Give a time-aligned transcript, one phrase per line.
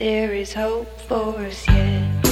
[0.00, 2.24] There is hope for us yet.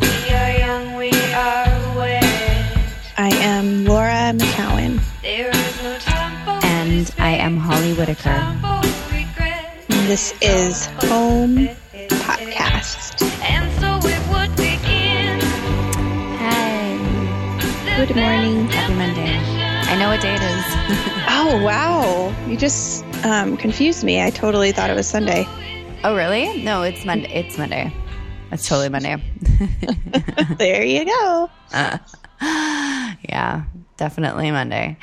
[0.00, 2.78] We are young, we are wet.
[3.16, 5.00] I am Laura McKowen.
[5.20, 8.22] There is no time for And I am Holly Whitaker.
[8.30, 9.74] time for regret.
[9.90, 11.68] And this is Home
[12.22, 13.20] Podcast.
[13.42, 15.40] And so it would begin.
[16.38, 18.06] Hi.
[18.06, 18.68] Good morning.
[18.68, 19.57] Happy Monday.
[19.90, 21.14] I know what day it is.
[21.40, 22.34] Oh, wow.
[22.46, 24.20] You just um, confused me.
[24.20, 25.46] I totally thought it was Sunday.
[26.04, 26.62] oh, really?
[26.62, 27.32] No, it's Monday.
[27.32, 27.92] It's Monday.
[28.50, 29.22] It's totally Monday.
[30.58, 31.50] there you go.
[32.42, 33.64] yeah,
[33.96, 34.98] definitely Monday.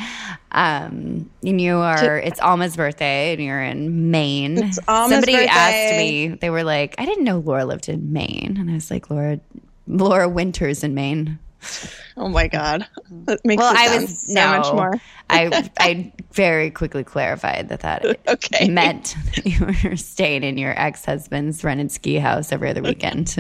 [0.52, 4.58] Um, and you are, it's Alma's birthday and you're in Maine.
[4.58, 8.58] It's Alma's Somebody asked me, they were like, I didn't know Laura lived in Maine.
[8.60, 9.40] And I was like, Laura,
[9.88, 11.40] Laura Winters in Maine.
[12.18, 12.88] Oh, my God.
[13.26, 15.02] That makes Well, I was so no, much more.
[15.30, 18.70] I I very quickly clarified that that Okay.
[18.70, 23.36] meant that you were staying in your ex husband's rented ski house every other weekend.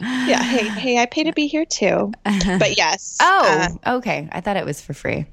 [0.00, 0.42] Yeah.
[0.42, 2.12] Hey, hey, I pay to be here too.
[2.24, 3.18] But yes.
[3.20, 4.28] oh, uh, okay.
[4.32, 5.26] I thought it was for free.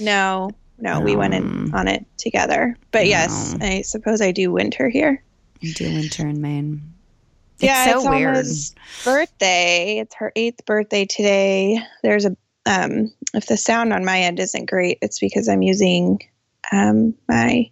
[0.00, 2.76] no, no, we went in on it together.
[2.90, 5.22] But yes, I suppose I do winter here.
[5.60, 6.82] You do winter in Maine.
[7.60, 8.36] It's yeah, so it's weird.
[8.36, 9.98] Alma's birthday.
[9.98, 11.80] It's her eighth birthday today.
[12.02, 16.20] There's a um, if the sound on my end isn't great, it's because I'm using
[16.70, 17.70] um, my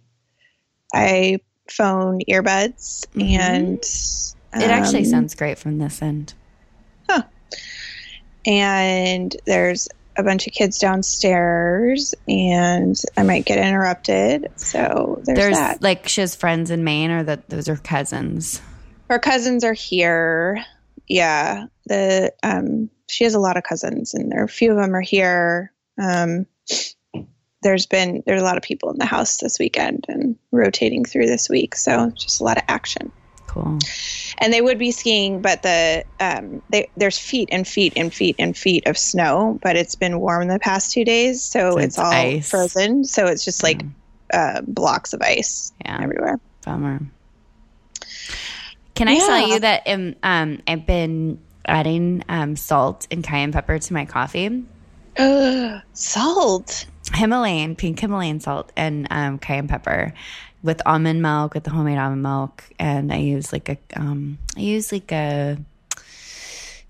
[0.93, 4.61] iPhone earbuds, and Mm-hmm.
[4.61, 6.33] It actually um, sounds great from this end.
[8.45, 14.47] and there's a bunch of kids downstairs, and I might get interrupted.
[14.55, 18.61] So there's, There's like she has friends in Maine, or that those are cousins.
[19.09, 20.63] Her cousins are here.
[21.07, 24.95] Yeah, the um, she has a lot of cousins, and there a few of them
[24.95, 25.71] are here.
[26.01, 26.45] Um,
[27.63, 31.27] there's been there's a lot of people in the house this weekend and rotating through
[31.27, 33.11] this week, so just a lot of action.
[33.47, 33.79] Cool.
[34.39, 38.35] And they would be skiing, but the um, they, there's feet and feet and feet
[38.37, 41.85] and feet of snow, but it's been warm the past two days, so, So it's,
[41.85, 42.49] it's all ice.
[42.49, 43.03] frozen.
[43.05, 43.81] So it's just like
[44.33, 45.99] uh, blocks of ice Yeah.
[46.03, 46.39] everywhere.
[46.65, 46.99] Bummer.
[48.97, 53.77] Can I tell you that um, um, I've been adding um, salt and cayenne pepper
[53.77, 54.63] to my coffee?
[55.93, 56.87] Salt.
[57.13, 60.13] Himalayan, pink Himalayan salt and um, cayenne pepper
[60.63, 64.61] with almond milk, with the homemade almond milk, and I use like a, um, I
[64.61, 65.57] use like a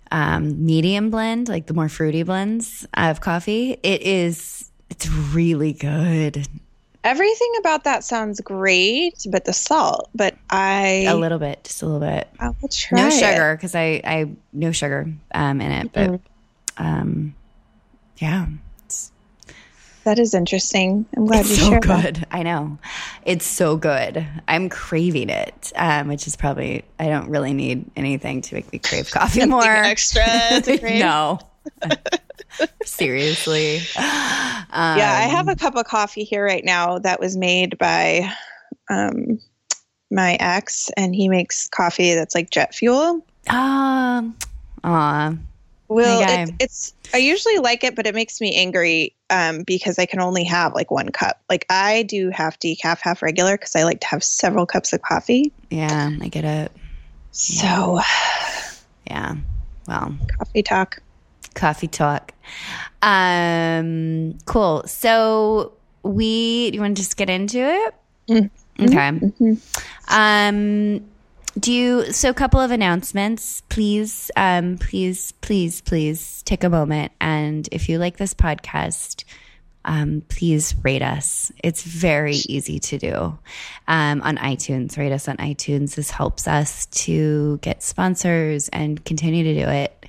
[0.09, 3.77] um, medium blend, like the more fruity blends of coffee.
[3.83, 6.47] It is, it's really good.
[7.07, 10.09] Everything about that sounds great, but the salt.
[10.13, 12.27] But I A little bit, just a little bit.
[12.39, 16.19] I will try no sugar because I I no sugar um in it, but
[16.77, 17.33] um
[18.17, 18.47] yeah,
[20.03, 21.05] That is interesting.
[21.15, 22.03] I'm glad it's you so shared that.
[22.15, 22.27] good.
[22.31, 22.77] I know
[23.23, 24.25] it's so good.
[24.47, 28.79] I'm craving it, um, which is probably I don't really need anything to make me
[28.79, 29.63] crave coffee more.
[29.63, 30.25] extra
[30.61, 30.99] to crave?
[30.99, 31.39] no.
[32.85, 33.81] Seriously,
[34.71, 38.31] yeah, I have a Um, cup of coffee here right now that was made by
[38.89, 39.39] um,
[40.11, 43.25] my ex, and he makes coffee that's like jet fuel.
[43.49, 44.35] um,
[44.83, 45.33] aw,
[45.89, 50.05] Well, it, it's I usually like it, but it makes me angry um, because I
[50.05, 51.41] can only have like one cup.
[51.49, 55.01] Like I do half decaf, half regular because I like to have several cups of
[55.01, 55.51] coffee.
[55.69, 56.71] yeah, I get it.
[57.31, 57.99] So
[59.07, 59.35] Yeah,
[59.87, 61.01] well, coffee talk.
[61.57, 62.33] Coffee talk.
[63.01, 64.83] Um, cool.
[64.87, 65.73] So
[66.03, 67.95] we, do you want to just get into it?
[68.79, 69.11] Okay.
[70.09, 71.05] Um,
[71.59, 77.11] do you, so a couple of announcements, please, um, please, please, please take a moment.
[77.19, 79.23] And if you like this podcast,
[79.87, 81.51] um, please rate us.
[81.63, 83.39] It's very easy to do
[83.87, 84.97] um, on iTunes.
[84.97, 85.95] Rate us on iTunes.
[85.95, 90.05] This helps us to get sponsors and continue to do it.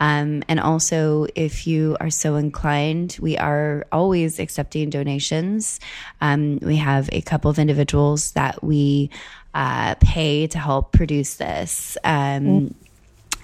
[0.00, 5.78] Um, and also, if you are so inclined, we are always accepting donations.
[6.20, 9.10] Um, we have a couple of individuals that we
[9.54, 11.96] uh, pay to help produce this.
[12.02, 12.74] Um,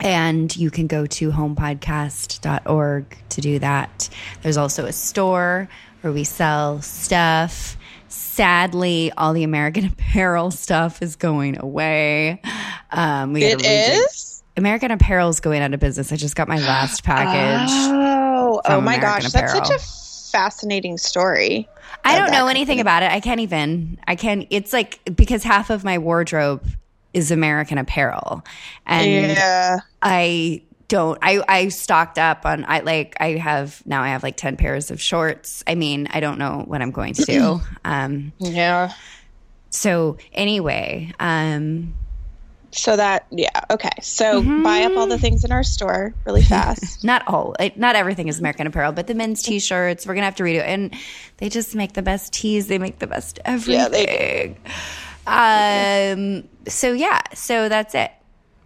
[0.01, 4.09] and you can go to homepodcast.org to do that.
[4.43, 5.69] There's also a store
[6.01, 7.77] where we sell stuff.
[8.09, 12.41] Sadly, all the American Apparel stuff is going away.
[12.91, 14.43] Um, we It is.
[14.57, 16.13] American Apparel is going out of business.
[16.13, 17.71] I just got my last package.
[17.73, 19.79] Oh, oh my American gosh, that's such a
[20.33, 21.69] fascinating story.
[22.05, 22.81] I don't know anything company.
[22.81, 23.11] about it.
[23.11, 23.99] I can't even.
[24.07, 24.47] I can.
[24.51, 26.65] It's like because half of my wardrobe
[27.17, 28.45] is American Apparel,
[28.85, 29.79] and yeah.
[30.03, 34.37] I don't I I stocked up on I like I have now I have like
[34.37, 35.65] 10 pairs of shorts.
[35.67, 37.61] I mean, I don't know what I'm going to do.
[37.85, 38.93] Um Yeah.
[39.71, 41.95] So anyway, um,
[42.71, 43.91] So that yeah okay.
[44.03, 47.03] So buy up all the things in our store really fast.
[47.03, 50.43] not all, not everything is American Apparel, but the men's t-shirts, we're gonna have to
[50.45, 50.67] redo it.
[50.67, 50.95] And
[51.39, 52.67] they just make the best tees.
[52.67, 54.57] They make the best Yeah, they everything.
[55.27, 56.49] Um.
[56.69, 57.21] So yeah.
[57.35, 58.11] So that's it.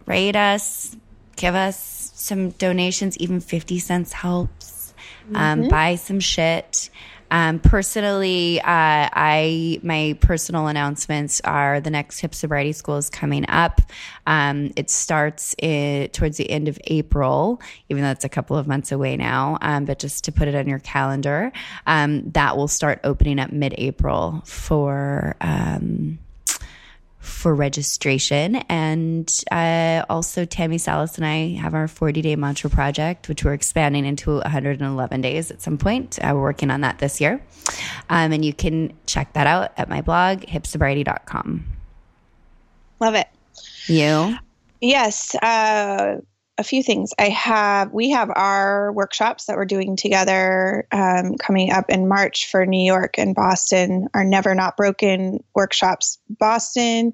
[0.05, 0.95] Rate us.
[1.35, 3.17] Give us some donations.
[3.17, 4.93] Even fifty cents helps.
[5.33, 6.89] Um, buy some shit.
[7.31, 13.45] Um, personally, uh, I my personal announcements are the next hip sobriety school is coming
[13.47, 13.81] up.
[14.27, 18.67] Um, it starts i towards the end of April, even though it's a couple of
[18.67, 19.57] months away now.
[19.61, 21.53] Um, but just to put it on your calendar,
[21.87, 25.35] um, that will start opening up mid-April for.
[27.21, 28.55] For registration.
[28.67, 33.53] And uh, also, Tammi Salas and I have our 40 day mantra project, which we're
[33.53, 36.17] expanding into 111 days at some point.
[36.19, 37.41] Uh, we're working on that this year.
[38.09, 41.65] Um, and you can check that out at my blog, hipsobriety.com.
[42.99, 43.27] Love it.
[43.87, 44.37] You?
[44.81, 46.17] Yes, uh,
[46.57, 47.11] a few things.
[47.17, 52.49] I have we have our workshops that we're doing together um, coming up in March
[52.49, 54.07] for New York and Boston.
[54.13, 56.19] Our Never Not Broken workshops.
[56.29, 57.13] Boston,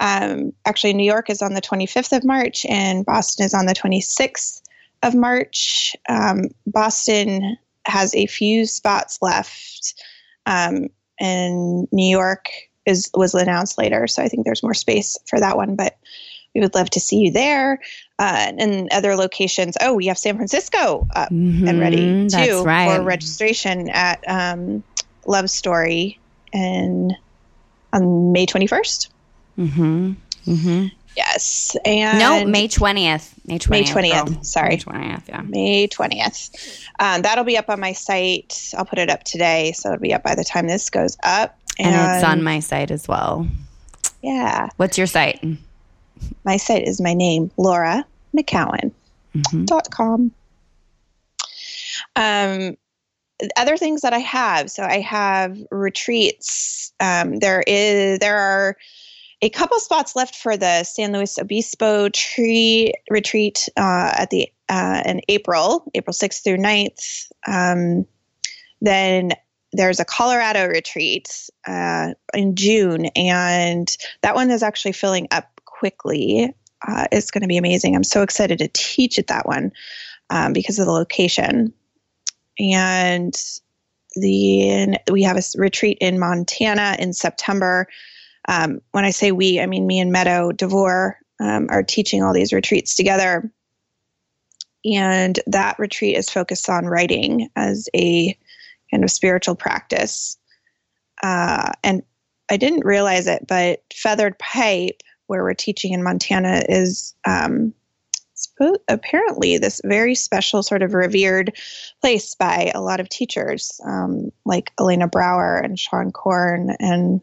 [0.00, 3.74] um, actually, New York is on the 25th of March, and Boston is on the
[3.74, 4.62] 26th
[5.02, 5.96] of March.
[6.08, 9.94] Um, Boston has a few spots left,
[10.46, 10.88] um,
[11.18, 12.48] and New York
[12.86, 15.98] is was announced later, so I think there's more space for that one, but
[16.54, 17.80] we would love to see you there.
[18.18, 19.76] Uh, and other locations.
[19.80, 22.96] Oh, we have San Francisco up and ready that's too right.
[22.96, 24.82] for registration at um,
[25.24, 26.18] Love Story
[26.52, 27.14] and
[27.92, 29.08] on May 21st.
[29.56, 30.12] Mm-hmm.
[30.46, 30.86] Mm-hmm.
[31.16, 31.76] Yes.
[31.84, 33.34] And No, May 20th.
[33.46, 33.70] May 20th.
[33.70, 34.42] May 20th, girl.
[34.44, 34.68] sorry.
[34.70, 35.40] May 20th, yeah.
[35.42, 36.86] May 20th.
[37.00, 38.72] Um, that'll be up on my site.
[38.76, 41.58] I'll put it up today, so it'll be up by the time this goes up.
[41.78, 43.46] And it's on my site as well.
[44.22, 44.68] Yeah.
[44.76, 45.44] What's your site?
[46.44, 48.04] My site is my name, Laura
[48.36, 48.92] McKowen.
[49.66, 50.32] dot com.
[52.16, 52.76] Um,
[53.56, 54.70] other things that I have.
[54.70, 56.92] So I have retreats.
[57.00, 58.76] Um, there is there are
[59.40, 65.02] a couple spots left for the San Luis Obispo tree retreat uh, at the uh,
[65.06, 67.28] in April, April sixth through 9th.
[67.46, 68.06] Um,
[68.80, 69.32] then
[69.72, 76.54] there's a Colorado retreat uh, in June, and that one is actually filling up quickly.
[76.86, 77.94] Uh, it's going to be amazing.
[77.94, 79.72] I'm so excited to teach at that one
[80.30, 81.72] um, because of the location.
[82.58, 83.34] And
[84.14, 87.86] the we have a retreat in Montana in September.
[88.48, 92.32] Um, when I say we, I mean me and Meadow DeVore um, are teaching all
[92.32, 93.50] these retreats together.
[94.84, 98.36] And that retreat is focused on writing as a
[98.90, 100.38] kind of spiritual practice.
[101.22, 102.02] Uh, and
[102.50, 107.72] I didn't realize it, but Feathered Pipe, where we're teaching in Montana, is um,
[108.88, 111.56] apparently this very special, sort of revered
[112.00, 117.20] place by a lot of teachers, um, like Elena Brower and Seane Corn and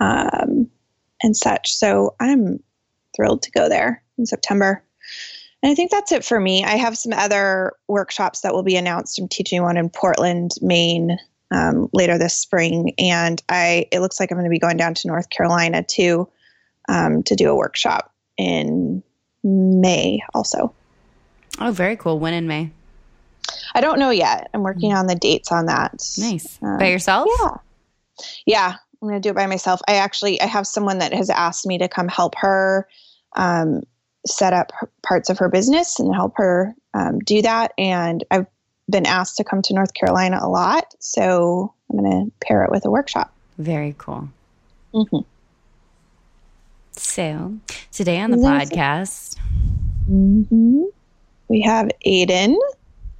[0.00, 0.70] um,
[1.22, 1.72] and such.
[1.72, 2.62] So I'm
[3.14, 4.82] thrilled to go there in September.
[5.62, 6.64] And I think that's it for me.
[6.64, 9.18] I have some other workshops that will be announced.
[9.18, 11.18] I'm teaching one in Portland, Maine,
[11.50, 14.94] um, later this spring, and I it looks like I'm going to be going down
[14.94, 16.28] to North Carolina too
[16.90, 19.02] um, to do a workshop in
[19.42, 20.74] May also.
[21.60, 22.18] Oh, very cool.
[22.18, 22.70] When in May?
[23.74, 24.50] I don't know yet.
[24.54, 25.92] I'm working on the dates on that.
[26.18, 26.58] Nice.
[26.62, 27.28] Um, By yourself?
[27.40, 27.56] Yeah.
[28.46, 29.80] Yeah, I'm going to do it by myself.
[29.88, 32.86] I actually I have someone that has asked me to come help her
[33.36, 33.82] um,
[34.26, 37.72] set up parts of her business and help her um, do that.
[37.78, 38.46] And I've
[38.90, 42.70] been asked to come to North Carolina a lot, so I'm going to pair it
[42.70, 43.32] with a workshop.
[43.58, 44.28] Very cool.
[44.92, 45.24] Mhm.
[47.02, 47.54] So,
[47.92, 49.36] today on the That's podcast,
[50.08, 50.82] Mm-hmm.
[51.48, 52.58] We have Aidan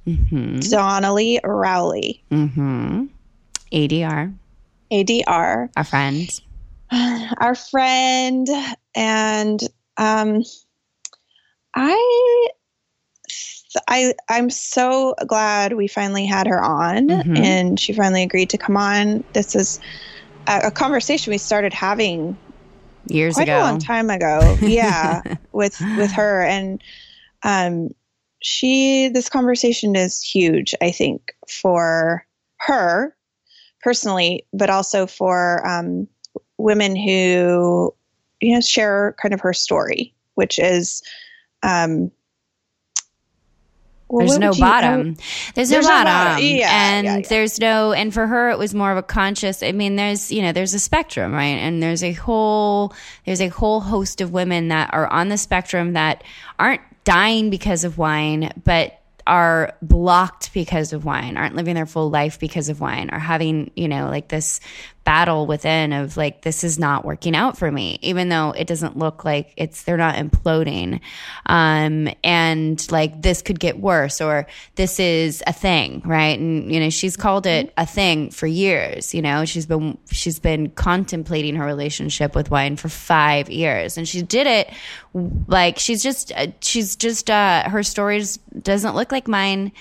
[0.07, 3.05] mm-hmm, Donnelley Rowley, mm-hmm,
[3.71, 4.33] ADR,
[4.91, 6.39] ADR, our friend.
[6.91, 8.47] our friend,
[8.95, 9.59] and
[9.97, 10.43] um,
[11.73, 12.47] I,
[13.87, 17.37] I, I'm so glad we finally had her on, Mhm.
[17.37, 19.23] and she finally agreed to come on.
[19.33, 19.79] This is
[20.47, 22.37] a, a conversation we started having
[23.05, 23.59] Years quite ago.
[23.59, 24.57] a long time ago.
[24.61, 26.81] Yeah, with with her and
[27.43, 27.89] um,
[28.41, 29.09] she.
[29.09, 30.73] This conversation is huge.
[30.81, 32.25] I think for
[32.57, 33.15] her
[33.81, 36.07] personally, but also for um,
[36.57, 37.93] women who
[38.39, 41.01] you know share kind of her story, which is
[41.63, 42.11] um,
[44.11, 45.15] Well, there's no bottom.
[45.55, 46.05] There's no There's no bottom.
[46.05, 46.45] bottom.
[46.45, 47.27] Yeah, and yeah, yeah.
[47.27, 50.41] there's no and for her it was more of a conscious I mean there's you
[50.41, 51.57] know there's a spectrum, right?
[51.57, 52.93] And there's a whole
[53.25, 56.23] there's a whole host of women that are on the spectrum that
[56.59, 62.09] aren't dying because of wine, but are blocked because of wine, aren't living their full
[62.09, 64.59] life because of wine, are having, you know, like this
[65.03, 68.97] battle within of like, this is not working out for me, even though it doesn't
[68.97, 70.99] look like it's, they're not imploding.
[71.45, 76.37] Um, and like, this could get worse or this is a thing, right?
[76.39, 80.39] And, you know, she's called it a thing for years, you know, she's been, she's
[80.39, 84.71] been contemplating her relationship with wine for five years and she did it
[85.47, 89.71] like she's just uh, she's just uh her stories doesn't look like mine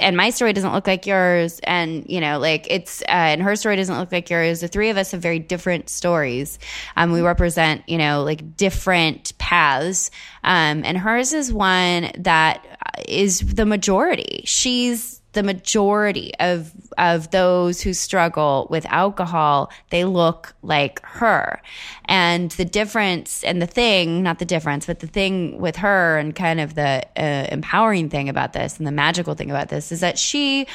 [0.00, 3.56] and my story doesn't look like yours and you know like it's uh, and her
[3.56, 4.60] story doesn't look like yours.
[4.60, 6.58] The three of us have very different stories.
[6.96, 10.10] Um we represent you know like different paths.
[10.42, 12.64] Um and hers is one that
[13.08, 14.42] is the majority.
[14.46, 21.60] She's the majority of of those who struggle with alcohol they look like her
[22.06, 26.34] and the difference and the thing not the difference but the thing with her and
[26.34, 30.00] kind of the uh, empowering thing about this and the magical thing about this is
[30.00, 30.66] that she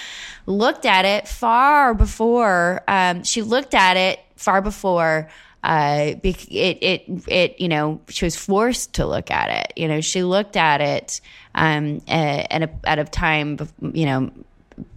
[0.46, 5.30] looked at it far before um, she looked at it far before
[5.64, 9.74] uh, it, it, it, you know, she was forced to look at it.
[9.76, 11.20] You know, she looked at it
[11.56, 14.32] um, at, a, at a time, you know,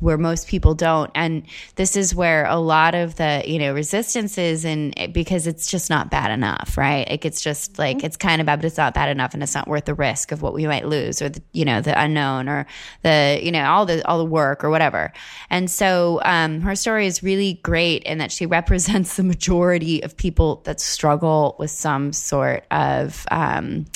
[0.01, 1.11] where most people don't.
[1.15, 1.45] And
[1.77, 5.91] this is where a lot of the, you know, resistance is and because it's just
[5.91, 7.09] not bad enough, right?
[7.09, 9.55] Like it's just like, it's kind of bad, but it's not bad enough and it's
[9.55, 12.49] not worth the risk of what we might lose or the, you know, the unknown
[12.49, 12.67] or
[13.03, 15.13] the, you know, all the, all the work or whatever.
[15.51, 20.17] And so, um, her story is really great in that she represents the majority of
[20.17, 23.87] people that struggle with some sort of, um,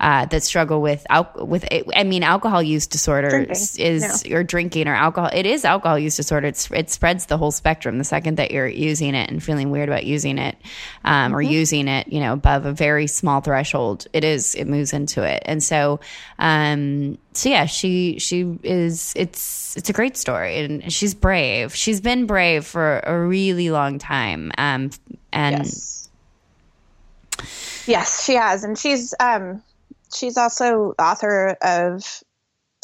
[0.00, 3.94] uh, that struggle with, al- with, I mean, alcohol use disorders Drinking.
[3.94, 5.30] is, or drinking or alcohol.
[5.36, 6.46] It is alcohol use disorder.
[6.46, 7.98] It's, it spreads the whole spectrum.
[7.98, 10.56] The second that you're using it and feeling weird about using it,
[11.04, 14.92] um, or using it, you know, above a very small threshold, it is, it moves
[14.92, 15.42] into it.
[15.44, 16.00] And so,
[16.38, 21.74] um, so yeah, she, she is, it's, it's a great story and she's brave.
[21.74, 24.52] She's been brave for a really long time.
[24.56, 24.90] Um,
[25.32, 25.96] and Yes.
[27.86, 29.62] Yes, she has, and she's um,
[30.14, 32.22] she's also author of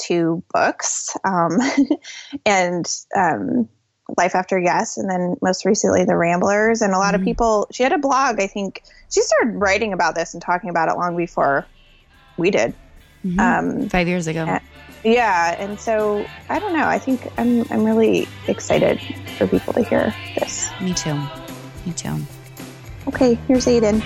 [0.02, 1.59] two books, um,
[2.47, 3.68] and um,
[4.16, 6.82] Life After Yes, and then most recently The Ramblers.
[6.82, 8.40] And a lot of people, she had a blog.
[8.40, 11.66] I think she started writing about this and talking about it long before
[12.37, 12.75] we did.
[13.38, 14.44] Um, five years ago.
[14.44, 14.61] Yeah.
[15.04, 16.87] yeah, and so I don't know.
[16.87, 19.00] I think I'm I'm really excited
[19.38, 20.71] for people to hear this.
[20.80, 21.14] Me too.
[21.87, 22.16] Me too.
[23.06, 24.02] Okay, here's Aidan.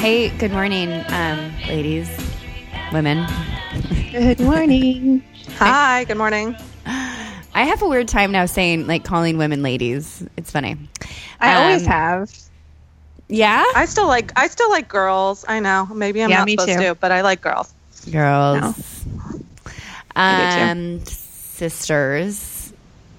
[0.00, 2.08] Hey, good morning, um, ladies,
[2.90, 3.26] women.
[4.12, 5.22] Good morning.
[5.58, 6.56] Hi, good morning.
[6.86, 10.26] I have a weird time now saying like calling women ladies.
[10.38, 10.78] It's funny.
[11.38, 12.30] I always Um, have.
[13.28, 15.44] Yeah, I still like I still like girls.
[15.46, 15.86] I know.
[15.94, 16.80] Maybe I'm Yeah, not supposed too.
[16.80, 17.72] to, but I like girls.
[18.10, 19.04] girls.
[20.16, 22.72] I Um, sisters.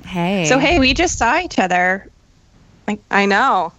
[0.04, 0.46] Hey.
[0.46, 2.08] So hey, we just saw each other
[2.88, 3.72] Like I know.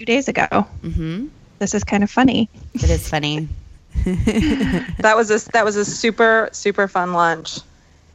[0.00, 0.46] two days ago.
[0.82, 2.48] hmm This is kind of funny.
[2.74, 3.48] It is funny.
[4.04, 7.58] That was a that was a super super fun lunch.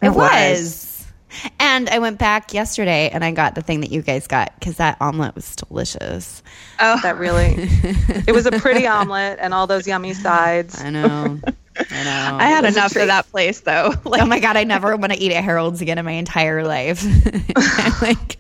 [0.02, 0.16] It, It was.
[0.16, 0.90] was.
[1.60, 4.78] And I went back yesterday and I got the thing that you guys got because
[4.78, 6.44] that omelet was delicious.
[6.80, 7.56] Oh, That really
[8.28, 10.80] it was a pretty omelet and all those yummy sides.
[10.80, 11.40] I know.
[11.44, 11.50] I
[12.04, 12.38] know.
[12.40, 13.06] I had enough for treat.
[13.08, 13.94] that place though.
[14.06, 16.64] Like, oh my god, I never want to eat at Harold's again in my entire
[16.64, 17.04] life.
[18.02, 18.38] Like,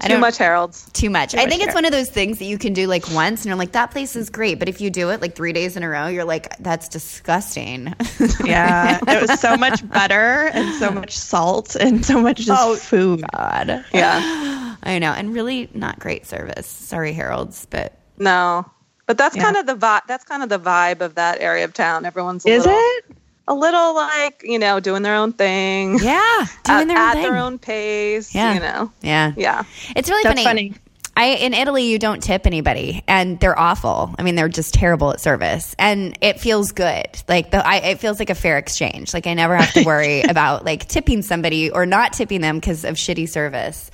[0.00, 0.88] I Too much Harold's.
[0.92, 1.34] too much.
[1.34, 3.46] I much think it's one of those things that you can do like once, and
[3.46, 4.58] you're like, that place is great.
[4.58, 7.94] But if you do it like three days in a row, you're like, that's disgusting.
[8.44, 12.76] yeah, it was so much butter and so much salt and so much just Oh,
[12.76, 13.24] food.
[13.34, 14.76] God, Yeah.
[14.82, 16.66] I know, and really not great service.
[16.66, 18.70] Sorry, Harold's, but No.
[19.06, 19.44] But that's Yeah.
[19.44, 22.04] kind of the vibe that's kind of the vibe of that area of town.
[22.04, 23.04] Everyone's a Is little it?
[23.48, 25.98] A little like, you know, doing their own thing.
[26.00, 27.22] yeah, doing at, their own at thing.
[27.22, 28.34] their own pace.
[28.34, 28.54] Yeah.
[28.54, 28.92] You know.
[29.02, 29.62] Yeah, Yeah.
[29.94, 30.70] It's really That's funny.
[30.70, 30.80] funny.
[31.18, 34.14] I in Italy you don't tip anybody and they're awful.
[34.18, 37.06] I mean they're just terrible at service and it feels good.
[37.26, 39.14] Like the I it feels like a fair exchange.
[39.14, 42.84] Like I never have to worry about like tipping somebody or not tipping them because
[42.84, 43.90] of shitty service.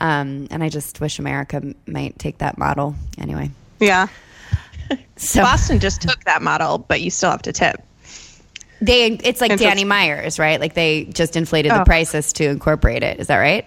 [0.00, 3.52] Um, and I just wish America m- might take that model anyway.
[3.78, 4.08] Yeah.
[5.16, 7.80] So Boston just took that model, but you still have to tip.
[8.80, 9.56] They it's like.
[9.58, 10.60] Danny Myers, right?
[10.60, 11.84] Like they just inflated the Oh.
[11.84, 13.20] prices to incorporate it.
[13.20, 13.64] Is that right?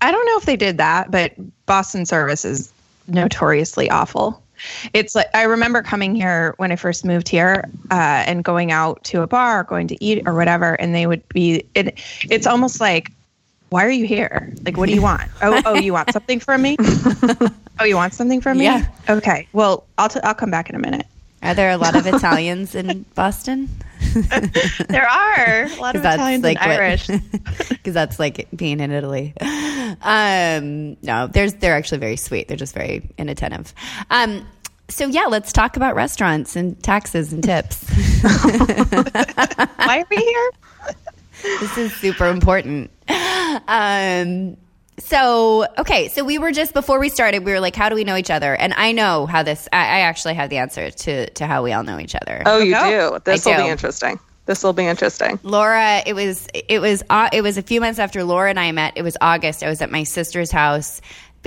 [0.00, 1.32] I don't know if they did that, but
[1.66, 2.72] Boston service is
[3.08, 4.42] notoriously awful.
[4.94, 9.02] It's like I remember coming here when I first moved here uh, and going out
[9.04, 11.64] to a bar, going to eat or whatever, and they would be.
[11.74, 11.98] It,
[12.30, 13.10] it's almost like,
[13.68, 14.52] why are you here?
[14.64, 15.30] Like, what do you want?
[15.42, 16.76] Oh, oh, you want something from me?
[17.80, 18.64] oh, you want something from me?
[18.64, 18.86] Yeah.
[19.10, 19.46] Okay.
[19.52, 21.06] Well, I'll t- I'll come back in a minute.
[21.42, 23.68] Are there a lot of Italians in Boston?
[24.88, 27.08] There are a lot of Italians and Irish.
[27.68, 29.32] Because that's like being in Italy.
[30.02, 32.48] Um, no, there's they're actually very sweet.
[32.48, 33.72] They're just very inattentive.
[34.10, 34.46] Um,
[34.88, 37.88] so yeah, let's talk about restaurants and taxes and tips.
[38.22, 40.50] Why are we here?
[41.60, 42.90] this is super important.
[43.68, 44.56] Um,
[44.98, 48.04] so okay, so we were just before we started, we were like, how do we
[48.04, 48.54] know each other?
[48.54, 49.68] And I know how this.
[49.72, 52.42] I, I actually have the answer to to how we all know each other.
[52.46, 53.18] Oh, you go.
[53.18, 53.18] do.
[53.24, 53.64] This I will do.
[53.64, 54.18] be interesting.
[54.46, 55.38] This will be interesting.
[55.42, 58.72] Laura, it was it was uh, it was a few months after Laura and I
[58.72, 58.94] met.
[58.96, 59.62] It was August.
[59.62, 61.00] I was at my sister's house.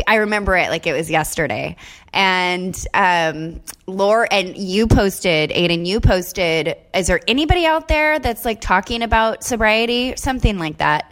[0.08, 1.76] I remember it like it was yesterday.
[2.14, 6.76] And um, Laura and you posted, Aidan, you posted.
[6.94, 11.12] Is there anybody out there that's like talking about sobriety, something like that?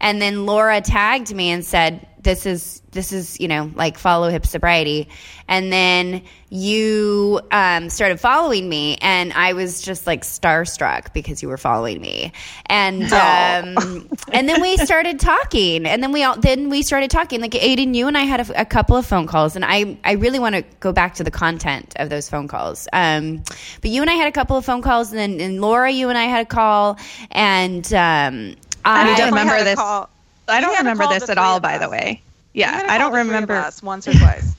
[0.00, 4.28] And then Laura tagged me and said, "This is this is you know like follow
[4.28, 5.08] hip sobriety."
[5.48, 11.48] And then you um, started following me, and I was just like starstruck because you
[11.48, 12.32] were following me.
[12.66, 17.40] And um, and then we started talking, and then we all then we started talking.
[17.40, 20.12] Like Aidan, you and I had a, a couple of phone calls, and I I
[20.12, 22.86] really want to go back to the content of those phone calls.
[22.92, 23.42] Um,
[23.80, 26.10] but you and I had a couple of phone calls, and then and Laura, you
[26.10, 26.98] and I had a call,
[27.30, 28.56] and um,
[28.86, 29.74] I I don't remember this.
[29.76, 30.08] call-
[30.48, 31.60] I don't remember this at all.
[31.60, 33.54] By the way, yeah, I don't call, the three of remember.
[33.56, 34.54] us once or twice.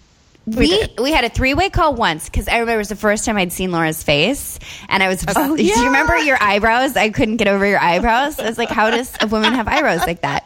[0.45, 3.25] we we had a three way call once because I remember it was the first
[3.25, 5.23] time I'd seen Laura's face, and I was.
[5.35, 5.73] Oh, yeah.
[5.73, 6.95] Do you remember your eyebrows?
[6.97, 8.37] I couldn't get over your eyebrows.
[8.39, 10.43] I was like, how does a woman have eyebrows like that?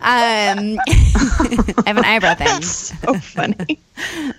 [0.00, 2.62] Um, I have an eyebrow thing.
[2.62, 3.78] So funny.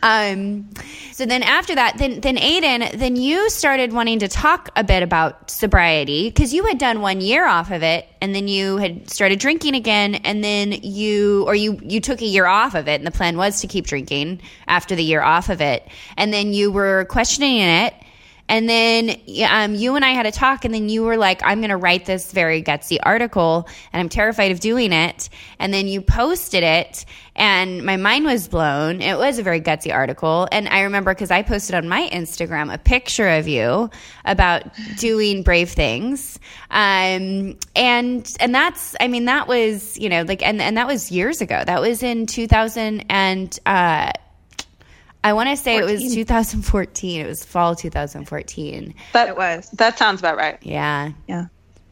[0.04, 0.70] Um,
[1.14, 5.02] so then after that, then then Aidan, then you started wanting to talk a bit
[5.02, 9.10] about sobriety because you had done one year off of it, and then you had
[9.10, 12.96] started drinking again, and then you or you you took a year off of it,
[12.96, 15.88] and the plan was to keep drinking after the year off of it,
[16.18, 17.94] and then you were questioning it.
[18.48, 21.60] And then um, you and I had a talk, and then you were like, I'm
[21.60, 25.30] going to write this very gutsy article, and I'm terrified of doing it.
[25.58, 27.06] And then you posted it,
[27.36, 29.02] and my mind was blown.
[29.02, 30.48] It was a very gutsy article.
[30.52, 33.90] And I remember because I posted on my Instagram a picture of you
[34.26, 34.64] about
[34.98, 36.40] doing brave things.
[36.70, 41.12] Um, and, and that's, I mean, that was, you know, like, and, and that was
[41.12, 41.64] years ago.
[41.66, 44.12] That was in 2000 and, uh,
[45.26, 47.22] I want to say it was 2014.
[47.22, 48.94] It was fall 2014.
[49.14, 49.70] That It was.
[49.72, 50.60] That sounds about right.
[50.62, 51.14] Yeah.
[51.28, 51.48] Yeah.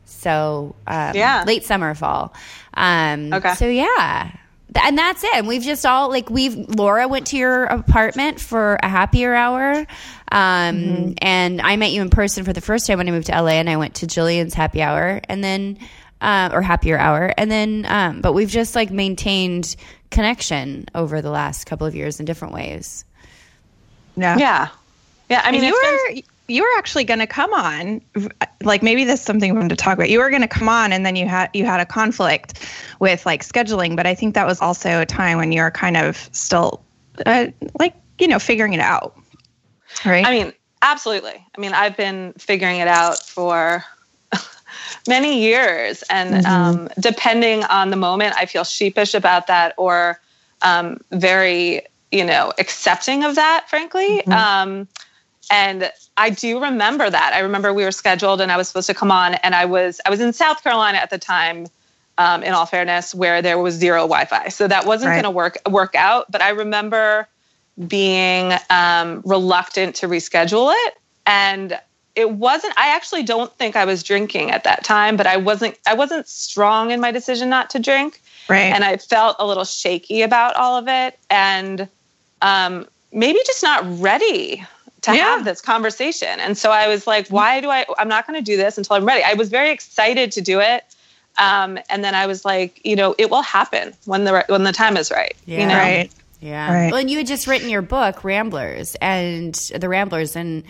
[0.06, 1.43] So um, Yeah.
[1.48, 2.34] late summer, fall.
[2.76, 3.56] Um, Okay.
[3.56, 4.32] So yeah,
[4.74, 5.34] Th- and that's it.
[5.34, 9.86] And we've just all like we've Laura went to your apartment for a happier hour,
[10.32, 13.41] um, and I met you in person for the first time when I moved to
[13.41, 15.80] LA, and I went to Jillian's happy hour, and then
[16.22, 19.76] uh, or happier hour, and then um, but we've just like maintained
[20.12, 23.06] connection over the last couple of years in different ways.
[24.15, 24.38] Yeah.
[24.38, 24.69] Yeah.
[25.30, 25.41] Yeah.
[25.43, 28.02] I mean, you it's been- were you were actually going to come on
[28.63, 30.67] like maybe this is something we want to talk about you were going to come
[30.67, 34.36] on and then you had you had a conflict with like scheduling but i think
[34.36, 36.84] that was also a time when you were kind of still
[37.26, 37.47] uh,
[37.80, 39.15] like you know figuring it out
[40.06, 41.45] right I mean, absolutely.
[41.56, 43.84] I mean, I've been figuring it out for
[45.08, 50.19] many years, and um, depending on the moment, I feel sheepish about that or
[50.62, 51.82] um, very,
[52.13, 53.65] you know, accepting of that.
[53.69, 54.88] Frankly, um,
[55.52, 57.34] and I do remember that.
[57.34, 59.99] I remember we were scheduled, and I was supposed to come on, and I was
[60.06, 61.67] I was in South Carolina at the time.
[62.19, 65.15] Um, in all fairness, where there was zero Wi-Fi, so that wasn't Right.
[65.15, 66.32] going to work work out.
[66.32, 67.28] But I remember
[67.88, 70.93] being um, reluctant to reschedule it
[71.26, 71.80] and
[72.15, 75.76] it wasn't i actually don't think i was drinking at that time but i wasn't
[75.88, 79.65] i wasn't strong in my decision not to drink right and i felt a little
[79.65, 81.88] shaky about all of it and
[82.43, 84.63] um, maybe just not ready
[85.01, 85.23] to Yeah.
[85.23, 88.43] have this conversation and so i was like why do i i'm not going to
[88.43, 90.84] do this until i'm ready i was very excited to do it
[91.38, 94.71] um, and then i was like you know it will happen when the when the
[94.71, 95.67] time is right you Yeah.
[95.67, 96.73] know right Yeah.
[96.73, 96.91] Right.
[96.91, 100.63] Well, and you had just written your book, Ramblers, and the Ramblers, and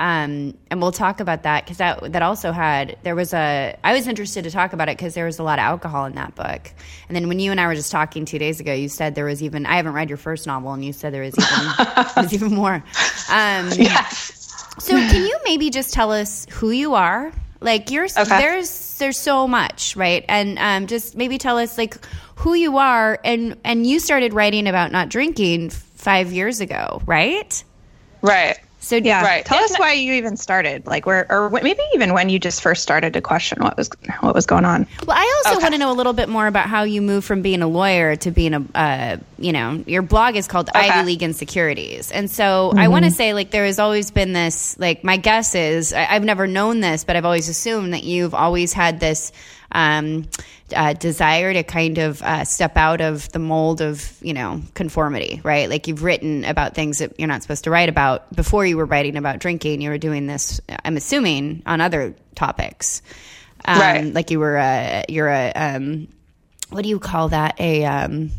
[0.00, 3.92] um, and we'll talk about that because that that also had there was a I
[3.92, 6.34] was interested to talk about it because there was a lot of alcohol in that
[6.34, 6.72] book,
[7.08, 9.26] and then when you and I were just talking two days ago, you said there
[9.26, 12.24] was even I haven't read your first novel, and you said there was even there
[12.24, 12.82] was even more.
[13.30, 14.40] Um, yes
[14.80, 18.24] so, can you maybe just tell us who you are, Like you're okay.
[18.24, 20.24] there's there's so much, right?
[20.28, 22.02] And um, just maybe tell us like
[22.36, 27.62] who you are and and you started writing about not drinking 5 years ago, right?
[28.22, 28.58] Right.
[28.82, 29.44] So yeah, right.
[29.44, 32.82] Tell us why you even started, like where, or maybe even when you just first
[32.82, 33.90] started to question what was
[34.20, 34.86] what was going on.
[35.06, 35.64] Well, I also okay.
[35.64, 38.16] want to know a little bit more about how you moved from being a lawyer
[38.16, 40.88] to being a, uh, you know, your blog is called okay.
[40.88, 42.78] Ivy League Insecurities, and so mm-hmm.
[42.78, 44.78] I want to say like there has always been this.
[44.78, 48.34] Like my guess is I, I've never known this, but I've always assumed that you've
[48.34, 49.30] always had this
[49.72, 50.28] um,
[50.74, 55.40] uh, desire to kind of uh, step out of the mold of you know conformity,
[55.42, 55.68] right?
[55.68, 58.86] Like you've written about things that you're not supposed to write about before you were
[58.86, 59.80] writing about drinking.
[59.80, 63.02] You were doing this, I'm assuming, on other topics,
[63.64, 64.14] um, right?
[64.14, 66.08] Like you were a you're a um,
[66.70, 68.30] what do you call that a um,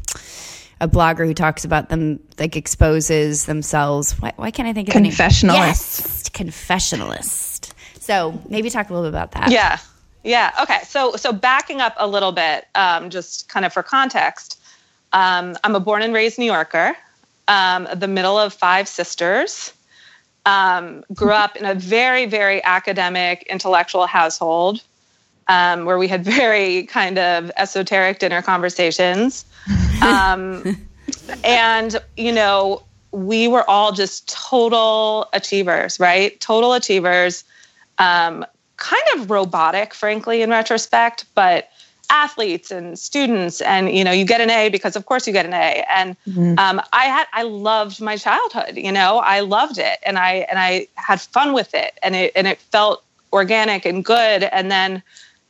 [0.80, 4.14] a blogger who talks about them like exposes themselves.
[4.20, 5.54] Why, why can't I think of confessionalist?
[5.54, 7.74] Yes, confessionalist.
[8.00, 9.52] So maybe talk a little bit about that.
[9.52, 9.78] Yeah.
[10.24, 10.52] Yeah.
[10.62, 10.80] Okay.
[10.84, 14.60] So so backing up a little bit, um, just kind of for context,
[15.14, 16.96] um, I'm a born and raised New Yorker,
[17.48, 19.74] um, the middle of five sisters.
[20.44, 24.82] Um, grew up in a very very academic, intellectual household
[25.48, 29.46] um, where we had very kind of esoteric dinner conversations,
[30.02, 30.78] um,
[31.44, 36.40] and you know we were all just total achievers, right?
[36.40, 37.44] Total achievers.
[37.98, 38.46] Um,
[38.82, 41.70] kind of robotic, frankly, in retrospect, but
[42.10, 45.46] athletes and students and you know you get an a because of course you get
[45.46, 45.86] an a.
[45.90, 46.60] And mm-hmm.
[46.60, 49.20] um, i had i loved my childhood you know?
[49.20, 52.60] I loved it and i and i had fun with it and it and it
[52.60, 54.44] felt organic and good.
[54.44, 55.02] And then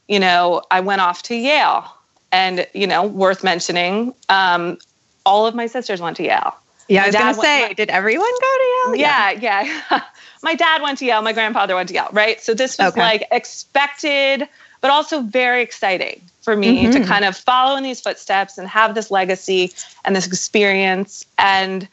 [0.07, 1.83] you know i went off to yale
[2.31, 4.77] and you know worth mentioning um,
[5.25, 6.53] all of my sisters went to yale.
[6.87, 8.95] Yeah my i was gonna say my, did everyone go to yale?
[8.97, 10.03] Yeah yeah, yeah.
[10.43, 12.41] my dad went to Yale, my grandfather went to Yale, right?
[12.41, 13.01] So this was okay.
[13.01, 14.47] like expected,
[14.81, 16.91] but also very exciting for me mm-hmm.
[16.91, 19.71] to kind of follow in these footsteps and have this legacy
[20.03, 21.25] and this experience.
[21.37, 21.87] And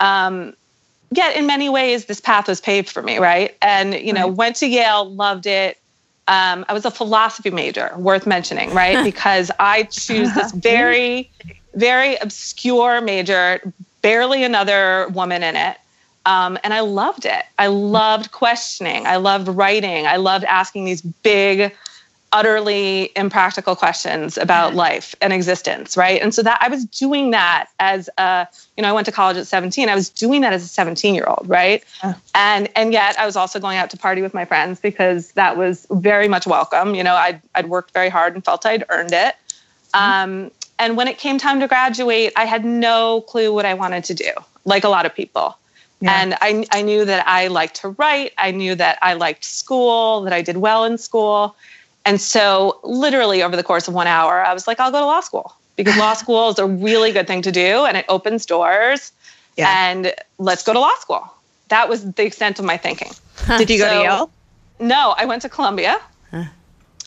[0.00, 0.54] um,
[1.10, 3.56] yet, in many ways, this path was paved for me, right?
[3.60, 4.36] And, you know, right.
[4.36, 5.76] went to Yale, loved it.
[6.28, 9.04] Um, I was a philosophy major, worth mentioning, right?
[9.10, 11.30] because I choose this very,
[11.74, 13.60] very obscure major,
[14.00, 15.76] barely another woman in it.
[16.26, 17.44] Um, and I loved it.
[17.58, 19.06] I loved questioning.
[19.06, 20.06] I loved writing.
[20.06, 21.74] I loved asking these big,
[22.32, 26.20] utterly impractical questions about life and existence, right?
[26.20, 29.36] And so that I was doing that as a, you know, I went to college
[29.36, 29.88] at 17.
[29.88, 31.82] I was doing that as a 17 year old, right?
[32.34, 35.56] And and yet I was also going out to party with my friends because that
[35.56, 36.94] was very much welcome.
[36.94, 39.34] You know, I'd I'd worked very hard and felt I'd earned it.
[39.94, 40.44] Mm-hmm.
[40.44, 44.04] Um, and when it came time to graduate, I had no clue what I wanted
[44.04, 44.30] to do,
[44.64, 45.56] like a lot of people.
[46.00, 46.20] Yeah.
[46.20, 48.32] And I, I knew that I liked to write.
[48.38, 51.54] I knew that I liked school, that I did well in school.
[52.06, 55.06] And so, literally, over the course of one hour, I was like, I'll go to
[55.06, 58.46] law school because law school is a really good thing to do and it opens
[58.46, 59.12] doors.
[59.56, 59.90] Yeah.
[59.90, 61.30] And let's go to law school.
[61.68, 63.12] That was the extent of my thinking.
[63.58, 64.30] Did you go to Yale?
[64.78, 66.00] No, I went to Columbia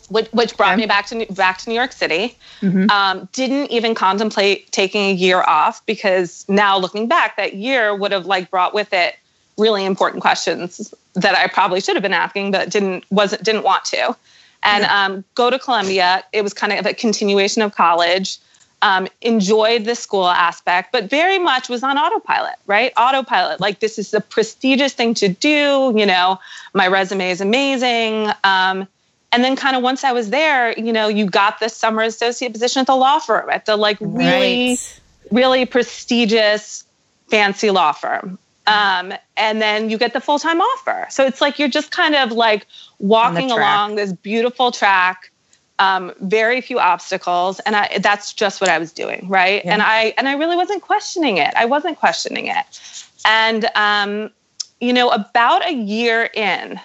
[0.10, 0.82] which, which brought okay.
[0.82, 2.38] me back to back to New York City.
[2.62, 2.90] Mm-hmm.
[2.90, 8.12] Um, didn't even contemplate taking a year off because now looking back, that year would
[8.12, 9.16] have like brought with it
[9.58, 13.86] really important questions that I probably should have been asking, but didn't wasn't didn't want
[13.86, 14.16] to.
[14.64, 16.24] And um, go to Columbia.
[16.32, 18.38] It was kind of a continuation of college.
[18.82, 22.92] Um, enjoyed the school aspect, but very much was on autopilot, right?
[22.98, 23.62] Autopilot.
[23.62, 25.94] Like, this is a prestigious thing to do.
[25.96, 26.38] You know,
[26.74, 28.30] my resume is amazing.
[28.44, 28.86] Um,
[29.34, 32.54] and then kind of once I was there, you know, you got the summer associate
[32.54, 35.02] position at the law firm, at the like really, right.
[35.32, 36.86] really prestigious,
[37.30, 38.38] fancy law firm.
[38.68, 41.08] Um, and then you get the full time offer.
[41.10, 42.68] So it's like you're just kind of like
[43.00, 45.32] walking along this beautiful track,
[45.80, 49.66] um, very few obstacles, and I, that's just what I was doing, right?
[49.66, 49.74] Yeah.
[49.74, 51.54] And I and I really wasn't questioning it.
[51.58, 53.04] I wasn't questioning it.
[53.26, 54.32] And um,
[54.80, 56.80] you know, about a year in,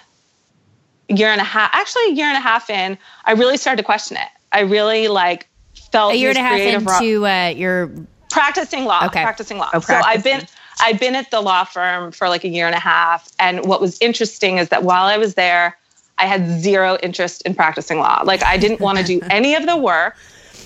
[1.09, 3.83] year and a half, actually a year and a half in, I really started to
[3.83, 4.27] question it.
[4.51, 5.47] I really like
[5.91, 7.91] felt a year and a half into uh, your
[8.29, 9.05] practicing law.
[9.05, 9.23] Okay.
[9.23, 9.69] Practicing law.
[9.73, 10.45] Oh, so I've been
[10.81, 13.81] I've been at the law firm for like a year and a half, and what
[13.81, 15.77] was interesting is that while I was there,
[16.17, 18.21] I had zero interest in practicing law.
[18.23, 20.15] Like I didn't want to do any of the work,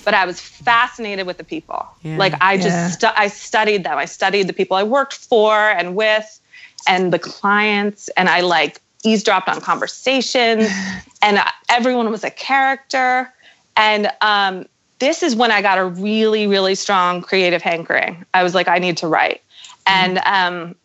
[0.06, 1.88] but I was fascinated with the people.
[2.03, 2.17] Yeah.
[2.17, 2.89] Like I just yeah.
[2.89, 3.97] stu- I studied them.
[3.97, 6.39] I studied the people I worked for and with,
[6.88, 10.70] and the clients, and I like eavesdropped on conversations,
[11.22, 11.39] and
[11.70, 13.32] everyone was a character.
[13.76, 14.66] And um,
[15.00, 18.26] this is when I got a really, really strong creative hankering.
[18.34, 19.42] I was like, I need to write,
[19.86, 20.76] and um,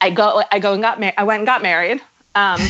[0.00, 1.14] I go, I go and got married.
[1.16, 2.00] I went and got married.
[2.36, 2.60] Um,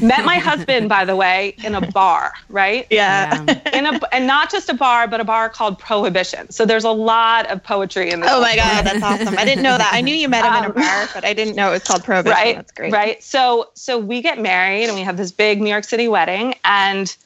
[0.00, 2.86] met my husband, by the way, in a bar, right?
[2.90, 3.44] Yeah.
[3.48, 3.76] Yeah.
[3.78, 6.50] In a, and not just a bar, but a bar called Prohibition.
[6.52, 8.30] So there's a lot of poetry in this.
[8.32, 9.36] Oh my god, that's awesome!
[9.36, 9.90] I didn't know that.
[9.92, 11.84] I knew you met him in a Um, bar, but I didn't know it was
[11.84, 12.36] called Prohibition.
[12.36, 12.92] right That's great.
[12.92, 16.54] right so so we get married and we have this big new york city wedding
[16.64, 17.16] and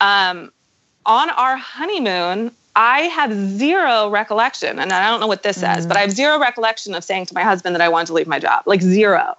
[0.00, 0.50] um
[1.04, 5.88] on our honeymoon i have zero recollection and i don't know what this says Mm.
[5.88, 8.26] but i have zero recollection of saying to my husband that i wanted to leave
[8.26, 9.34] my job like zero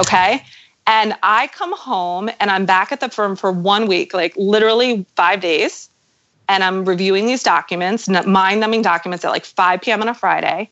[0.00, 0.44] okay
[0.86, 5.04] and i come home and i'm back at the firm for one week like literally
[5.16, 5.88] five days.
[6.48, 10.68] And i'm reviewing these documents mind-numbing documents at like 5 p.m on a friday.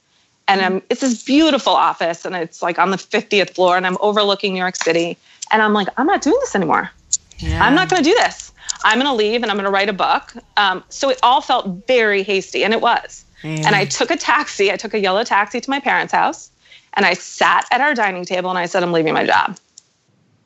[0.49, 3.96] And I'm, it's this beautiful office and it's like on the 50th floor and i'm
[4.01, 5.16] overlooking new york city.
[5.53, 6.90] And i'm like i'm not doing this anymore.
[7.38, 7.64] Yeah.
[7.64, 8.53] i'm not going to do this.
[8.85, 10.35] I'm going to leave and i'm going to write a book.
[10.57, 13.25] Um, so it all felt very hasty and it was.
[13.42, 13.62] Yeah.
[13.64, 16.51] and i took a taxi i took a yellow taxi to my parents house
[16.92, 19.57] and i sat at our dining table and i said i'm leaving my job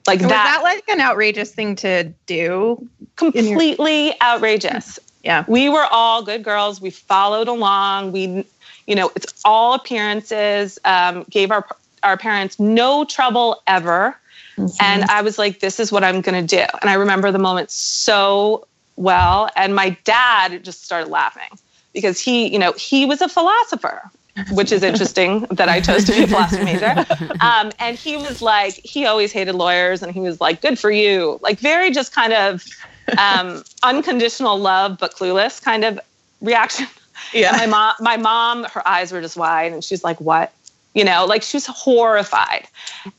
[0.06, 2.88] like Was that, that like an outrageous thing to do?
[3.16, 5.44] completely outrageous Yeah.
[5.46, 6.80] we were all good girls.
[6.80, 8.12] We followed along.
[8.12, 8.44] We,
[8.86, 10.78] you know, it's all appearances.
[10.84, 11.66] Um, gave our
[12.02, 14.14] our parents no trouble ever,
[14.80, 17.38] and I was like, "This is what I'm going to do." And I remember the
[17.38, 19.48] moment so well.
[19.56, 21.48] And my dad just started laughing
[21.94, 24.02] because he, you know, he was a philosopher.
[24.52, 27.06] Which is interesting that I chose to be a philosophy major.
[27.40, 30.90] Um, and he was like, he always hated lawyers, and he was like, "Good for
[30.90, 32.64] you!" Like very just kind of
[33.18, 36.00] um, unconditional love but clueless kind of
[36.40, 36.86] reaction.
[37.32, 37.52] Yeah.
[37.52, 40.52] My mom, my mom, her eyes were just wide, and she's like, "What?"
[40.94, 42.66] You know, like she was horrified.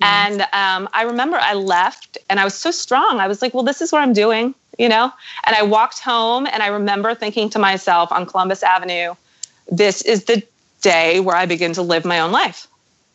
[0.02, 3.20] And um, I remember I left, and I was so strong.
[3.20, 5.12] I was like, "Well, this is what I'm doing," you know.
[5.46, 9.14] And I walked home, and I remember thinking to myself on Columbus Avenue,
[9.72, 10.44] "This is the
[10.94, 12.68] day where I begin to live my own life."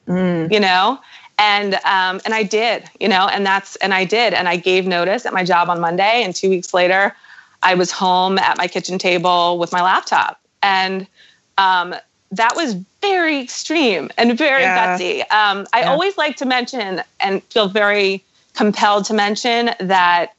[0.08, 0.50] Mm.
[0.54, 0.98] you know
[1.40, 4.86] and um, and I did, you know, and that's and I did, and I gave
[4.86, 7.16] notice at my job on Monday, and two weeks later,
[7.62, 11.06] I was home at my kitchen table with my laptop, and
[11.56, 11.94] um,
[12.30, 14.76] that was very extreme and very Yeah.
[14.76, 15.20] gutsy.
[15.32, 15.90] Um, I Yeah.
[15.92, 18.22] always like to mention and feel very
[18.54, 20.34] compelled to mention that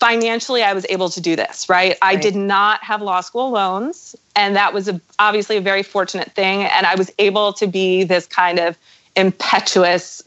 [0.00, 1.98] financially I was able to do this, right?
[2.00, 6.30] I did not have law school loans, and that was a, obviously a very fortunate
[6.32, 6.62] thing.
[6.62, 8.76] And I was able to be this kind of
[9.16, 10.22] impetuous,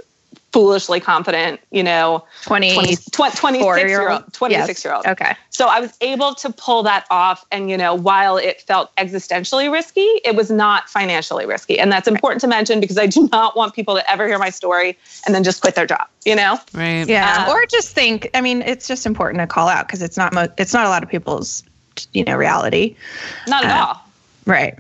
[0.51, 4.23] foolishly confident, you know, 20, 20, 26 year year-old?
[4.23, 5.05] old, 26 year old.
[5.05, 5.35] Okay.
[5.51, 7.45] So I was able to pull that off.
[7.51, 11.77] And, you know, while it felt existentially risky, it was not financially risky.
[11.77, 14.49] And that's important to mention because I do not want people to ever hear my
[14.49, 16.57] story and then just quit their job, you know?
[16.73, 17.07] right.
[17.07, 17.45] Yeah.
[17.47, 20.33] Uh, or just think, I mean, it's just important to call out because it's not,
[20.33, 21.63] mo- it's not a lot of people's,
[22.13, 22.95] you know, reality.
[23.47, 24.01] Not at Uh, all.
[24.45, 24.75] Right.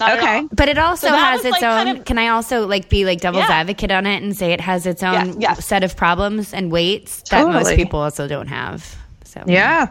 [0.00, 0.38] Not okay.
[0.38, 0.48] all.
[0.52, 1.84] But it also So has its like, own.
[1.86, 3.56] kind of- can I also like be like devil's Yeah.
[3.56, 5.66] advocate on it and say it has its own Yeah, yes.
[5.66, 8.96] set of problems and weights that most people also don't have.
[9.24, 9.88] So Yeah.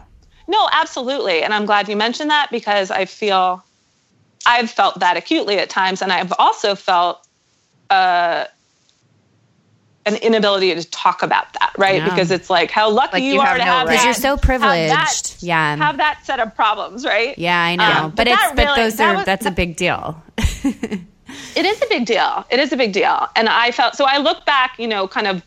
[0.47, 1.43] No, absolutely.
[1.43, 3.63] And I'm glad you mentioned that because I feel
[4.47, 6.01] I've felt that acutely at times.
[6.01, 7.21] And I've also felt
[7.91, 8.45] uh,
[10.05, 11.95] an inability to talk about that, right?
[11.97, 12.09] Yeah.
[12.09, 13.93] Because it's like how lucky Like you, you are have to no have right.
[13.93, 14.91] because that, you're so have privileged.
[14.91, 15.75] that- yeah.
[15.77, 17.37] have that set of problems, right?
[17.37, 17.83] yeah, I know.
[18.05, 20.21] Um, but, but it's that but really- those that are was- that's a big deal.
[21.55, 22.45] It is a big deal.
[22.49, 23.27] It is a big deal.
[23.35, 25.43] And I felt so I look back, you know, kind of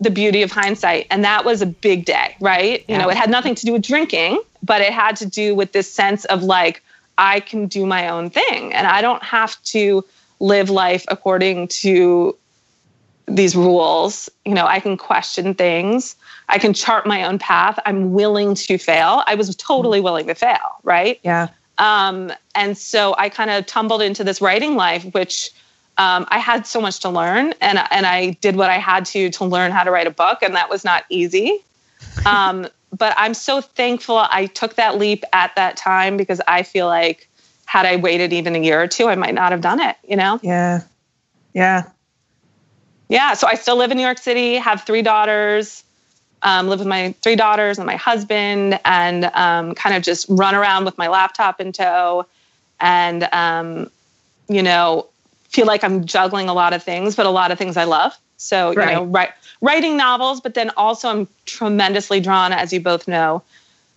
[0.00, 1.06] the beauty of hindsight.
[1.10, 2.84] And that was a big day, right?
[2.88, 5.72] You know, it had nothing to do with drinking, but it had to do with
[5.72, 6.82] this sense of like,
[7.16, 10.04] I can do my own thing and I don't have to
[10.40, 12.36] live life according to
[13.26, 14.28] these rules.
[14.44, 16.16] You know, I can question things.
[16.48, 17.78] I can chart my own path.
[17.86, 19.22] I'm willing to fail.
[19.26, 21.18] I was totally willing to fail, right?
[21.22, 21.48] Yeah.
[21.78, 25.50] Um, and so I kind of tumbled into this writing life, which
[25.98, 29.30] um, I had so much to learn, and and I did what I had to
[29.30, 31.60] to learn how to write a book, and that was not easy.
[32.26, 36.86] Um, but I'm so thankful I took that leap at that time because I feel
[36.86, 37.28] like
[37.66, 39.96] had I waited even a year or two, I might not have done it.
[40.06, 40.38] You know?
[40.42, 40.82] Yeah.
[41.54, 41.84] Yeah.
[43.08, 43.34] Yeah.
[43.34, 45.84] So I still live in New York City, have three daughters.
[46.42, 50.54] Um, live with my three daughters and my husband, and um, kind of just run
[50.54, 52.26] around with my laptop in tow,
[52.80, 53.90] and um,
[54.48, 55.08] you know,
[55.48, 58.14] feel like I'm juggling a lot of things, but a lot of things I love.
[58.36, 58.92] So you Right.
[58.94, 59.30] know, write,
[59.62, 63.42] writing novels, but then also I'm tremendously drawn, as you both know,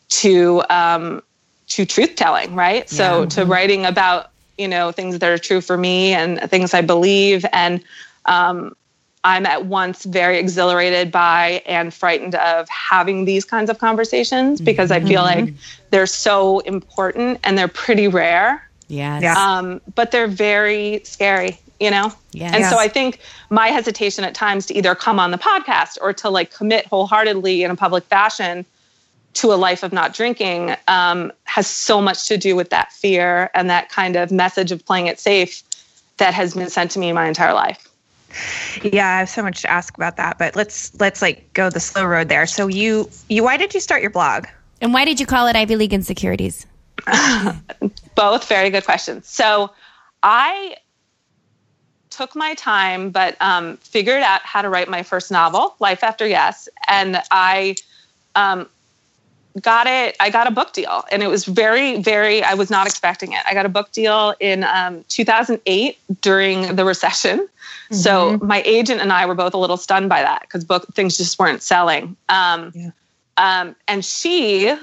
[0.10, 1.22] to um,
[1.68, 2.56] to truth telling.
[2.56, 2.90] Right.
[2.90, 3.26] So Yeah.
[3.26, 7.46] to writing about you know things that are true for me and things I believe,
[7.52, 7.84] and
[8.26, 8.74] um,
[9.24, 14.92] I'm at once very exhilarated by and frightened of having these kinds of conversations because
[14.92, 15.54] I feel like
[15.90, 18.68] they're so important and they're pretty rare.
[18.88, 19.24] Yes.
[19.24, 19.36] Yeah.
[19.36, 22.12] Um, but they're very scary you know?
[22.32, 22.54] Yes.
[22.56, 26.14] And so I think my hesitation at times to either come on the podcast or
[26.14, 28.66] to like commit wholeheartedly in a public fashion
[29.34, 33.52] to a life of not drinking um, has so much to do with that fear
[33.54, 35.64] and that kind of message of playing it safe
[36.18, 37.87] that has been sent to me my entire life.
[38.84, 41.80] Yeah, I have so much to ask about that, but let's let's like go the
[41.80, 42.46] slow road there.
[42.46, 44.46] So you you why did you start your blog?
[44.82, 46.66] And why did you call it Ivy League Insecurities?
[48.16, 49.28] Both very good questions.
[49.28, 49.72] So
[50.24, 50.78] I
[52.10, 56.28] took my time, but um, figured out how to write my first novel, Life After
[56.28, 57.76] Yes, and I
[58.36, 58.68] um,
[59.62, 60.16] got it.
[60.20, 62.44] I got a book deal, and it was very, very.
[62.44, 63.40] I was not expecting it.
[63.46, 67.48] I got a book deal in um, 2008 during the recession.
[67.90, 71.16] So my agent and I were both a little stunned by that because book things
[71.18, 72.18] just weren't selling.
[72.28, 72.92] Um, Yeah.
[73.38, 74.76] um, and she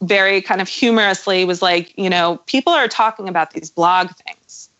[0.00, 4.70] very kind of humorously was like, you know, people are talking about these blog things,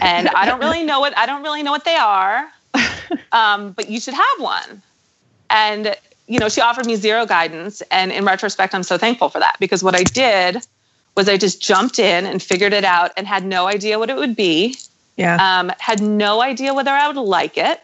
[0.00, 2.48] and I don't really know what I don't really know what they are,
[3.32, 4.82] um, but you should have one.
[5.50, 5.94] And
[6.26, 9.56] you know, she offered me zero guidance, and in retrospect, I'm so thankful for that
[9.60, 10.64] because what I did
[11.16, 14.16] was I just jumped in and figured it out and had no idea what it
[14.16, 14.76] would be
[15.16, 15.36] Yeah.
[15.40, 17.80] um, had no idea whether I would like it.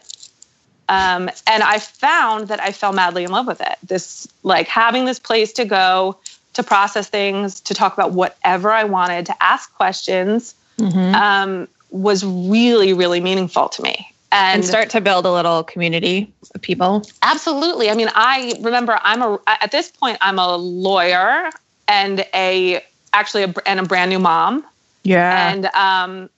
[0.89, 3.77] Um, and I found that I fell madly in love with it.
[3.83, 6.17] This, like, having this place to go
[6.53, 11.13] to process things, to talk about whatever I wanted, to ask questions, Mhm.
[11.15, 14.10] um, was really, really meaningful to me.
[14.33, 17.03] And, and start to build a little community of people.
[17.21, 17.89] absolutely.
[17.89, 21.49] I mean, I remember I'm a at this point I'm a lawyer
[21.87, 22.81] and a
[23.13, 24.65] actually a, and a brand new mom.
[25.03, 25.51] Yeah.
[25.51, 26.29] and um,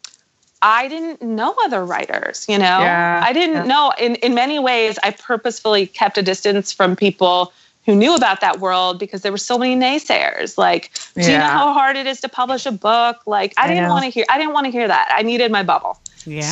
[0.63, 2.47] I didn't know other writers.
[2.49, 3.63] You know, Yeah, I didn't yeah.
[3.63, 3.93] know.
[3.99, 7.53] In in many ways, I purposefully kept a distance from people
[7.85, 10.57] who knew about that world because there were so many naysayers.
[10.57, 13.17] Like, do you know how hard it is to publish a book?
[13.25, 14.25] Like, I I didn't want to hear.
[14.29, 15.09] I didn't want to hear that.
[15.11, 15.99] I needed my bubble.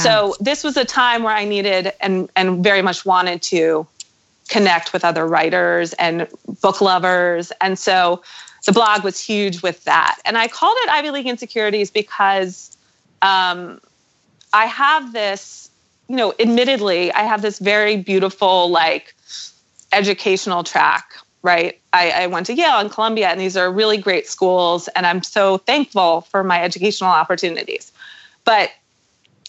[0.03, 3.87] So this was a time where I needed and and very much wanted to
[4.49, 6.27] connect with other writers and
[6.61, 7.51] book lovers.
[7.61, 8.21] And so
[8.65, 10.19] the blog was huge with that.
[10.25, 12.75] And I called it Ivy League Insecurities because
[13.21, 13.79] um,
[14.53, 15.69] I have this,
[16.09, 19.15] you know, admittedly, I have this very beautiful, like,
[19.93, 21.79] educational track, right?
[21.93, 24.89] I, I went to Yale and Columbia, and these are really great schools.
[24.89, 27.91] And I'm so thankful for my educational opportunities.
[28.43, 28.71] But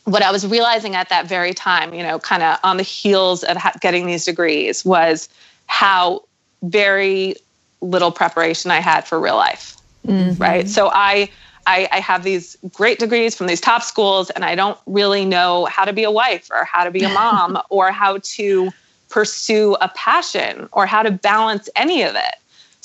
[0.05, 3.45] what I was realizing at that very time, you know, kind of on the heels
[3.45, 5.29] of ha- getting these degrees, was
[5.67, 6.25] how
[6.63, 7.37] very
[7.81, 9.77] little preparation I had for real life.
[10.07, 10.43] Mm-hmm.
[10.43, 10.69] Right.
[10.69, 11.31] So I,
[11.67, 15.67] I I have these great degrees from these top schools, and I don't really know
[15.67, 18.73] how to be a wife or how to be a mom or how to
[19.09, 22.35] pursue a passion or how to balance any of it.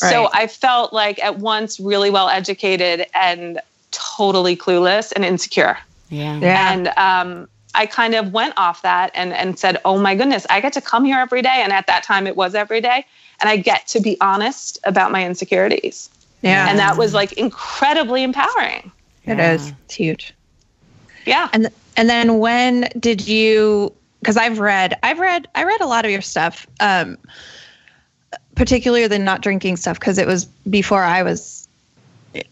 [0.02, 0.12] Right.
[0.12, 5.78] So I felt like at once really well educated and totally clueless and insecure.
[6.10, 6.40] Yeah.
[6.40, 6.74] yeah.
[6.74, 10.62] And um, I kind of went off that and, and said, oh my goodness, I
[10.62, 11.62] get to come here every day.
[11.64, 13.06] And at that time, it was every day.
[13.40, 16.10] And I get to be honest about my insecurities.
[16.42, 16.68] yeah.
[16.70, 18.92] And that was like incredibly empowering.
[19.26, 19.54] It Yeah.
[19.54, 19.74] is.
[19.86, 20.34] It's huge.
[21.26, 21.50] Yeah.
[21.54, 26.06] And and then when did you because I've read I've read I read a lot
[26.06, 27.18] of your stuff um
[28.56, 31.57] particularly the not drinking stuff because it was before I was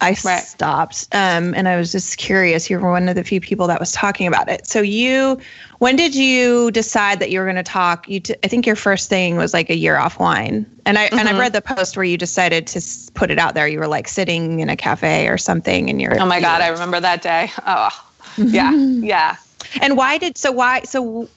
[0.02, 0.43] I Right.
[0.43, 3.80] stopped um and I was just curious you were one of the few people that
[3.80, 4.67] was talking about it.
[4.67, 5.39] So you
[5.80, 8.76] when did you decide that you were going to talk you t- I think your
[8.76, 10.65] first thing was like a year off wine.
[10.86, 11.39] And I and I Mhm.
[11.39, 14.08] read the post where you decided to s- put it out there you were like
[14.08, 16.62] sitting in a cafe or something and you're Oh my God.
[16.62, 17.52] I remember that day.
[17.65, 17.89] Oh,
[18.38, 18.71] yeah.
[19.02, 19.36] Yeah.
[19.82, 21.30] And why did so why so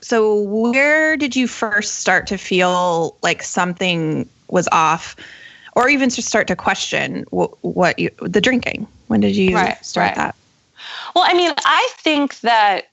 [0.00, 5.16] so where did you first start to feel like something was off
[5.76, 8.88] or even to start to question what, what you the drinking?
[9.06, 10.16] When did you Right, start right.
[10.16, 10.34] that?
[11.14, 12.88] Well, I mean, I think that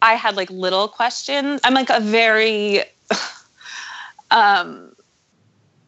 [0.00, 1.60] I had like little questions.
[1.64, 2.82] I'm like a very,
[4.30, 4.94] um,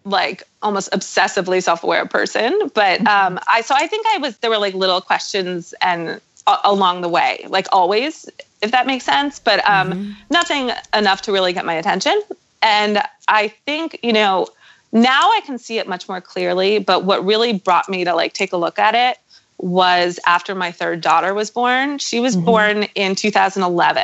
[0.05, 2.70] like almost obsessively self-aware person.
[2.75, 6.59] But um, I so I think I was there were like little questions and a-
[6.64, 8.29] along the way, like always,
[8.61, 9.38] if that makes sense.
[9.38, 9.94] But um,
[10.31, 12.20] nothing enough to really get my attention.
[12.61, 14.49] And I think you know
[14.95, 16.79] now I can see it much more clearly.
[16.79, 19.19] But what really brought me to like take a look at it
[19.59, 21.99] was after my third daughter was born.
[21.99, 24.03] She was born in 2011.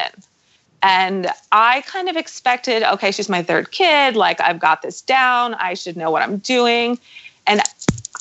[0.82, 4.16] And I kind of expected, okay, she's my third kid.
[4.16, 5.54] Like, I've got this down.
[5.54, 6.98] I should know what I'm doing.
[7.46, 7.60] And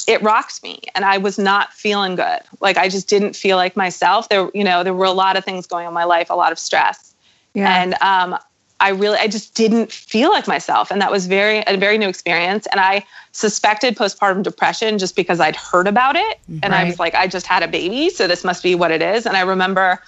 [0.07, 0.81] it rocked me.
[0.93, 2.41] And I was not feeling good.
[2.59, 4.27] Like, I just didn't feel like myself.
[4.27, 6.35] There, you know, there were a lot of things going on in my life, a
[6.35, 7.15] lot of stress.
[7.55, 8.37] And um,
[8.79, 10.89] I really, I just didn't feel like myself.
[10.91, 12.65] And that was very, a very new experience.
[12.67, 16.39] And I suspected postpartum depression just because I'd heard about it.
[16.63, 18.09] And I was like, I just had a baby.
[18.09, 19.25] So this must be what it is.
[19.25, 20.01] And I remember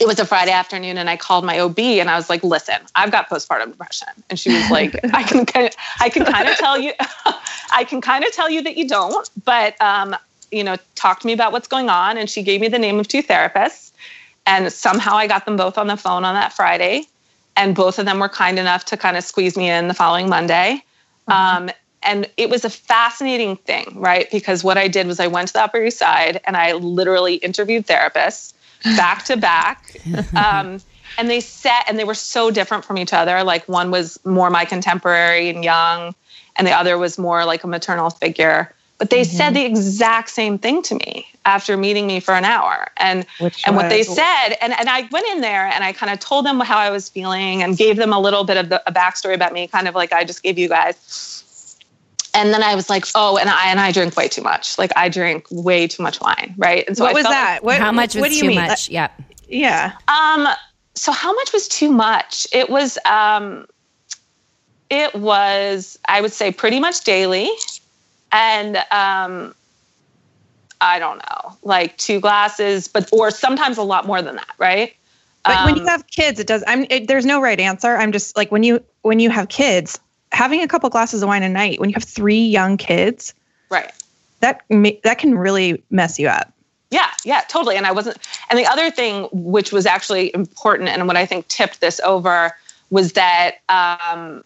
[0.00, 2.76] it was a Friday afternoon and I called my OB and I was like, listen,
[2.94, 4.08] I've got postpartum depression.
[4.30, 6.92] And she was like, I can kind of, I can kind of tell you,
[7.72, 10.14] I can kind of tell you that you don't, but, um,
[10.52, 12.16] you know, talk to me about what's going on.
[12.16, 13.90] And she gave me the name of two therapists
[14.48, 17.06] and somehow I got them both on the phone on that Friday.
[17.58, 20.28] And both of them were kind enough to kind of squeeze me in the following
[20.28, 20.82] Monday.
[21.28, 21.66] Mm-hmm.
[21.66, 21.70] Um,
[22.02, 24.30] and it was a fascinating thing, right?
[24.30, 27.34] Because what I did was I went to the Upper East Side and I literally
[27.34, 28.54] interviewed therapists
[28.96, 30.00] back to back.
[30.36, 30.80] Um,
[31.16, 33.42] and they set, and they were so different from each other.
[33.42, 36.14] Like one was more my contemporary and young,
[36.54, 38.72] and the other was more like a maternal figure.
[38.98, 39.36] But they mm-hmm.
[39.36, 42.88] said the exact same thing to me after meeting me for an hour.
[42.96, 43.84] And Which and was?
[43.84, 46.58] what they said, and, and I went in there and I kind of told them
[46.58, 49.52] how I was feeling and gave them a little bit of the, a backstory about
[49.52, 51.38] me, kind of like I just gave you guys
[52.34, 54.78] and then I was like, oh, and I and I drink way too much.
[54.78, 56.84] Like I drink way too much wine, right?
[56.86, 57.54] And so what I was that?
[57.54, 58.56] Like, what, how much was what do you too mean?
[58.56, 58.88] much?
[58.88, 59.08] Yeah,
[59.48, 59.92] yeah.
[60.08, 60.48] Um.
[60.94, 62.46] So how much was too much?
[62.52, 62.98] It was.
[63.04, 63.66] Um.
[64.90, 65.98] It was.
[66.08, 67.50] I would say pretty much daily,
[68.32, 69.54] and um.
[70.80, 74.94] I don't know, like two glasses, but or sometimes a lot more than that, right?
[75.44, 76.62] But um, when you um, have kids, it does.
[76.68, 76.86] I'm.
[76.88, 77.96] It, there's no right answer.
[77.96, 79.98] I'm just like when you when you have kids,
[80.30, 83.34] having a couple glasses of wine a night when you have three young kids,
[83.70, 83.90] right?
[84.38, 84.62] That
[85.02, 86.52] that can really mess you up.
[86.90, 87.76] Yeah, yeah, totally.
[87.76, 88.18] And I wasn't.
[88.48, 92.52] And the other thing, which was actually important, and what I think tipped this over,
[92.90, 94.44] was that um,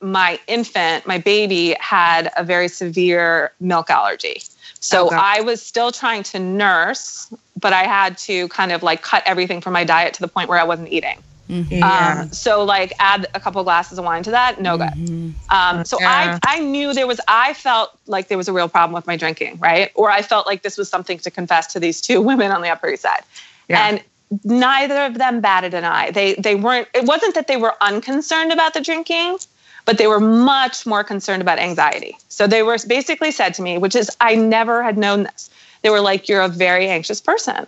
[0.00, 4.42] my infant, my baby, had a very severe milk allergy.
[4.80, 9.02] So oh, I was still trying to nurse, but I had to kind of like
[9.02, 11.22] cut everything from my diet to the point where I wasn't eating.
[11.50, 11.74] Mm-hmm.
[11.74, 12.20] Yeah.
[12.22, 14.88] Um, so like add a couple glasses of wine to that, no good.
[14.90, 15.30] Mm-hmm.
[15.54, 16.38] Um, so yeah.
[16.44, 19.16] I I knew there was I felt like there was a real problem with my
[19.16, 19.90] drinking, right?
[19.94, 22.68] Or I felt like this was something to confess to these two women on the
[22.68, 23.24] Upper East Side,
[23.68, 23.88] yeah.
[23.88, 24.04] and
[24.44, 26.12] neither of them batted an eye.
[26.12, 26.88] They they weren't.
[26.94, 29.38] It wasn't that they were unconcerned about the drinking,
[29.84, 32.16] but they were much more concerned about anxiety.
[32.28, 35.50] So they were basically said to me, which is I never had known this.
[35.82, 37.66] They were like, "You're a very anxious person,"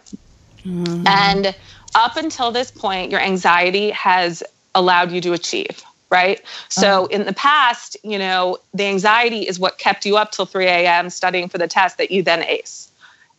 [0.65, 1.07] mm-hmm.
[1.07, 1.55] and
[1.95, 4.43] up until this point, your anxiety has
[4.75, 6.41] allowed you to achieve, right?
[6.69, 7.09] So uh-huh.
[7.11, 11.11] in the past, you know, the anxiety is what kept you up till 3 a.m.
[11.11, 12.91] studying for the test that you then ace.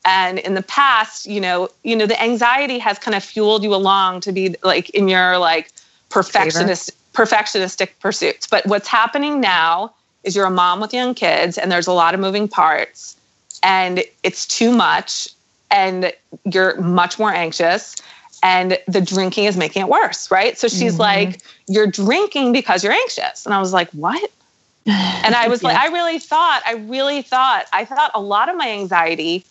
[0.06, 3.74] And in the past, you know, you know, the anxiety has kind of fueled you
[3.74, 5.72] along to be like in your like
[6.10, 7.03] perfectionist Favor.
[7.14, 8.48] Perfectionistic pursuits.
[8.48, 9.94] But what's happening now
[10.24, 13.16] is you're a mom with young kids and there's a lot of moving parts
[13.62, 15.30] and it's too much
[15.70, 16.14] and
[16.46, 17.96] you're much more anxious
[18.42, 20.58] and the drinking is making it worse, right?
[20.58, 21.02] So she's mm-hmm.
[21.02, 23.46] like, You're drinking because you're anxious.
[23.46, 24.30] And I was like, What?
[24.86, 25.70] And I was yeah.
[25.70, 29.46] like, I really thought, I really thought, I thought a lot of my anxiety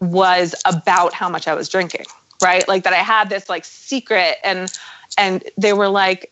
[0.00, 2.04] was about how much I was drinking,
[2.42, 2.68] right?
[2.68, 4.70] Like that I had this like secret and
[5.16, 6.30] and they were like,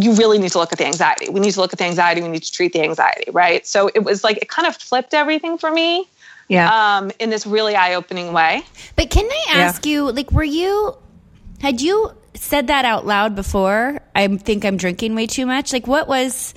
[0.00, 1.28] you really need to look at the anxiety.
[1.28, 2.22] We need to look at the anxiety.
[2.22, 3.66] We need to treat the anxiety, right?
[3.66, 6.08] So it was like it kind of flipped everything for me
[6.48, 6.98] yeah.
[6.98, 8.62] um, in this really eye opening way.
[8.96, 9.92] But can I ask yeah.
[9.92, 10.96] you, like, were you,
[11.60, 14.00] had you said that out loud before?
[14.14, 15.72] I think I'm drinking way too much.
[15.72, 16.54] Like, what was,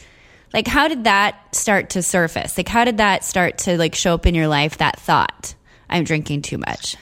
[0.54, 2.58] like, how did that start to surface?
[2.58, 5.56] Like, how did that start to, like, show up in your life, that thought,
[5.90, 6.98] I'm drinking too much?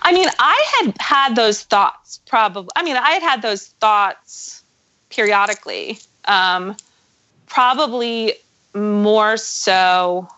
[0.00, 2.70] I mean, I had had those thoughts probably.
[2.74, 4.62] I mean, I had had those thoughts
[5.10, 6.76] periodically, um,
[7.46, 8.34] probably
[8.74, 10.28] more so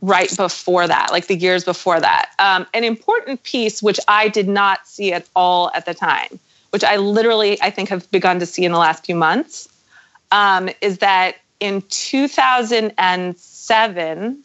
[0.00, 2.30] right before that, like the years before that.
[2.38, 6.38] Um, an important piece, which I did not see at all at the time,
[6.70, 9.68] which I literally, I think, have begun to see in the last few months,
[10.30, 14.38] um, is that in 2007,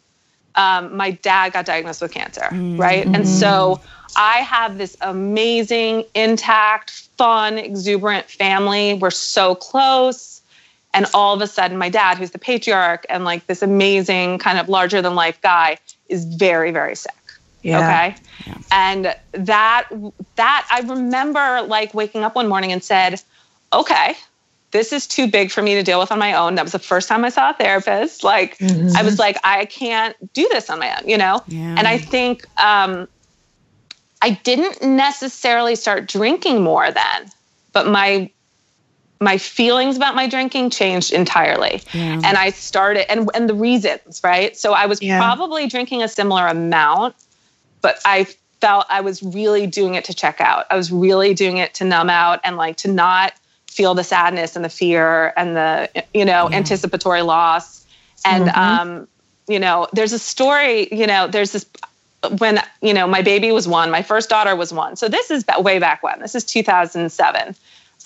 [0.54, 2.80] um, my dad got diagnosed with cancer, mm-hmm.
[2.80, 3.04] right?
[3.06, 3.80] And so
[4.16, 8.94] I have this amazing, intact, fun, exuberant family.
[8.94, 10.40] We're so close
[10.94, 14.58] and all of a sudden my dad who's the patriarch and like this amazing kind
[14.58, 15.76] of larger than life guy
[16.08, 17.12] is very very sick
[17.62, 17.78] yeah.
[17.78, 18.58] okay yeah.
[18.72, 19.88] and that
[20.36, 23.22] that i remember like waking up one morning and said
[23.72, 24.14] okay
[24.72, 26.78] this is too big for me to deal with on my own that was the
[26.78, 28.96] first time i saw a therapist like mm-hmm.
[28.96, 31.74] i was like i can't do this on my own you know yeah.
[31.78, 33.06] and i think um,
[34.22, 37.30] i didn't necessarily start drinking more then
[37.72, 38.30] but my
[39.20, 41.82] my feelings about my drinking changed entirely.
[41.92, 42.20] Yeah.
[42.24, 44.56] And I started and and the reasons, right?
[44.56, 45.18] So I was yeah.
[45.18, 47.14] probably drinking a similar amount,
[47.82, 48.24] but I
[48.60, 50.66] felt I was really doing it to check out.
[50.70, 53.34] I was really doing it to numb out and like to not
[53.66, 56.56] feel the sadness and the fear and the you know yeah.
[56.56, 57.86] anticipatory loss.
[58.24, 58.58] And mm-hmm.
[58.58, 59.08] um
[59.48, 61.66] you know, there's a story, you know, there's this
[62.38, 64.96] when you know my baby was one, my first daughter was one.
[64.96, 66.20] So this is way back when.
[66.20, 67.54] This is 2007.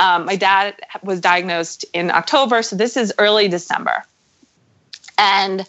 [0.00, 4.04] Um, my dad was diagnosed in October, so this is early December,
[5.18, 5.66] and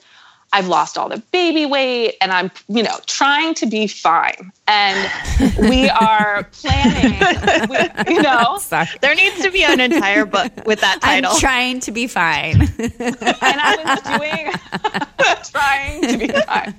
[0.55, 4.53] I've lost all the baby weight and I'm, you know, trying to be fine.
[4.69, 5.11] And
[5.59, 8.57] we are planning, we, you know.
[8.61, 8.87] Sorry.
[9.01, 11.31] There needs to be an entire book with that title.
[11.33, 12.61] I'm trying to be fine.
[12.61, 12.95] and
[13.41, 16.73] I was doing, trying to be fine.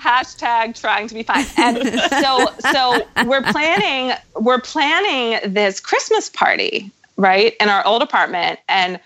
[0.00, 1.46] Hashtag trying to be fine.
[1.56, 8.58] And so, so we're planning, we're planning this Christmas party, right, in our old apartment.
[8.68, 8.98] And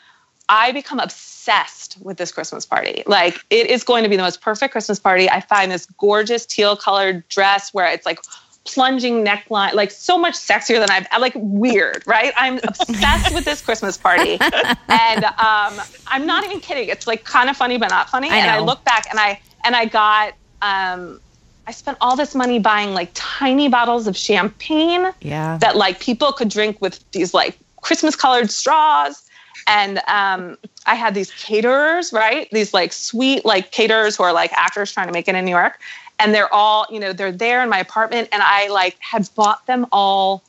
[0.50, 3.04] I become obsessed with this Christmas party.
[3.06, 5.30] Like it is going to be the most perfect Christmas party.
[5.30, 8.18] I find this gorgeous teal colored dress where it's like
[8.66, 12.34] plunging neckline, like so much sexier than I've like weird, right?
[12.36, 14.38] I'm obsessed with this Christmas party.
[14.92, 16.88] And um, I'm not even kidding.
[16.88, 18.28] It's like kind of funny, but not funny.
[18.28, 21.20] I and I look back and I and I got um
[21.68, 25.58] I spent all this money buying like tiny bottles of champagne Yeah.
[25.58, 29.22] that like people could drink with these like Christmas colored straws.
[29.66, 32.48] And um, I had these caterers, right?
[32.50, 35.50] These like sweet like caterers who are like actors trying to make it in New
[35.50, 35.78] York.
[36.18, 38.28] And they're all, you know, they're there in my apartment.
[38.32, 40.42] And I like had bought them all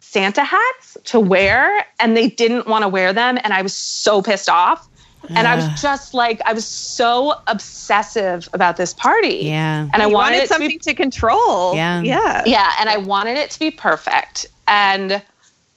[0.00, 3.38] Santa hats to wear and they didn't want to wear them.
[3.42, 4.88] And I was so pissed off.
[5.28, 9.40] And I was just like, I was so obsessive about this party.
[9.42, 9.88] Yeah.
[9.92, 11.74] And I You wanted, wanted it to be something to control.
[11.74, 12.00] Yeah.
[12.02, 12.44] Yeah.
[12.46, 14.46] yeah, and I wanted it to be perfect.
[14.68, 15.20] And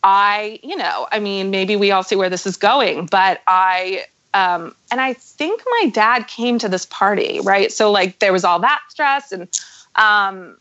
[0.03, 4.05] I, you know, I mean, maybe we all see where this is going, but I,
[4.33, 7.71] um, and I think my dad came to this party, right?
[7.71, 9.47] So like there was all that stress and,
[9.95, 10.57] um,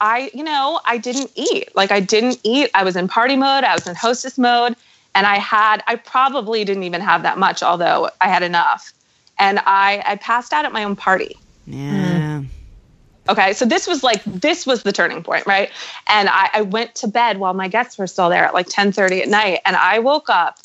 [0.00, 1.74] I, you know, I didn't eat.
[1.74, 2.70] Like I didn't eat.
[2.74, 3.64] I was in party mode.
[3.64, 4.76] I was in hostess mode.
[5.14, 8.92] And I had, I probably didn't even have that much, although I had enough.
[9.38, 11.36] And I, I passed out at my own party.
[11.66, 12.42] Yeah.
[13.28, 15.70] Okay, so this was like this was the turning point, right?
[16.08, 19.22] And I, I went to bed while my guests were still there at like 10:30
[19.22, 20.58] at night, and I woke up,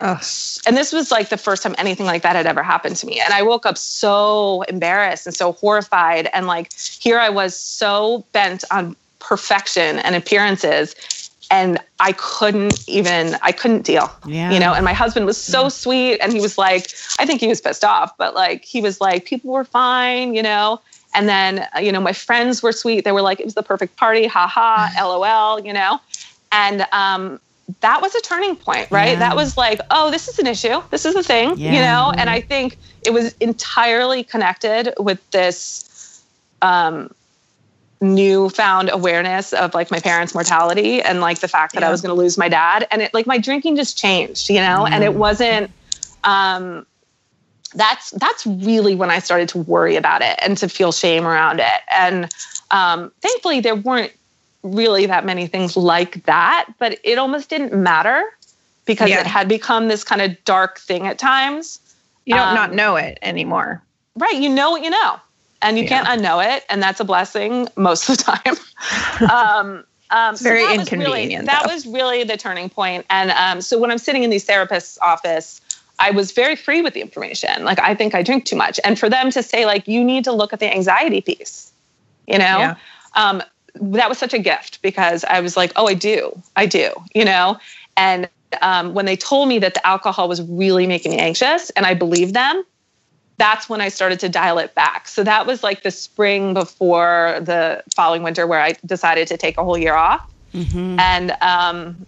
[0.00, 0.22] Ugh.
[0.66, 3.20] and this was like the first time anything like that had ever happened to me.
[3.20, 8.24] And I woke up so embarrassed and so horrified, and like here I was so
[8.32, 10.94] bent on perfection and appearances,
[11.50, 14.52] and I couldn't even I couldn't deal, Yeah.
[14.52, 14.74] you know.
[14.74, 17.84] And my husband was so sweet, and he was like, I think he was pissed
[17.84, 20.80] off, but like he was like, people were fine, you know.
[21.16, 23.04] And then, uh, you know, my friends were sweet.
[23.04, 25.98] They were like, it was the perfect party, ha ha, lol, you know.
[26.52, 27.40] And um,
[27.80, 29.12] that was a turning point, right?
[29.12, 29.18] Yeah.
[29.20, 30.82] That was like, oh, this is an issue.
[30.90, 32.12] This is the thing, you know.
[32.16, 36.22] And I think it was entirely connected with this
[36.60, 37.12] um,
[38.02, 42.14] newfound awareness of like my parents' mortality and like the fact that I was going
[42.14, 42.86] to lose my dad.
[42.90, 44.86] And it like my drinking just changed, you know.
[44.86, 45.70] And it wasn't.
[46.24, 46.86] Um,
[47.76, 51.60] that's that's really when I started to worry about it and to feel shame around
[51.60, 51.80] it.
[51.96, 52.32] And
[52.70, 54.12] um, thankfully, there weren't
[54.62, 58.22] really that many things like that, but it almost didn't matter
[58.84, 59.20] because Yeah.
[59.20, 61.78] it had become this kind of dark thing at times.
[62.24, 63.82] You don't Um, not know it anymore.
[64.16, 64.34] Right?
[64.36, 65.20] You know what you know,
[65.62, 66.02] and you Yeah.
[66.02, 68.56] can't unknow it, and that's a blessing most of the time.
[69.30, 73.04] um, um, It's very that was really- inconvenient, that was really the turning point.
[73.10, 75.60] And um, so when I'm sitting in these therapists' office,
[75.98, 77.64] I was very free with the information.
[77.64, 80.24] Like I think I drink too much, and for them to say like you need
[80.24, 81.72] to look at the anxiety piece,
[82.26, 82.74] you know, Yeah.
[83.14, 83.42] um,
[83.80, 87.24] that was such a gift because I was like, oh, I do, I do, you
[87.24, 87.58] know,
[87.96, 88.28] and
[88.62, 91.94] um, when they told me that the alcohol was really making me anxious, and I
[91.94, 92.62] believed them,
[93.38, 95.08] that's when I started to dial it back.
[95.08, 99.58] So that was like the spring before the following winter where I decided to take
[99.58, 100.22] a whole year off.
[100.98, 102.06] And um,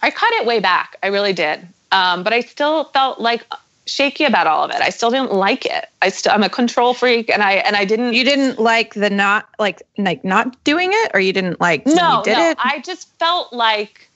[0.00, 0.96] I cut it way back.
[1.02, 1.66] I really did.
[1.92, 3.44] Um, but I still felt like
[3.88, 4.80] shaky about all of it.
[4.80, 5.88] I still didn't like it.
[6.02, 9.10] I still I'm a control freak and I and I didn't You didn't like the
[9.10, 12.50] not like like not doing it, or you didn't like no, you did no.
[12.50, 12.58] it.
[12.60, 14.08] I just felt like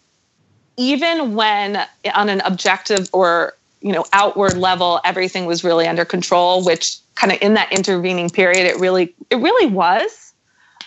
[0.76, 6.64] even when on an objective or you know outward level everything was really under control,
[6.64, 10.32] which kind of in that intervening period it really it really was,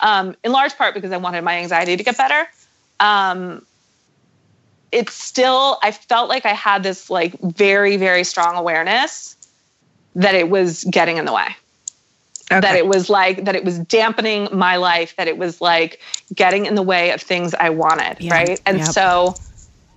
[0.02, 2.48] um, in large part because I wanted my anxiety to get better.
[3.00, 3.66] Um,
[4.96, 9.36] it's still I felt like I had this like very very strong awareness
[10.16, 11.48] that it was getting in the way.
[12.52, 12.62] Okay.
[12.62, 16.00] that it was like that it was dampening my life that it was like
[16.36, 18.62] getting in the way of things i wanted Yeah, right?
[18.68, 18.88] And yep.
[18.90, 19.28] so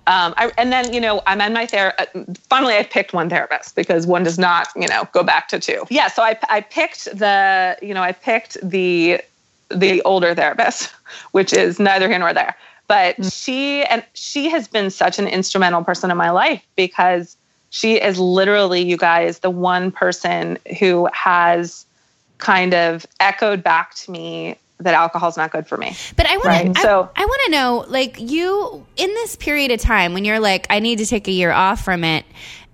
[0.07, 2.09] um, I, and then you know i'm in my therapist
[2.49, 5.85] finally i picked one therapist because one does not you know go back to two.
[5.91, 9.21] Yeah so i, I picked the you know i picked the
[9.69, 10.91] the older therapist
[11.33, 12.55] which is neither here nor there
[12.89, 13.31] but mm.
[13.31, 17.37] she and she has been such an instrumental person in my life because
[17.69, 21.85] she is literally you guys the one person who has
[22.39, 25.93] kind of echoed back to me that alcohol is not good for me.
[26.15, 26.81] But I want Right, to.
[26.81, 30.39] so- I, I want to know, like you in this period of time when you're
[30.39, 32.25] like, I need to take a year off from it.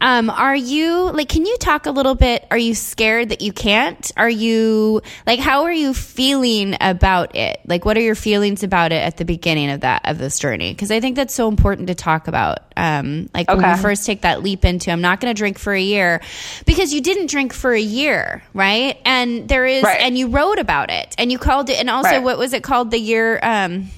[0.01, 1.29] Um, are you like?
[1.29, 2.45] Can you talk a little bit?
[2.51, 4.11] Are you scared that you can't?
[4.17, 5.39] Are you like?
[5.39, 7.61] How are you feeling about it?
[7.65, 10.73] Like, what are your feelings about it at the beginning of that of this journey?
[10.73, 12.59] Because I think that's so important to talk about.
[12.77, 13.71] Um, like when Okay.
[13.71, 16.21] you first take that leap into, I'm not going to drink for a year,
[16.65, 18.97] because you didn't drink for a year, right?
[19.05, 20.01] And there is, Right.
[20.01, 22.23] and you wrote about it, and you called it, and also Right.
[22.23, 22.91] what was it called?
[22.91, 23.39] The year.
[23.41, 23.89] Um,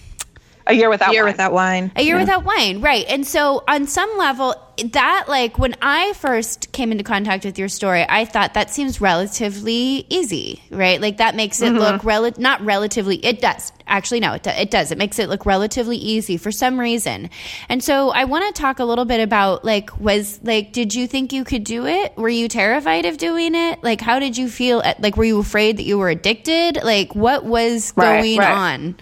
[0.68, 1.32] A year without Year wine.
[1.34, 1.92] without wine.
[1.96, 2.22] a year Yeah.
[2.22, 3.06] without wine, right?
[3.08, 4.54] And so, on some level,
[4.92, 9.02] that like when I first came into contact with your story, I thought that seems
[9.02, 11.02] relatively easy, right?
[11.02, 11.80] Like that makes it mm-hmm.
[11.80, 13.16] look rel- not relatively.
[13.26, 14.92] It does actually no, it, do- it does.
[14.92, 17.30] It makes it look relatively easy for some reason.
[17.70, 21.08] And so, I want to talk a little bit about like was like, did you
[21.08, 22.16] think you could do it?
[22.18, 23.82] Were you terrified of doing it?
[23.84, 24.82] Like, how did you feel?
[24.82, 26.84] At, like, were you afraid that you were addicted?
[26.84, 28.52] Like, what was Right, going right.
[28.52, 28.96] on?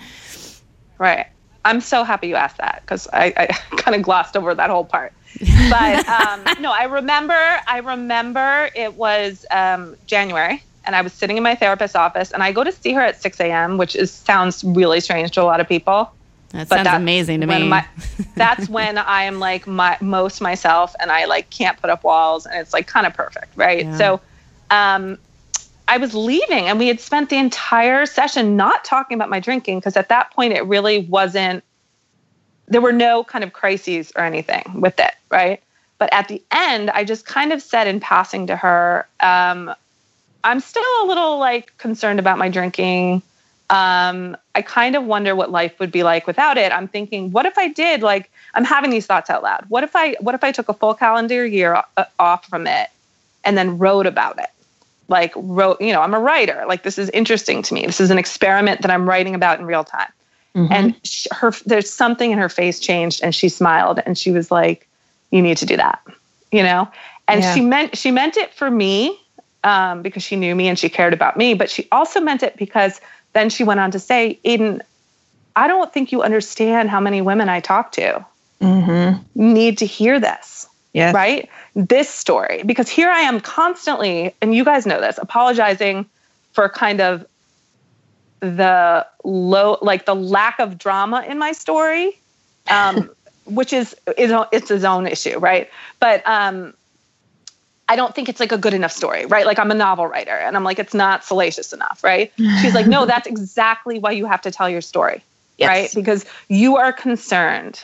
[0.98, 1.26] Right.
[1.66, 3.46] I'm so happy you asked that because I, I
[3.78, 5.12] kind of glossed over that whole part.
[5.70, 7.34] But um, no, I remember.
[7.68, 12.42] I remember it was um, January, and I was sitting in my therapist's office, and
[12.42, 15.44] I go to see her at 6 a.m., which is sounds really strange to a
[15.44, 16.10] lot of people.
[16.52, 17.68] That But sounds that's amazing to me.
[17.68, 17.86] my-
[18.36, 22.46] that's when I am like my most myself, and I like can't put up walls,
[22.46, 23.86] and it's like kind of perfect, right?
[23.86, 23.98] Yeah.
[23.98, 24.22] So,
[24.70, 25.18] um,
[25.88, 29.80] I was leaving, and we had spent the entire session not talking about my drinking
[29.80, 31.64] because at that point it really wasn't.
[32.68, 35.62] There were no kind of crises or anything with it, right?
[36.00, 39.74] But at the end, I just kind of said in passing to her, um,
[40.44, 43.22] "I'm still a little like concerned about my drinking."
[43.72, 46.72] um, I kind of wonder what life would be like without it.
[46.72, 49.66] I'm thinking, what if I did like I'm having these thoughts out loud.
[49.68, 52.90] What if I what if I took a full calendar year uh, off from it
[53.44, 54.50] and then wrote about it?
[55.08, 56.64] Like wrote, you know, I'm a writer.
[56.68, 57.86] Like this is interesting to me.
[57.86, 60.12] This is an experiment that I'm writing about in real time.
[60.72, 64.50] And sh- her there's something in her face changed and she smiled and she was
[64.52, 64.88] like,
[65.32, 66.00] "You need to do that."
[66.52, 66.90] You know?
[67.28, 67.54] And Yeah.
[67.54, 69.20] she meant she meant it for me
[69.64, 72.56] um, because she knew me and she cared about me, but she also meant it
[72.58, 73.02] because
[73.34, 74.82] then she went on to say, Aidan,
[75.56, 78.26] I don't think you understand how many women I talk to
[78.62, 79.22] Mm-hmm.
[79.36, 81.14] need to hear this, Yes.
[81.14, 81.50] right?
[81.76, 82.64] This story.
[82.64, 86.06] Because here I am constantly, and you guys know this, apologizing
[86.54, 87.26] for kind of
[88.40, 92.18] the low, like the lack of drama in my story,
[92.70, 93.10] um,
[93.46, 95.70] which is, is it's his own issue, right?
[96.00, 96.74] But um,
[97.88, 99.46] I don't think it's like a good enough story, right?
[99.46, 102.32] Like I'm a novel writer and I'm like, it's not salacious enough, right?
[102.62, 105.22] She's like, no, that's exactly why you have to tell your story,
[105.58, 105.68] Yes.
[105.68, 105.92] right?
[105.94, 107.84] Because you are concerned,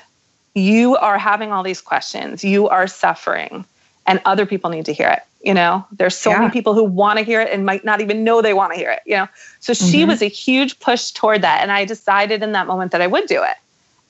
[0.56, 3.64] you are having all these questions, you are suffering,
[4.08, 5.22] and other people need to hear it.
[5.44, 6.40] You know, there's so Yeah.
[6.40, 8.78] many people who want to hear it and might not even know they want to
[8.78, 9.28] hear it, you know?
[9.60, 10.08] So she Mhm.
[10.08, 11.62] was a huge push toward that.
[11.62, 13.56] And I decided in that moment that I would do it.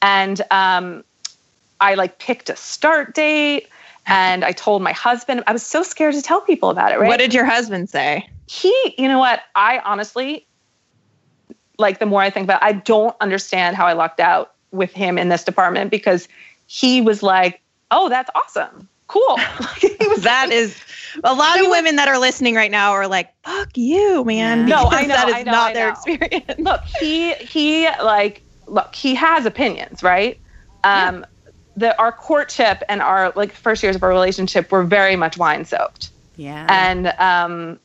[0.01, 1.03] And um,
[1.79, 3.67] I like picked a start date
[4.07, 7.07] and I told my husband, I was so scared to tell people about it, right?
[7.07, 8.27] What did your husband say?
[8.47, 9.41] he, you know what?
[9.55, 10.45] I honestly,
[11.77, 14.91] like, the more I think about it, I don't understand how I lucked out with
[14.91, 16.27] him in this department because
[16.67, 17.61] he was like,
[17.91, 18.89] oh, that's awesome.
[19.11, 19.37] Cool.
[19.77, 20.79] he was That is
[21.25, 24.75] a lot of women that are listening right now are like, "Fuck you, man." Yeah.
[24.75, 25.93] No, I know, That is I know, not I their know.
[25.93, 26.45] experience.
[26.59, 30.39] look he he like look he has opinions right
[30.85, 31.25] um
[31.75, 35.65] the our courtship and our like first years of our relationship were very much wine
[35.65, 36.65] soaked yeah.
[36.69, 37.79] and um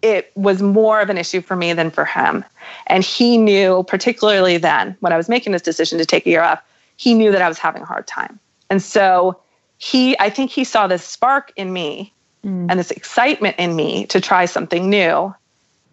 [0.00, 2.42] it was more of an issue for me than for him
[2.86, 6.42] and he knew particularly then when i was making this decision to take a year
[6.42, 6.62] off
[6.96, 9.38] he knew that i was having a hard time and so
[9.82, 12.12] he i think he saw this spark in me
[12.44, 12.66] Mm.
[12.68, 15.32] and this excitement in me to try something new.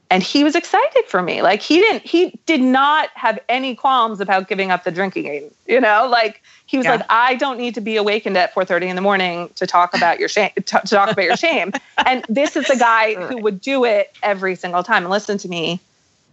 [0.09, 1.43] And he was excited for me.
[1.43, 5.51] Like he didn't he did not have any qualms about giving up the drinking game
[5.67, 6.07] you know?
[6.09, 6.93] Like he was Yeah.
[6.95, 10.19] like i don't need to be awakened at 4.30 in the morning to talk about
[10.19, 11.71] your shame to, to talk about your shame.
[12.03, 15.47] And this is the guy who would do it every single time and listen to
[15.47, 15.79] me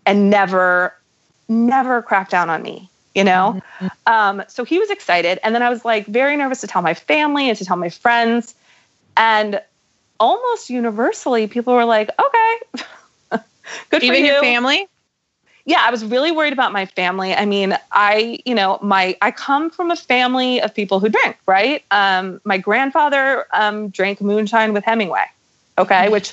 [0.07, 0.95] and never
[1.51, 3.61] never crack down on me you know?
[4.07, 5.41] Um, so he was excited.
[5.43, 7.89] And then i was like very nervous to tell my family and to tell my
[7.89, 8.55] friends.
[9.17, 9.61] And
[10.21, 12.83] almost universally people were like okay
[13.91, 14.33] good Even for you.
[14.33, 14.89] your family?
[15.67, 17.35] yeah i was really worried about my family.
[17.35, 21.37] I mean i you know my i come from a family of people who drink
[21.47, 21.85] right?
[21.91, 25.25] Um, my grandfather um, drank moonshine with hemingway
[25.79, 26.09] okay?
[26.09, 26.33] Which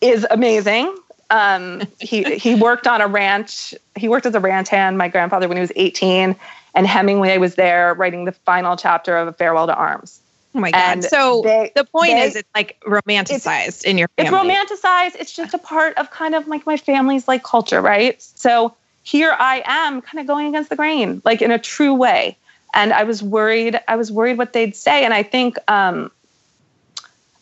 [0.00, 0.94] is amazing
[1.30, 3.74] um, he he worked on a ranch.
[3.96, 6.36] He worked as a ranch hand my grandfather when he was 18
[6.76, 10.20] and hemingway was there writing the final chapter of farewell to arms.
[10.54, 10.78] Oh my god!
[10.78, 15.16] And so they- the point they- is, it's like romanticized in your it's romanticized.
[15.18, 18.20] It's just a part of kind of like my family's like culture right?
[18.22, 18.74] So
[19.06, 22.36] here i am kind of going against the grain like in a true way.
[22.72, 25.04] And i was worried i was worried what they'd say.
[25.04, 26.10] And i think um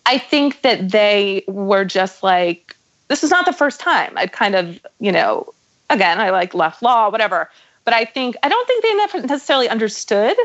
[0.06, 2.76] i think that they were just like
[3.08, 5.52] this is not the first time i'd kind of you know
[5.90, 7.50] again i like left law whatever
[7.84, 10.36] but i think i don't think they necessarily understood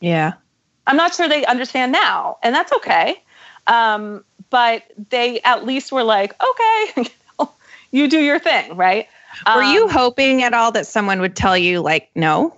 [0.00, 0.32] Yeah.
[0.86, 3.22] I'm not sure they understand now, and that's okay.
[3.68, 7.10] Um, but they at least were like, okay,
[7.92, 9.06] you do your thing, right?
[9.54, 12.56] Were you Um, hoping at all that someone would tell you like no,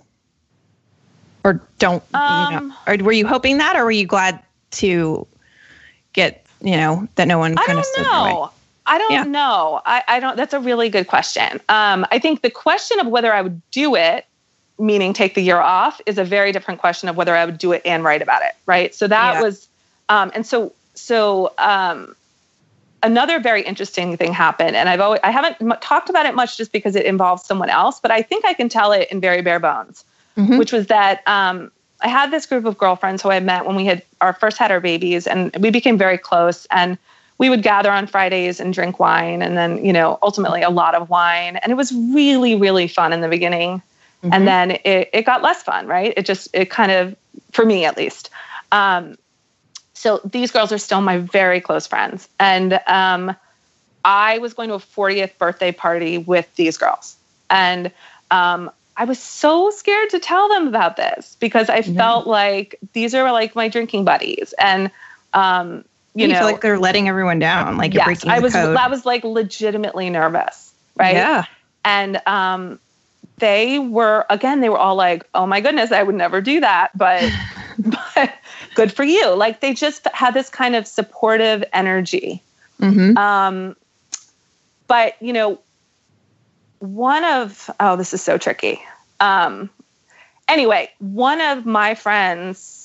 [1.43, 2.01] or don't?
[2.13, 4.39] you Um, know, or were you hoping that, or were you glad
[4.81, 5.27] to
[6.13, 8.49] get you know that no one kind of stood know.
[8.85, 9.23] I don't Yeah.
[9.23, 9.81] know.
[9.85, 10.35] I, I don't.
[10.35, 11.61] That's a really good question.
[11.69, 14.25] Um, I think the question of whether I would do it,
[14.77, 17.71] meaning take the year off, is a very different question of whether I would do
[17.71, 18.53] it and write about it.
[18.65, 18.93] Right.
[18.93, 19.41] So that Yeah.
[19.41, 19.67] was,
[20.09, 22.15] um, and so so um,
[23.01, 26.57] another very interesting thing happened, and I've always I haven't m- talked about it much
[26.57, 29.41] just because it involves someone else, but I think I can tell it in very
[29.41, 30.03] bare bones,
[30.37, 30.57] Mhm.
[30.57, 31.71] which was that um,
[32.01, 34.71] I had this group of girlfriends who I met when we had our first had
[34.71, 36.97] our babies, and we became very close and
[37.37, 40.95] we would gather on Fridays and drink wine and then, you know, ultimately a lot
[40.95, 41.57] of wine.
[41.57, 43.81] And it was really, really fun in the beginning.
[44.23, 44.33] Mhm.
[44.33, 46.13] And then it, it got less fun, right?
[46.15, 47.15] It just, it kind of,
[47.51, 48.29] for me at least.
[48.71, 49.17] Um,
[49.93, 52.27] so these girls are still my very close friends.
[52.39, 53.35] And um,
[54.05, 57.15] I was going to a 40th birthday party with these girls.
[57.49, 57.91] And
[58.31, 63.15] um, I was so scared to tell them about this because I felt like these
[63.15, 64.53] are like my drinking buddies.
[64.59, 64.91] And,
[65.33, 65.83] um,
[66.15, 68.43] you, you, know, feel like they're letting everyone down, like you're yes, breaking I the
[68.43, 68.53] was.
[68.53, 68.77] code.
[68.77, 71.15] I was like legitimately nervous, right?
[71.15, 71.45] Yeah.
[71.83, 72.79] And um,
[73.37, 74.61] they were again.
[74.61, 77.31] They were all like, "Oh my goodness, I would never do that," but
[78.15, 78.33] but
[78.75, 79.33] good for you.
[79.33, 82.41] Like they just had this kind of supportive energy.
[82.79, 83.75] hmm Um,
[84.87, 85.59] but you know,
[86.79, 88.81] one of oh, this is so tricky.
[89.19, 89.69] Um,
[90.47, 92.82] anyway, one of my friends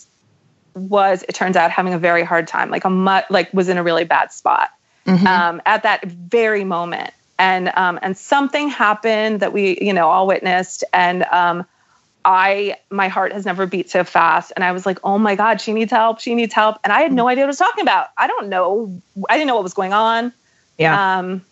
[0.78, 2.70] was, it turns out, having a very hard time.
[2.70, 4.70] Like a mu- like was in a really bad spot
[5.06, 7.12] hmm um, at that very moment.
[7.38, 11.64] And um, and something happened that we you know all witnessed, and um,
[12.24, 14.52] I my heart has never beat so fast.
[14.56, 17.00] And I was like, oh my god, she needs help, she needs help, and I
[17.00, 18.08] had no idea what I was talking about.
[18.16, 19.00] I don't know,
[19.30, 20.32] I didn't know what was going on.
[20.78, 21.18] yeah.
[21.18, 21.44] Um,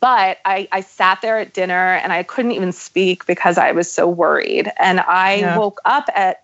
[0.00, 3.90] but I, I sat there at dinner and I couldn't even speak because I was
[3.90, 4.70] so worried.
[4.78, 5.56] And I Yeah.
[5.56, 6.43] woke up at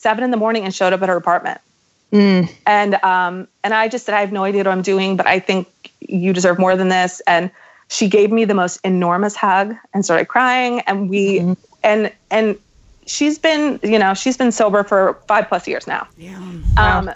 [0.00, 1.60] seven in the morning and showed up at her apartment.
[2.12, 2.50] Mm.
[2.66, 5.38] And um, and I just said, I have no idea what I'm doing, but I
[5.38, 5.68] think
[6.00, 7.20] you deserve more than this.
[7.26, 7.50] And
[7.88, 10.80] she gave me the most enormous hug and started crying.
[10.80, 11.56] And we Mhm.
[11.84, 12.56] and and
[13.06, 16.06] she's been, you know, she's been sober for five plus years now.
[16.76, 16.98] Wow.
[16.98, 17.10] Um,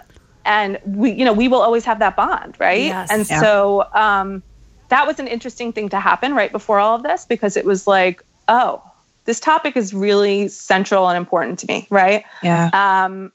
[0.45, 2.81] and we, you know, we will always have that bond, right?
[2.83, 3.09] Yes.
[3.11, 3.39] And Yeah.
[3.41, 4.43] so um,
[4.89, 7.87] that was an interesting thing to happen right before all of this because it was
[7.87, 8.81] like, oh,
[9.25, 12.23] this topic is really central and important to me, right?
[12.41, 12.69] Yeah.
[12.73, 13.31] Um,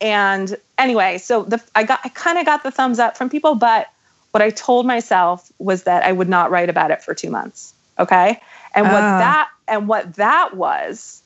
[0.00, 3.54] and anyway, so the I got I kind of got the thumbs up from people,
[3.54, 3.86] but
[4.32, 7.72] what I told myself was that I would not write about it for two months.
[7.98, 8.40] Okay,
[8.74, 9.18] and what Ah.
[9.18, 11.22] that and what that was,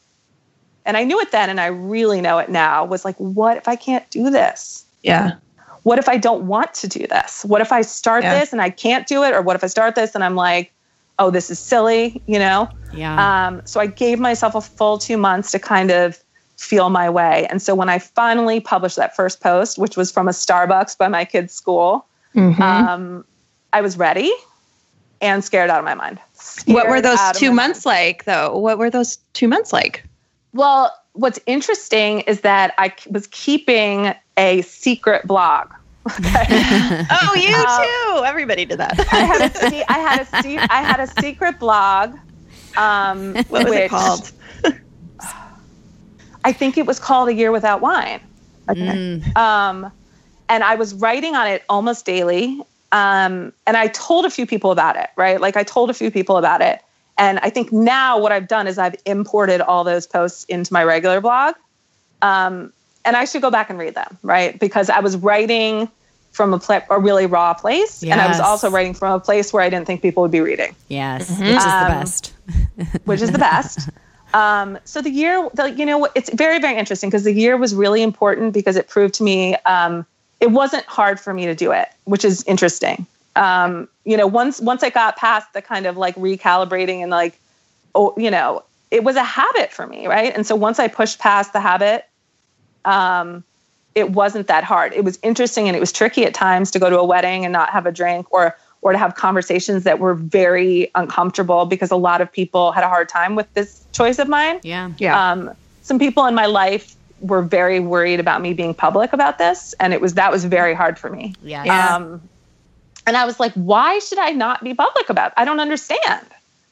[0.84, 2.84] and I knew it then, and I really know it now.
[2.84, 4.84] Was like, what if I can't do this?
[5.02, 5.36] Yeah.
[5.84, 7.44] What if I don't want to do this?
[7.44, 8.40] What if I start Yeah.
[8.40, 10.72] this and I can't do it, or what if I start this and I'm like,
[11.18, 12.68] oh, this is silly, you know?
[12.92, 13.46] Yeah.
[13.46, 16.22] Um, so I gave myself a full two months to kind of
[16.56, 17.46] feel my way.
[17.50, 21.08] And so when I finally published that first post, which was from a Starbucks by
[21.08, 22.60] my kid's school, Mhm.
[22.60, 23.24] um,
[23.72, 24.32] I was ready
[25.20, 26.18] and scared out of my mind.
[26.66, 27.96] what were those two months mind.
[27.96, 28.58] like, though?
[28.58, 30.04] What were those two months like?
[30.52, 35.68] Well, what's interesting is that I was keeping a secret blog.
[37.10, 38.24] oh, you Uh, too.
[38.24, 38.98] Everybody did that.
[39.12, 42.16] I had a se- I had a se- I had a secret blog.
[42.76, 44.32] Um, what was it called?
[46.44, 48.20] I think it was called A Year Without Wine.
[48.68, 49.36] Mm.
[49.36, 49.90] Um,
[50.48, 52.60] and I was writing on it almost daily.
[52.92, 55.40] Um, and I told a few people about it, right?
[55.40, 56.80] Like I told a few people about it.
[57.18, 60.84] And I think now what I've done is I've imported all those posts into my
[60.84, 61.54] regular blog.
[62.22, 62.72] Um,
[63.04, 64.58] and I should go back and read them, right?
[64.58, 65.88] Because I was writing
[66.36, 68.02] from a, pla- a really raw place.
[68.02, 70.40] And I was also writing from a place where I didn't think people would be
[70.40, 71.30] reading yes.
[71.30, 72.32] Which is the Um, best.
[73.06, 73.88] which is the best.
[74.34, 77.74] Um, so the year, the, you know, it's very, very interesting because the year was
[77.74, 80.04] really important because it proved to me um,
[80.40, 83.06] it wasn't hard for me to do it, which is interesting.
[83.34, 87.38] Um, you know, once once I got past the kind of like recalibrating and like,
[87.94, 90.34] oh, you know, it was a habit for me, right?
[90.34, 92.06] And so once I pushed past the habit,
[92.84, 93.42] um,
[93.96, 94.92] it wasn't that hard.
[94.92, 97.52] It was interesting and it was tricky at times to go to a wedding and
[97.52, 101.96] not have a drink or or to have conversations that were very uncomfortable because a
[101.96, 104.60] lot of people had a hard time with this choice of mine.
[104.62, 104.92] Yeah.
[104.98, 105.30] Yeah.
[105.30, 105.50] Um,
[105.82, 109.94] some people in my life were very worried about me being public about this, and
[109.94, 111.34] it was that was very hard for me.
[111.42, 111.64] Yeah.
[111.64, 111.96] Yeah.
[111.96, 112.20] Um,
[113.06, 115.28] and I was like, why should I not be public about?
[115.28, 115.34] It?
[115.38, 116.26] I don't understand.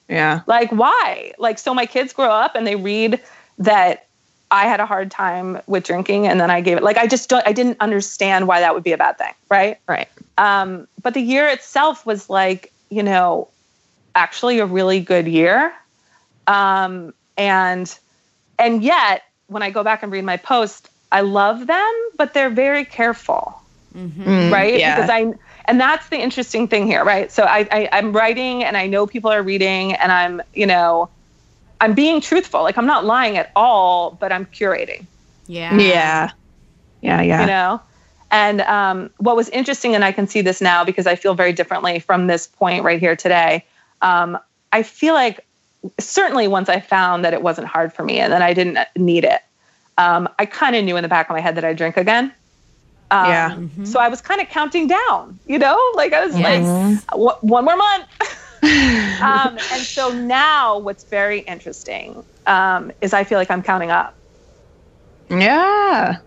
[0.09, 0.43] yeah.
[0.47, 1.33] Like, why?
[1.39, 3.21] Like, so my kids grow up and they read
[3.59, 4.09] that
[4.55, 6.85] I had a hard time with drinking, and then I gave it.
[6.85, 7.45] Like, I just don't.
[7.45, 9.79] I didn't understand why that would be a bad thing, right?
[9.89, 10.09] Right.
[10.39, 13.49] Um, but the year itself was like, you know,
[14.15, 15.73] actually a really good year.
[16.47, 17.93] Um, and
[18.57, 22.49] and yet, when I go back and read my post, I love them, but they're
[22.49, 23.61] very careful,
[23.97, 24.79] Mm, right?
[24.79, 24.95] Yeah.
[24.95, 25.35] Because I
[25.65, 27.33] and that's the interesting thing here, right?
[27.33, 31.09] So I, I I'm writing, and I know people are reading, and I'm you know,
[31.81, 32.63] I'm being truthful.
[32.63, 35.07] Like I'm not lying at all, but I'm curating
[35.47, 35.77] Yeah.
[35.77, 36.31] yeah.
[37.01, 37.21] Yeah.
[37.23, 37.41] Yeah.
[37.43, 37.81] you know
[38.31, 41.53] and um, what was interesting and i can see this now because i feel very
[41.53, 43.63] differently from this point right here today
[44.01, 44.39] um,
[44.73, 45.45] i feel like
[46.01, 49.25] certainly once i found that it wasn't hard for me and that i didn't need
[49.25, 49.43] it
[49.99, 52.33] um, i kind of knew in the back of my head that i'd drink again
[53.11, 53.85] um, Yeah.
[53.85, 57.05] so i was kind of counting down you know like i was Yes.
[57.13, 58.07] like one more month
[59.23, 64.17] um, and so now what's very interesting um, is i feel like i'm counting up
[65.31, 66.19] Yeah.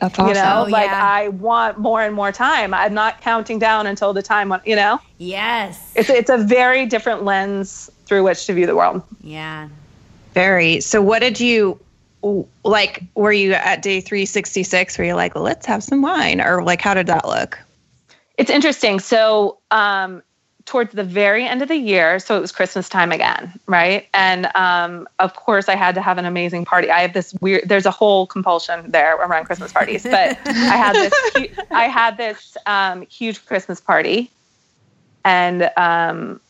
[0.00, 0.28] That's awesome.
[0.28, 1.00] you know Oh, like yeah.
[1.02, 4.76] i want more and more time i'm not counting down until the time when you
[4.76, 5.92] know Yes.
[5.94, 9.68] it's, it's a very different lens through which to view the world Yeah.
[10.34, 10.80] Very.
[10.80, 11.80] So, what did you
[12.62, 13.02] like?
[13.14, 16.42] Were you at day 366 where you're like, let's have some wine?
[16.42, 17.58] Or, like, how did that look?
[18.36, 20.22] it's interesting so um,
[20.66, 24.08] towards the very end of the year so it was christmas time again right?
[24.14, 26.90] And um, of course i had to have an amazing party.
[26.90, 30.94] I have this weird there's a whole compulsion there around christmas parties but i had
[30.94, 31.14] this
[31.70, 34.30] i had this um, huge christmas party.
[35.24, 36.40] And um,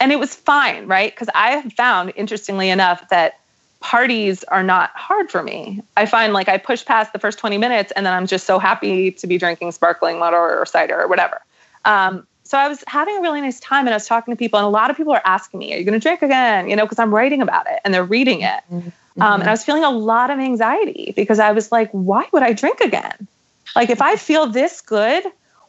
[0.00, 1.12] and it was fine right?
[1.12, 3.38] Because i have found interestingly enough that
[3.80, 5.82] parties are not hard for me.
[5.96, 8.58] I find like i push past the first 20 minutes and then i'm just so
[8.58, 11.40] happy to be drinking sparkling water or cider or whatever.
[11.84, 14.58] Um, so I was having a really nice time and I was talking to people,
[14.58, 16.68] and a lot of people are asking me, Are you going to drink again?
[16.68, 18.60] You know, because I'm writing about it and they're reading it.
[18.72, 22.42] Um, and I was feeling a lot of anxiety because I was like, Why would
[22.42, 23.28] I drink again?
[23.76, 25.22] Like, if I feel this good,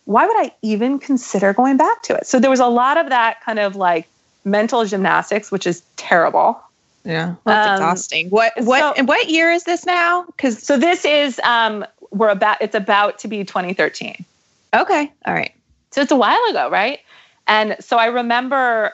[0.05, 2.25] why would I even consider going back to it?
[2.25, 4.07] So there was a lot of that kind of like
[4.43, 6.59] mental gymnastics, which is terrible.
[7.05, 7.35] Yeah.
[7.45, 8.29] That's Um, exhausting.
[8.31, 10.23] What, what, so- and what year is this now?
[10.23, 14.25] Because, So this is, um, we're about, it's about to be 2013.
[14.73, 15.11] okay.
[15.27, 15.51] All right.
[15.91, 16.99] So it's a while ago, right?
[17.47, 18.93] And so I remember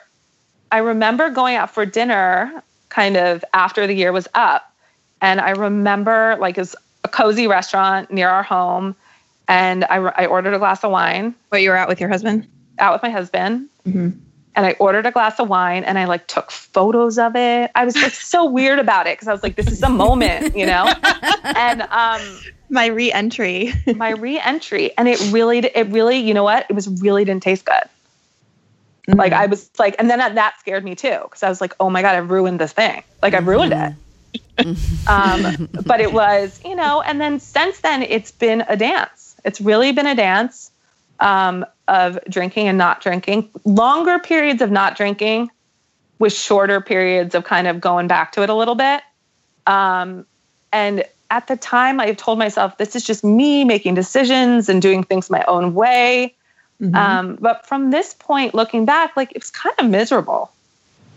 [0.71, 4.71] I remember going out for dinner kind of after the year was up.
[5.21, 8.95] And I remember like it's a cozy restaurant near our home.
[9.47, 12.47] And I, I ordered a glass of wine What, you were out with your husband?
[12.79, 13.69] out with my husband.
[13.87, 14.19] Mhm.
[14.55, 17.69] And I ordered a glass of wine and I like took photos of it.
[17.75, 20.55] I was like so weird about it because I was like, this is a moment,
[20.55, 20.91] you know?
[21.55, 22.21] And um,
[22.69, 23.73] My re entry.
[23.95, 24.95] my re-entry.
[24.97, 26.65] And it really it really you know what?
[26.69, 27.83] It was really didn't taste good.
[29.09, 31.73] Like i was like and then that, that scared me too because i was like
[31.79, 33.03] oh my god i've ruined this thing.
[33.21, 33.93] Like i've ruined it.
[35.07, 39.35] Um, but it was you know and then since then it's been a dance.
[39.45, 40.71] It's really been a dance
[41.19, 43.49] um, of drinking and not drinking.
[43.63, 45.51] Longer periods of not drinking
[46.19, 49.01] with shorter periods of kind of going back to it a little bit.
[49.65, 50.25] Um,
[50.71, 55.03] and at the time i told myself this is just me making decisions and doing
[55.03, 56.33] things my own way
[56.81, 56.95] Mhm.
[56.95, 60.51] um, but from this point looking back like it was kind of miserable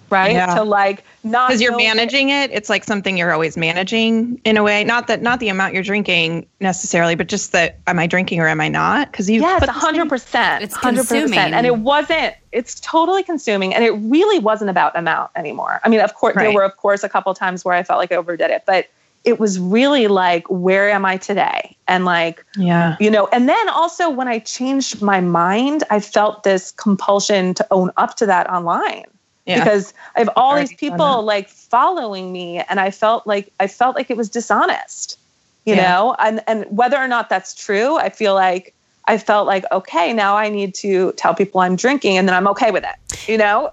[0.08, 0.54] right Yeah.
[0.54, 4.62] to like not because you're managing it it's like something you're always managing in a
[4.62, 8.40] way not that not the amount you're drinking necessarily but just that am i drinking
[8.40, 10.64] or am i not because you Yes, put hundred percent.
[10.64, 11.28] It's hundred consuming.
[11.28, 11.54] percent.
[11.54, 12.34] And it wasn't.
[12.52, 15.78] It's totally consuming, and it really wasn't about amount anymore.
[15.84, 18.10] I mean, of course, there were of course a couple times where I felt like
[18.10, 18.86] I overdid it, but
[19.24, 21.76] it was really like, where am I today?
[21.86, 26.42] And like, yeah you know, and then also when I changed my mind, I felt
[26.42, 29.04] this compulsion to own up to that online
[29.46, 33.66] yeah because I have all these people like following me, and I felt like I
[33.66, 35.18] felt like it was dishonest,
[35.64, 35.82] you Yeah.
[35.82, 36.16] know.
[36.18, 38.74] And and whether or not that's true, I feel like
[39.06, 42.46] I felt like okay, now I need to tell people I'm drinking, and then I'm
[42.48, 43.70] okay with it, you know.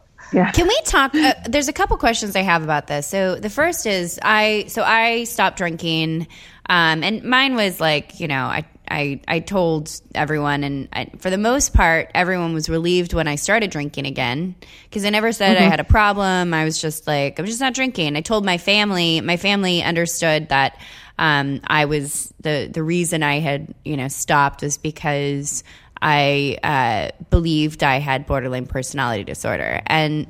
[0.51, 1.15] Can we talk?
[1.15, 3.07] Uh, there's a couple questions I have about this.
[3.07, 6.27] So the first is I so I stopped drinking,
[6.69, 11.29] um, and mine was like you know I I I told everyone, and I, for
[11.29, 15.57] the most part, everyone was relieved when I started drinking again because I never said
[15.57, 16.53] I had a problem.
[16.53, 18.15] I was just like I'm just not drinking.
[18.15, 19.21] I told my family.
[19.21, 20.77] My family understood that.
[21.19, 25.63] um, I was the the reason I had you know stopped was because
[26.01, 30.27] I uh, believed I had borderline personality disorder, and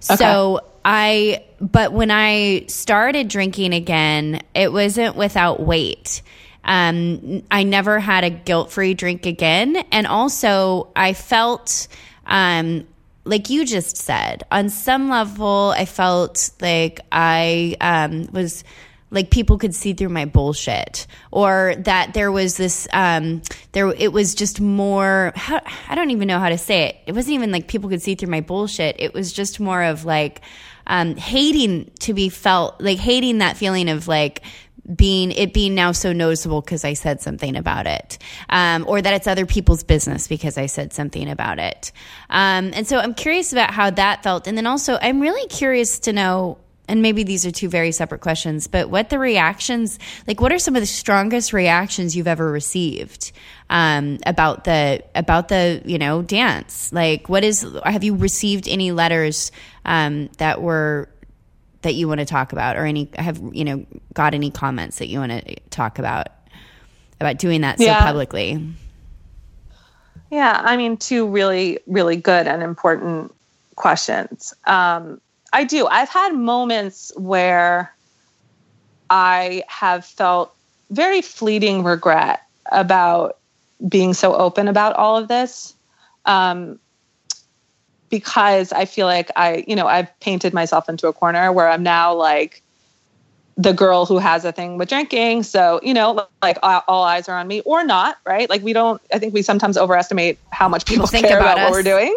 [0.00, 1.44] so I.
[1.60, 6.22] But when I started drinking again, it wasn't without weight.
[6.64, 11.88] Um, I never had a guilt free drink again, and also I felt
[12.26, 12.86] um,
[13.24, 18.64] like you just said, on some level, I felt like I um, was
[19.12, 23.42] like people could see through my bullshit or that there was this um
[23.72, 27.12] there it was just more how, i don't even know how to say it it
[27.12, 30.40] wasn't even like people could see through my bullshit it was just more of like
[30.86, 34.42] um hating to be felt like hating that feeling of like
[34.96, 39.14] being it being now so noticeable because I said something about it, um, or that
[39.14, 41.92] it's other people's business because I said something about it.
[42.28, 46.00] Um, and so I'm curious about how that felt, and then also I'm really curious
[46.00, 46.58] to know.
[46.88, 50.40] And maybe these are two very separate questions, but what the reactions like?
[50.40, 53.30] What are some of the strongest reactions you've ever received
[53.70, 56.92] um, about the about the you know dance?
[56.92, 57.64] Like, what is?
[57.84, 59.52] Have you received any letters
[59.84, 61.08] um, that were
[61.82, 65.06] that you want to talk about or any have you know got any comments that
[65.06, 66.28] you want to talk about
[67.20, 68.74] about doing that so publicly
[70.32, 73.34] Yeah, I mean, two really, really good and important
[73.76, 74.54] questions.
[74.66, 75.20] Um,
[75.52, 75.86] I do.
[75.86, 77.94] I've had moments where
[79.10, 80.54] I have felt
[80.90, 83.38] very fleeting regret about
[83.88, 85.74] being so open about all of this.
[86.24, 86.78] Um,
[88.08, 91.82] because I feel like I, you know, I've painted myself into a corner where I'm
[91.82, 92.62] now like
[93.56, 95.42] the girl who has a thing with drinking.
[95.42, 98.48] So, you know, like all, eyes are on me or not, right?
[98.50, 101.64] Like we don't, I think we sometimes overestimate how much people, think care about about,
[101.64, 102.16] what we're doing.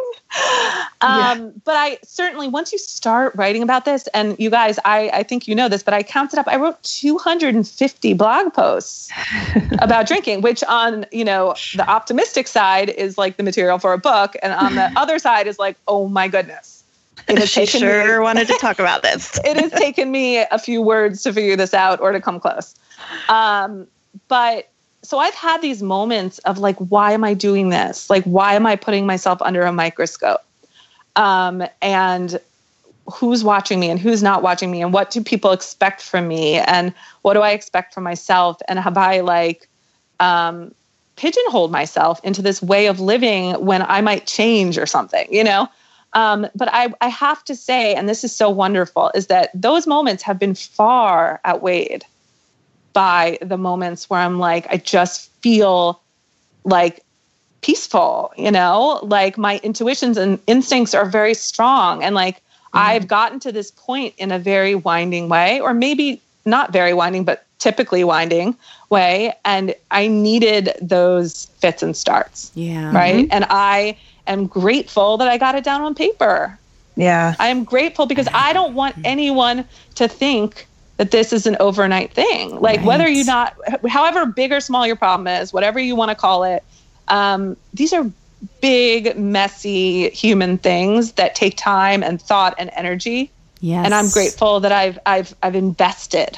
[1.01, 5.23] Um, But I certainly, once you start writing about this, and you guys, I, I
[5.23, 9.11] think you know this, but I counted up, I wrote 250 blog posts
[9.79, 13.97] about drinking, which on, you know, the optimistic side is like the material for a
[13.97, 14.35] book.
[14.41, 16.83] And on the other side is like, oh my goodness.
[17.27, 19.39] It has she sure me- wanted to talk about this.
[19.45, 22.75] it has taken me a few words to figure this out or to come close.
[23.29, 23.87] Um,
[24.27, 24.69] but
[25.05, 28.09] so I've had these moments of like, why am I doing this?
[28.09, 30.41] Like, why am I putting myself under a microscope?
[31.15, 32.39] Um, and
[33.11, 34.81] who's watching me and who's not watching me?
[34.81, 36.55] And what do people expect from me?
[36.55, 38.57] And what do I expect from myself?
[38.67, 39.69] And have I like
[40.19, 40.73] um,
[41.15, 45.67] pigeonholed myself into this way of living when I might change or something, you know?
[46.13, 49.85] Um, but I, I have to say, and this is so wonderful, is that those
[49.85, 52.05] moments have been far outweighed
[52.95, 56.01] by the moments where I'm like, I just feel
[56.63, 57.03] like
[57.61, 62.01] peaceful, you know, like my intuitions and instincts are very strong.
[62.01, 62.79] And like mm-hmm.
[62.79, 67.25] I've gotten to this point in a very winding way, or maybe not very winding,
[67.25, 68.55] but typically winding
[68.89, 69.33] way.
[69.43, 73.25] And I needed those fits and starts, yeah right?
[73.25, 73.33] Mm-hmm.
[73.33, 76.57] And I am grateful that I got it down on paper.
[76.95, 77.35] Yeah.
[77.39, 79.05] I am grateful because I don't want mm-hmm.
[79.05, 79.65] anyone
[79.95, 80.65] to think
[80.97, 82.59] that this is an overnight thing.
[82.59, 83.15] Like whether Right.
[83.15, 83.53] you not,
[83.89, 86.63] however big or small your problem is, whatever you want to call it,
[87.09, 88.09] um, these are
[88.61, 93.31] big, messy human things that take time and thought and energy.
[93.59, 96.37] yes And I'm grateful that I've I've I've invested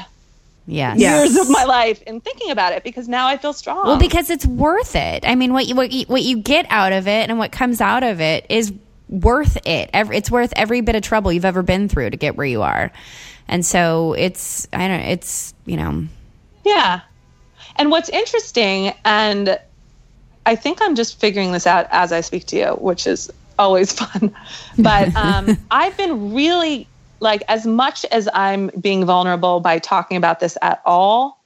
[0.65, 1.29] yes Yes.
[1.33, 3.85] years of my life in thinking about it because now I feel strong.
[3.85, 6.91] well because it's worth it i mean what you, what you what you get out
[6.91, 8.73] of it and what comes out of it is
[9.07, 12.35] worth it every, it's worth every bit of trouble you've ever been through to get
[12.35, 12.91] where you are
[13.47, 16.05] and so it's i don't it's you know
[16.67, 17.01] Yeah.
[17.77, 19.57] And what's interesting, and
[20.45, 23.93] I think I'm just figuring this out as I speak to you, which is always
[23.99, 24.35] fun.
[24.77, 26.87] But um, I've been really,
[27.19, 31.41] like, as much as I'm being vulnerable by talking about this at all,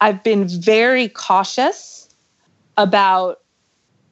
[0.00, 2.08] I've been very cautious
[2.76, 3.40] about,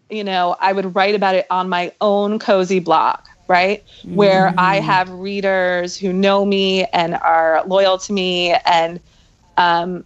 [0.09, 3.19] you know, I would write about it on my own cozy blog,
[3.49, 3.85] right?
[4.15, 9.01] Where I have readers who know me and are loyal to me and,
[9.57, 10.05] um,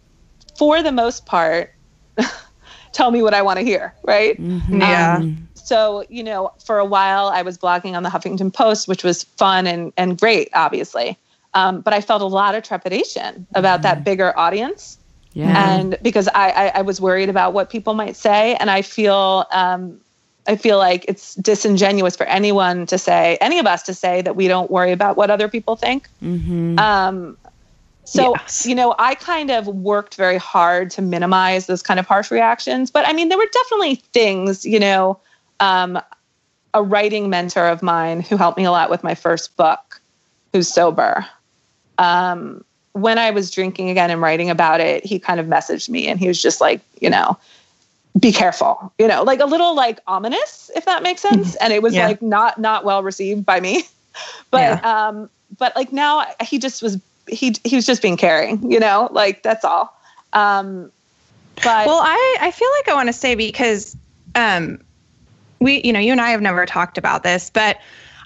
[0.57, 1.73] for the most part,
[2.93, 4.41] tell me what I want to hear, right?
[4.73, 5.23] Yeah.
[5.55, 9.25] So, you know, for a while I was blogging on the Huffington Post, which was
[9.25, 11.19] fun and, and great, obviously.
[11.55, 14.99] Um, but I felt a lot of trepidation about that bigger audience.
[15.33, 18.55] yeah And because I, I, I was worried about what people might say.
[18.57, 20.01] And I feel, um,
[20.49, 24.35] I feel like it's disingenuous for anyone to say, any of us to say that
[24.35, 26.09] we don't worry about what other people think.
[26.79, 27.37] Um,
[28.05, 28.65] so, Yes.
[28.65, 32.91] you know, I kind of worked very hard to minimize those kind of harsh reactions.
[32.91, 35.21] But I mean, there were definitely things, you know,
[35.61, 36.01] um,
[36.73, 40.01] a writing mentor of mine who helped me a lot with my first book,
[40.53, 41.27] who's sober,
[41.99, 46.09] um, when I was drinking again and writing about it, he kind of messaged me
[46.09, 47.39] and he was just like, you know,
[48.19, 51.55] be careful, you know, like a little like ominous, if that makes sense.
[51.57, 52.07] And it was Yeah.
[52.07, 53.85] like not not well received by me.
[54.51, 56.99] But um, but like now he just was
[57.29, 59.95] he he was just being caring, you know, like that's all.
[60.33, 60.91] Um,
[61.63, 63.97] but Well, I, I feel like I want to say because
[64.35, 64.81] um,
[65.61, 67.79] we, you know, you and I have never talked about this, but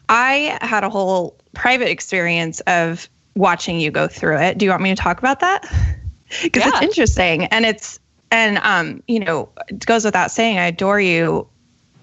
[0.09, 4.59] I had a whole private experience of watching you go through it.
[4.59, 5.65] Do you want me to talk about that?
[6.43, 7.99] Because it's interesting and it's,
[8.33, 11.47] and, um, you know, it goes without saying, I adore you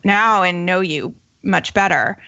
[0.03, 2.21] now and know you much better.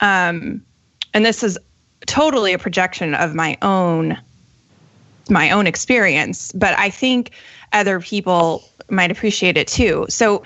[0.00, 0.64] Um,
[1.12, 1.58] and this is
[2.06, 4.18] totally a projection of my own
[5.30, 7.30] my own experience, but I think
[7.72, 10.04] other people might appreciate it too.
[10.08, 10.42] So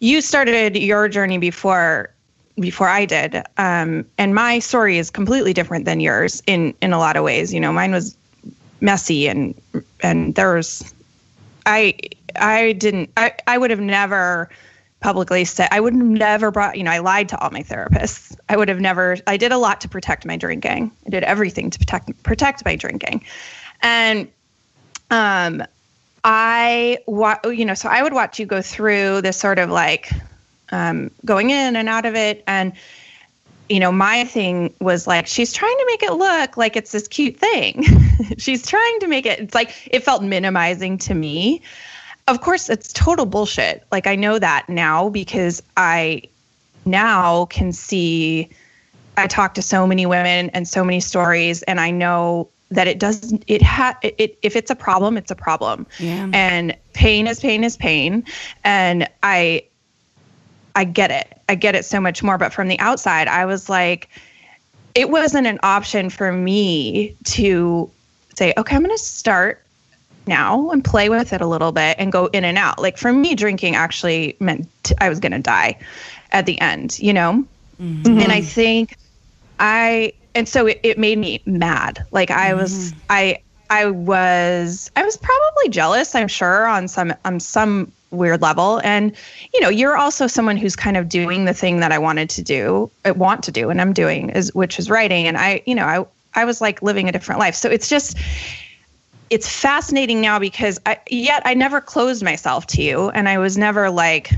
[0.00, 2.12] you started your journey before
[2.58, 6.98] before I did, um, and my story is completely different than yours in in a
[6.98, 7.54] lot of ways.
[7.54, 8.16] You know, mine was
[8.80, 9.54] messy and
[10.02, 10.92] and there's
[11.64, 11.94] I
[12.36, 14.48] I didn't I I would have never
[15.00, 18.36] publicly said I would have never brought you know I lied to all my therapists.
[18.48, 20.92] I would have never I did a lot to protect my drinking.
[21.06, 23.24] I did everything to protect protect my drinking.
[23.80, 24.28] And
[25.10, 25.62] um
[26.24, 30.10] I wa- you know so I would watch you go through this sort of like
[30.70, 32.72] um going in and out of it and
[33.68, 37.08] you know my thing was like she's trying to make it look like it's this
[37.08, 37.84] cute thing.
[38.38, 41.60] she's trying to make it it's like it felt minimizing to me
[42.28, 43.84] of course it's total bullshit.
[43.90, 46.22] Like i know that now because i
[46.84, 48.48] now can see
[49.16, 52.98] i talk to so many women and so many stories and i know that it
[52.98, 55.86] doesn't it ha it, it if it's a problem it's a problem.
[55.98, 56.30] Yeah.
[56.32, 58.24] and pain is pain is pain.
[58.64, 59.64] And i
[60.74, 61.38] i get it.
[61.48, 62.38] I get it so much more.
[62.38, 64.08] But from the outside i was like
[64.94, 67.90] it wasn't an option for me to
[68.34, 69.62] say okay i'm going to start
[70.26, 72.80] now and play with it a little bit and go in and out.
[72.80, 75.78] Like for me, drinking actually meant I was going to die
[76.30, 77.44] at the end, you know?
[77.80, 78.18] Mm-hmm.
[78.18, 78.96] And I think
[79.58, 82.04] I, and so it, it made me mad.
[82.10, 82.98] Like I was, mm-hmm.
[83.10, 88.80] I, I was, I was probably jealous, I'm sure on some, on some weird level.
[88.84, 89.16] And,
[89.54, 92.42] you know, you're also someone who's kind of doing the thing that I wanted to
[92.42, 95.26] do, I want to do, and I'm doing is, which is writing.
[95.26, 96.04] And I, you know, I,
[96.40, 97.54] I was like living a different life.
[97.54, 98.18] So it's just,
[99.32, 103.56] it's fascinating now because I, yet I never closed myself to you, and I was
[103.56, 104.30] never like,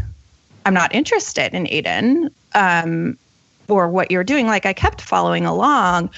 [0.65, 3.19] I'm not interested in Aidan um,
[3.67, 4.47] or what you're doing.
[4.47, 6.11] Like I kept following along,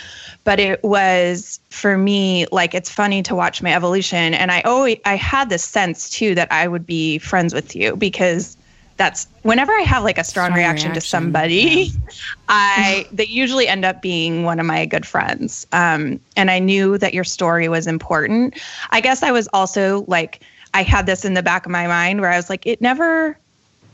[0.44, 4.98] but it was for me like it's funny to watch my evolution, and I always
[5.06, 8.58] I had this sense too that I would be friends with you because
[8.96, 11.92] that's whenever I have like a strong, Strong reaction, to reaction, somebody,
[12.48, 15.66] I they usually end up being one of my good friends.
[15.72, 18.58] Um, and I knew that your story was important.
[18.90, 20.42] I guess I was also like
[20.74, 23.38] I had this in the back of my mind where I was like, it never,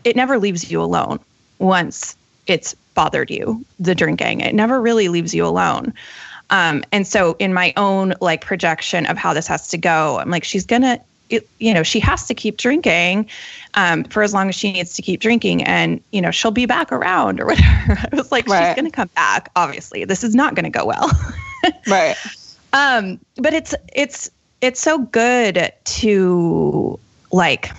[0.05, 1.21] it never leaves you alone
[1.59, 2.17] once
[2.49, 4.41] it's bothered you the drinking.
[4.41, 5.95] It never really leaves you alone.
[6.51, 10.31] Um, and so in my own like projection of how this has to go, I'm
[10.31, 11.01] like, she's gonna,
[11.33, 13.29] it, you know, she has to keep drinking
[13.75, 16.67] um, for as long as she needs to keep drinking, and you know, she'll be
[16.67, 17.99] back around or whatever.
[18.13, 19.51] I was like, she's gonna come back.
[19.57, 21.11] Obviously, this is not gonna go well.
[21.89, 22.17] right.
[22.73, 24.31] um, but it's it's
[24.61, 26.99] it's so good to
[27.33, 27.71] like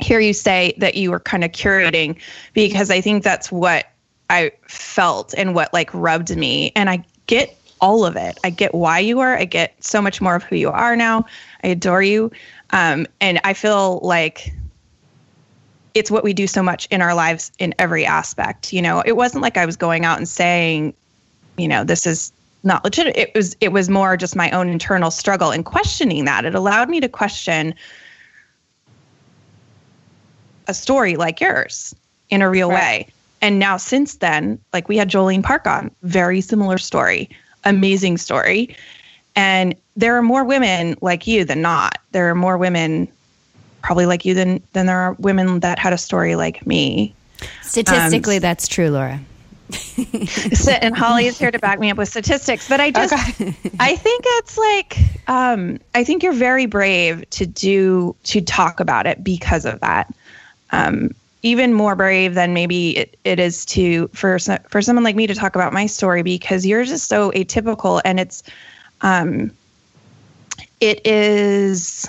[0.00, 2.18] hear you say that you were kind of curating
[2.54, 3.86] because I think that's what
[4.28, 6.72] I felt and what like rubbed me.
[6.74, 8.38] And I get all of it.
[8.44, 9.36] I get why you are.
[9.36, 11.26] I get so much more of who you are now.
[11.62, 12.30] I adore you.
[12.70, 14.52] Um, and I feel like
[15.94, 18.72] it's what we do so much in our lives in every aspect.
[18.72, 20.94] You know, it wasn't like I was going out and saying,
[21.56, 22.32] you know, this is
[22.64, 23.16] not legit.
[23.16, 26.44] It was it was more just my own internal struggle and questioning that.
[26.44, 27.74] It allowed me to question
[30.68, 31.94] a story like yours
[32.30, 33.06] in a real Right.
[33.06, 33.12] way.
[33.42, 37.28] And now since then, like we had Jolene Park on, very similar story,
[37.64, 38.74] amazing story.
[39.34, 41.98] And there are more women like you than not.
[42.12, 43.08] There are more women
[43.82, 47.14] probably like you than than there are women that had a story like me.
[47.62, 49.20] Statistically, Um, that's true, Laura.
[50.68, 52.68] And Holly is here to back me up with statistics.
[52.68, 53.12] But I just,
[53.80, 54.98] I think it's like,
[55.28, 60.12] um, I think you're very brave to do to talk about it because of that.
[60.70, 64.38] Um, even more brave than maybe it, it is to for
[64.68, 68.20] for someone like me to talk about my story because yours is so atypical and
[68.20, 68.42] it's,
[69.02, 69.50] um,
[70.80, 72.08] it is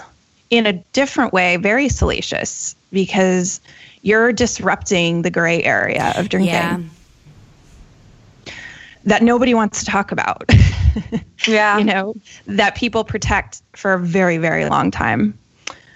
[0.49, 3.59] in a different way very salacious because
[4.01, 6.79] you're disrupting the gray area of drinking Yeah.
[9.05, 10.49] that nobody wants to talk about.
[11.47, 11.77] Yeah.
[11.79, 12.15] you know,
[12.45, 15.37] that people protect for a very, very long time.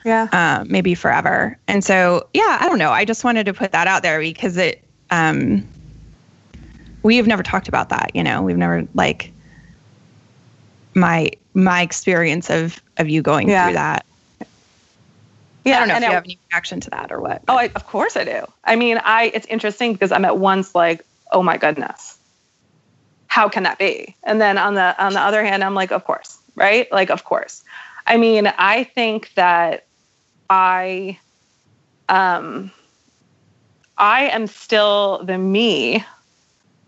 [0.03, 0.27] Yeah.
[0.33, 1.57] Um, maybe forever.
[1.69, 2.89] And so, yeah, I don't know.
[2.91, 5.65] I just wanted to put that out there because it, um,
[7.03, 8.11] we have never talked about that.
[8.13, 9.31] You know, we've never like
[10.97, 13.65] my my experience of of you going Yeah.
[13.65, 14.05] through that.
[15.63, 15.77] yeah.
[15.77, 17.43] I don't know if you have any reaction to that or what.
[17.47, 18.45] Oh, I, of course I do.
[18.63, 22.17] I mean, I it's interesting because I'm at once like, oh my goodness,
[23.27, 24.15] how can that be?
[24.23, 26.91] And then on the on the other hand, I'm like, of course, right?
[26.91, 27.63] Like, of course.
[28.07, 29.85] I mean, I think that
[30.49, 31.19] I,
[32.07, 32.71] um,
[33.97, 36.05] I am still the me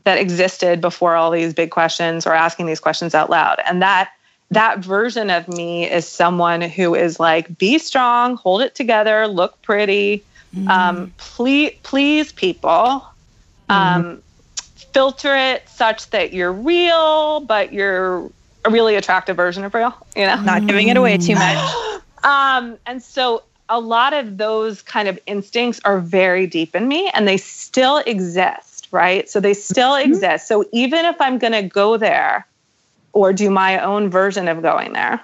[0.09, 4.11] that existed before all these big questions or asking these questions out loud, and that
[4.49, 9.61] that version of me is someone who is like be strong hold it together look
[9.61, 10.23] pretty
[10.67, 13.05] um, please please people.
[13.69, 14.23] Um,
[14.93, 18.27] filter it such that you're real but you're
[18.65, 20.41] a really attractive version of real you know?
[20.41, 22.01] Not giving it away too much.
[22.23, 27.11] um, and so a lot of those kind of instincts are very deep in me
[27.13, 29.29] and they still exist, right?
[29.29, 30.47] So they still exist.
[30.47, 32.47] So even if I'm going to go there
[33.13, 35.21] or do my own version of going there,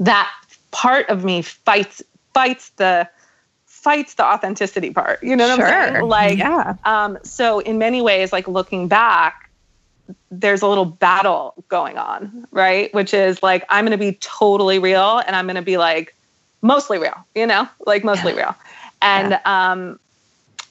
[0.00, 0.30] that
[0.70, 2.02] part of me fights
[2.34, 3.08] fights the
[3.66, 5.22] fights the authenticity part.
[5.22, 6.08] You know what I'm saying?
[6.08, 6.74] Like Yeah.
[6.84, 9.50] um, so in many ways, like looking back,
[10.30, 12.92] there's a little battle going on, right?
[12.94, 16.14] Which is like I'm going to be totally real, and I'm going to be like
[16.62, 18.54] mostly real, you know, like mostly real.
[19.02, 19.98] And um,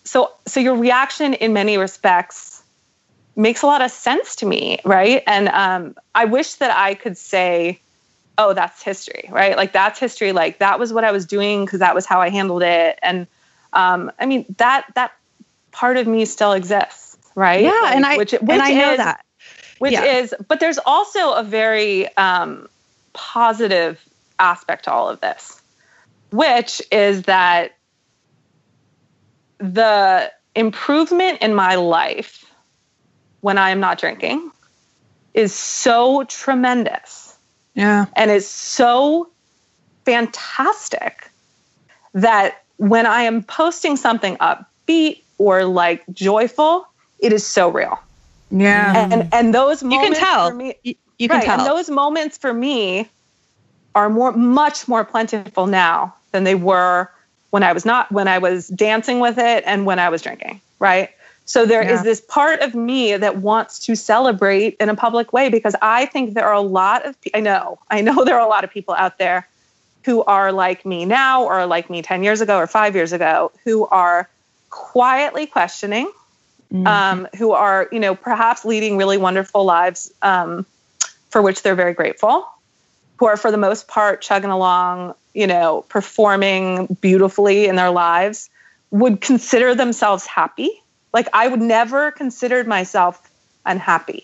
[0.04, 2.64] so so your reaction in many respects
[3.36, 5.24] makes a lot of sense to me, right?
[5.26, 7.80] And um, I wish that I could say,
[8.38, 9.56] oh, that's history, right?
[9.56, 10.32] Like that's history.
[10.34, 13.00] Like that was what I was doing because that was how I handled it.
[13.02, 13.28] And
[13.74, 15.12] um, I mean that that
[15.72, 17.64] part of me still exists, right?
[17.64, 19.24] Yeah, Like, and I which, and I know is- that.
[19.80, 20.04] which Yeah.
[20.20, 22.68] is but there's also a very um,
[23.14, 24.04] positive
[24.40, 25.62] aspect to all of this
[26.32, 27.74] which is that
[29.62, 32.44] the improvement in my life
[33.42, 34.52] when i am not drinking
[35.34, 37.38] is so tremendous
[37.76, 38.08] Yeah.
[38.16, 39.30] and is so
[40.04, 41.30] fantastic
[42.14, 46.86] that when i am posting something upbeat or like joyful
[47.20, 47.98] it is so real
[48.50, 49.10] Yeah.
[49.12, 50.50] and and those moments you can tell.
[50.50, 51.60] for me you, you can tell.
[51.60, 53.08] and those moments for me
[53.94, 57.10] are more much more plentiful now than they were
[57.52, 60.62] when I was not when I was dancing with it and when I was drinking,
[60.80, 61.10] right?
[61.46, 62.04] So there is Yeah.
[62.04, 66.34] this part of me that wants to celebrate in a public way because I think
[66.34, 68.96] there are a lot of I know, I know there are a lot of people
[68.96, 69.48] out there
[70.06, 73.52] who are like me now or like me 10 years ago or 5 years ago
[73.64, 74.30] who are
[74.70, 76.12] quietly questioning
[76.74, 76.88] Mm-hmm.
[76.88, 80.66] um, who are, you know, perhaps leading really wonderful lives um,
[81.30, 82.48] for which they're very grateful,
[83.22, 88.50] who are for the most part chugging along, you know, performing beautifully in their lives,
[88.90, 90.72] would consider themselves happy.
[91.14, 93.30] Like I would never considered myself
[93.64, 94.24] unhappy.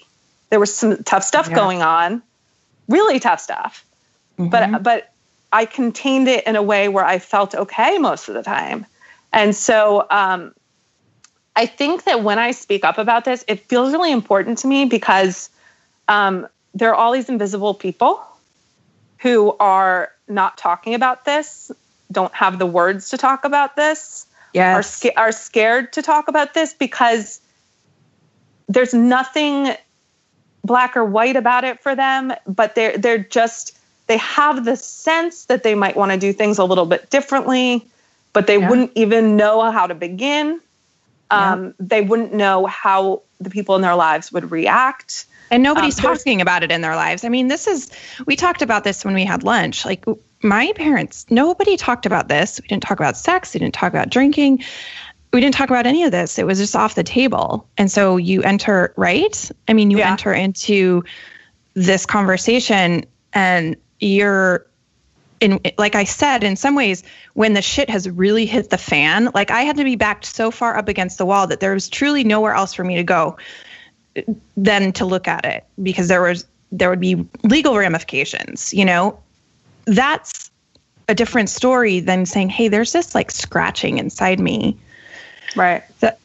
[0.49, 1.55] There was some tough stuff Yeah.
[1.55, 2.23] going on,
[2.89, 3.85] really tough stuff,
[4.39, 4.49] Mm-hmm.
[4.49, 5.13] but but
[5.51, 8.87] I contained it in a way where I felt okay most of the time.
[9.31, 10.55] And so um,
[11.55, 14.85] I think that when I speak up about this, it feels really important to me
[14.85, 15.51] because
[16.07, 18.23] um, there are all these invisible people
[19.19, 21.71] who are not talking about this,
[22.11, 24.95] don't have the words to talk about this, are, yes.
[24.95, 27.41] sca- are scared to talk about this because
[28.69, 29.73] there's nothing
[30.63, 33.77] black or white about it for them, but they're they're just
[34.07, 37.85] they have the sense that they might want to do things a little bit differently,
[38.33, 38.69] but they Yeah.
[38.69, 40.61] wouldn't even know how to begin.
[41.29, 45.25] Um, They wouldn't know how the people in their lives would react.
[45.49, 47.23] And nobody's Um, talking about it in their lives.
[47.23, 47.89] I mean, this is,
[48.25, 49.85] we talked about this when we had lunch.
[49.85, 50.03] Like,
[50.43, 52.59] my parents, nobody talked about this.
[52.61, 53.53] We didn't talk about sex.
[53.53, 54.63] We didn't talk about drinking.
[55.33, 56.37] We didn't talk about any of this.
[56.37, 57.67] It was just off the table.
[57.77, 59.51] And so you enter, right?
[59.67, 60.11] I mean, you Yeah.
[60.11, 61.03] enter into
[61.73, 64.65] this conversation and you're,
[65.39, 67.03] in, like I said, in some ways,
[67.33, 70.49] when the shit has really hit the fan, like I had to be backed so
[70.49, 73.37] far up against the wall that there was truly nowhere else for me to go
[74.55, 79.17] than to look at it because there was there would be legal ramifications you know?
[79.85, 80.51] That's
[81.07, 84.77] a different story than saying hey there's this like scratching inside me
[85.55, 85.83] Right.
[85.99, 86.19] that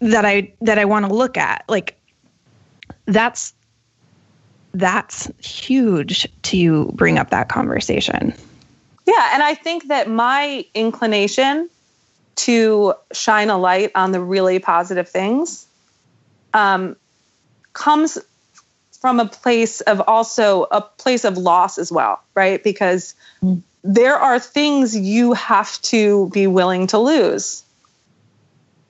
[0.00, 1.64] that i that i want to look at.
[1.68, 1.96] Like
[3.06, 3.54] that's
[4.72, 8.34] that's huge to bring up that conversation.
[9.06, 11.68] Yeah, and I think that my inclination
[12.36, 15.66] to shine a light on the really positive things,
[16.54, 16.96] um,
[17.74, 18.18] comes
[19.04, 22.64] from a place of also a place of loss as well, right?
[22.64, 23.60] Because mm.
[23.82, 27.62] there are things you have to be willing to lose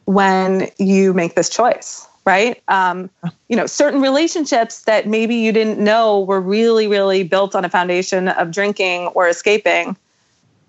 [0.04, 2.62] when you make this choice, right?
[2.68, 3.10] Um,
[3.48, 7.68] you know, certain relationships that maybe you didn't know were really, really built on a
[7.68, 9.96] foundation of drinking or escaping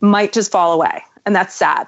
[0.01, 1.03] might just fall away.
[1.25, 1.87] And that's sad,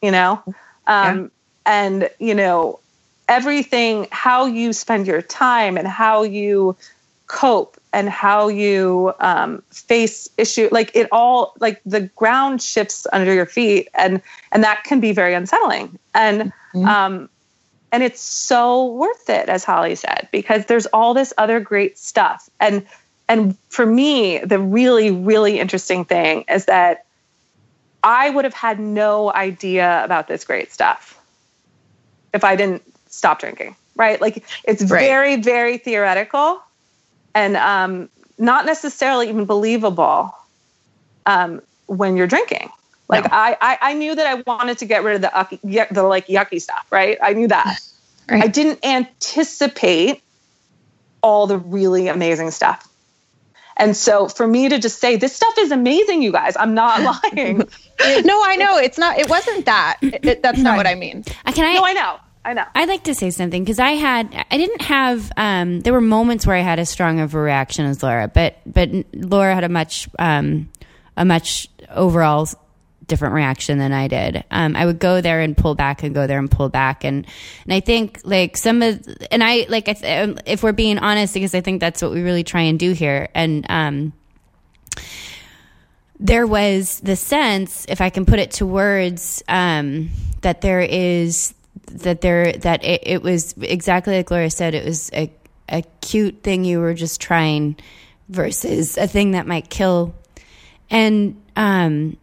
[0.00, 0.42] you know?
[0.86, 1.28] Um, yeah.
[1.66, 2.80] And, you know,
[3.28, 6.76] everything, how you spend your time and how you
[7.26, 13.32] cope and how you um, face issue like it all like the ground shifts under
[13.32, 14.20] your feet and
[14.52, 16.84] and that can be very unsettling and mm-hmm.
[16.84, 17.28] um
[17.92, 22.50] and it's so worth it as holly said because there's all this other great stuff
[22.60, 22.86] and
[23.28, 27.06] and for me the really really interesting thing is that
[28.02, 31.18] i would have had no idea about this great stuff
[32.34, 32.82] if i didn't
[33.14, 35.00] stop drinking right like it's right.
[35.00, 36.60] very very theoretical
[37.34, 38.08] and um,
[38.38, 40.34] not necessarily even believable
[41.26, 42.70] um, when you're drinking
[43.08, 43.30] like no.
[43.32, 46.60] I, I, I knew that i wanted to get rid of the the like yucky
[46.60, 47.78] stuff right i knew that
[48.30, 48.44] right.
[48.44, 50.22] i didn't anticipate
[51.22, 52.88] all the really amazing stuff
[53.76, 57.00] and so for me to just say this stuff is amazing, you guys, I'm not
[57.34, 57.58] lying.
[57.58, 59.18] no, I know it's not.
[59.18, 59.98] It wasn't that.
[60.00, 61.24] It, that's not what I mean.
[61.44, 61.74] Uh, can I?
[61.74, 62.18] No, I know.
[62.44, 62.64] I know.
[62.74, 66.46] I'd like to say something because I had, I didn't have, um, there were moments
[66.46, 69.70] where I had as strong of a reaction as Laura, but, but Laura had a
[69.70, 70.68] much, um,
[71.16, 72.46] a much overall
[73.06, 74.44] different reaction than I did.
[74.50, 77.04] Um, I would go there and pull back and go there and pull back.
[77.04, 77.26] And,
[77.64, 81.54] and I think like some of, and I like, um, if we're being honest, because
[81.54, 83.28] I think that's what we really try and do here.
[83.34, 84.12] And, um,
[86.20, 90.10] there was the sense, if I can put it to words, um,
[90.42, 91.54] that there is
[92.02, 94.74] that there that it, it was exactly like Laura said.
[94.74, 95.32] It was a
[95.68, 97.76] a cute thing you were just trying
[98.28, 100.14] versus a thing that might kill,
[100.90, 102.16] and um,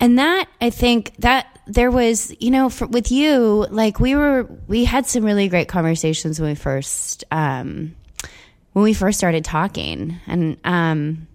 [0.00, 4.48] and that I think that there was you know for, with you like we were
[4.66, 7.94] we had some really great conversations when we first um
[8.72, 11.26] when we first started talking and um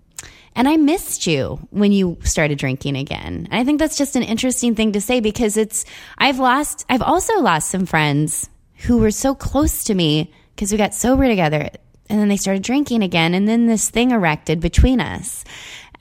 [0.56, 3.48] and I missed you when you started drinking again.
[3.50, 5.86] And I think that's just an interesting thing to say because it's,
[6.18, 10.78] I've lost, I've also lost some friends who were so close to me because we
[10.78, 11.70] got sober together
[12.10, 13.34] and then they started drinking again.
[13.34, 15.46] And then this thing erected between us.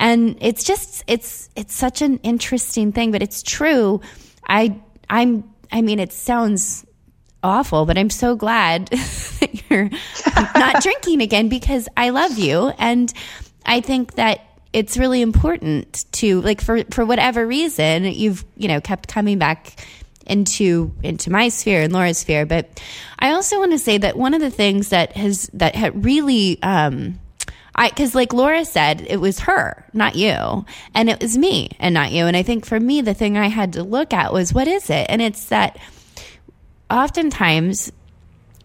[0.01, 4.01] And it's just, it's, it's such an interesting thing, but it's true.
[4.49, 6.85] I, I'm, I mean, it sounds
[7.45, 9.91] awful, but I'm so glad that you're
[10.57, 12.73] not drinking again because I love you.
[12.79, 13.13] And,
[13.65, 14.41] I think that
[14.73, 19.85] it's really important to like for for whatever reason you've you know kept coming back
[20.27, 22.47] into into my sphere and Laura's sphere.
[22.47, 22.81] But
[23.19, 26.63] I also want to say that one of the things that has that had really
[26.63, 27.19] um
[27.75, 30.65] I cuz like Laura said it was her not you.
[30.95, 32.27] And it was me and not you.
[32.27, 34.89] And I think for me the thing I had to look at was what is
[34.89, 35.07] it?
[35.09, 35.79] And it's that
[36.89, 37.91] oftentimes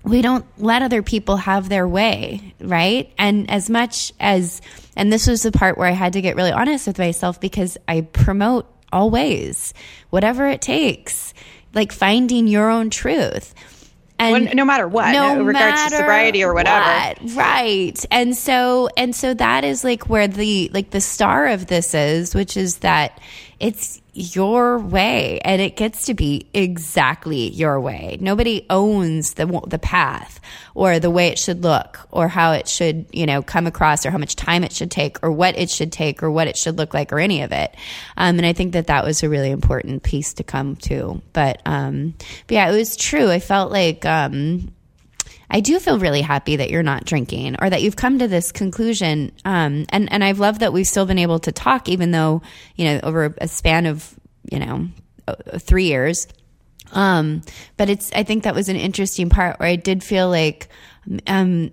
[0.06, 3.12] we don't let other people have their way, right?
[3.18, 4.62] And as much as,
[4.96, 7.78] and this was the part where I had to get really honest with myself because
[7.88, 9.74] I promote always,
[10.12, 11.34] whatever it takes,
[11.74, 13.54] like finding your own truth.
[14.18, 16.86] And well, no matter what, no, regards to sobriety or whatever.
[16.86, 18.06] What, right.
[18.12, 22.34] And so, and so that is like where the, like the star of this is,
[22.34, 23.20] which is that
[23.60, 28.18] it's your way and it gets to be exactly your way.
[28.20, 30.40] Nobody owns the the path
[30.74, 34.12] or the way it should look or how it should, you know, come across or
[34.12, 36.78] how much time it should take or what it should take or what it should
[36.78, 37.76] look like or any of it.
[38.18, 41.22] Um, and I think that that was a really important piece to come to.
[41.34, 42.14] But, um,
[42.48, 43.30] but yeah, it was true.
[43.30, 44.74] I felt like, um,
[45.50, 48.52] I do feel really happy that you're not drinking or that you've come to this
[48.52, 49.32] conclusion.
[49.46, 52.42] Um, and, and I've loved that we've still been able to talk, even though,
[52.76, 54.14] you know, over a span of,
[54.52, 54.88] you know,
[55.28, 56.28] uh, three years.
[56.92, 57.42] Um,
[57.78, 60.70] but it's, I think that was an interesting part where I did feel like,
[61.28, 61.72] um,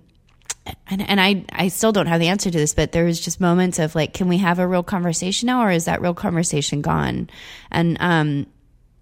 [0.87, 3.41] and, and I, I still don't have the answer to this, but there was just
[3.41, 6.83] moments of like, can we have a real conversation now, or is that real conversation
[6.83, 7.29] gone?
[7.71, 8.47] And, um,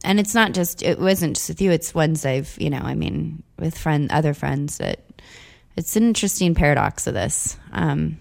[0.04, 2.94] and it's not just it wasn't just with you it's ones i've you know i
[2.94, 5.00] mean with friend other friends that
[5.76, 8.18] it's an interesting paradox of this um.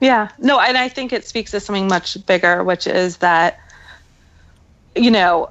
[0.00, 0.28] Yeah.
[0.38, 3.58] No and i think it speaks to something much bigger which is that
[4.94, 5.50] you know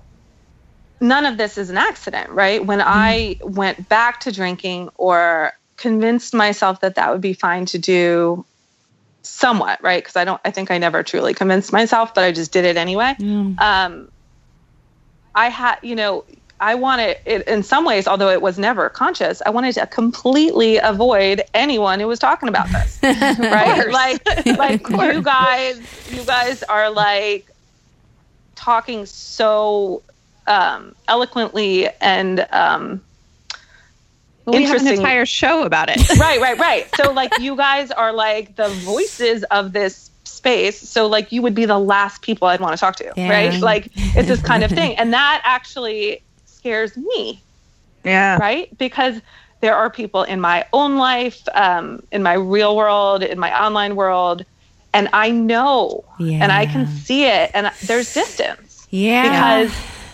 [0.99, 2.65] none of this is an accident right?
[2.65, 2.89] When mm-hmm.
[2.89, 8.45] i went back to drinking or convinced myself that that would be fine to do
[9.21, 10.01] somewhat right?
[10.01, 12.77] Because i don't i think i never truly convinced myself but i just did it
[12.77, 13.15] anyway.
[13.19, 13.59] Mm.
[13.59, 14.11] um
[15.37, 16.25] I had, you know,
[16.59, 20.77] I wanted it in some ways, although it was never conscious, I wanted to completely
[20.77, 22.99] avoid anyone who was talking about this.
[23.03, 23.87] right?
[23.89, 25.79] like like you guys
[26.11, 27.51] you guys are like
[28.55, 30.01] talking so
[30.47, 33.01] um, eloquently and um,
[34.45, 36.17] Well, we have an entire show about it.
[36.17, 36.87] right, right, right.
[36.95, 40.79] So like you guys are like the voices of this space.
[40.79, 43.29] So like you would be the last people I'd want to talk to, Yeah.
[43.29, 43.59] right?
[43.61, 47.41] Like it's this kind of thing, and that actually scares me,
[48.03, 48.37] yeah.
[48.37, 48.75] right?
[48.77, 49.21] Because
[49.61, 53.95] there are people in my own life, um, in my real world, in my online
[53.95, 54.45] world,
[54.93, 59.23] and I know, and I can see it, and there's distance Yeah.
[59.63, 59.73] because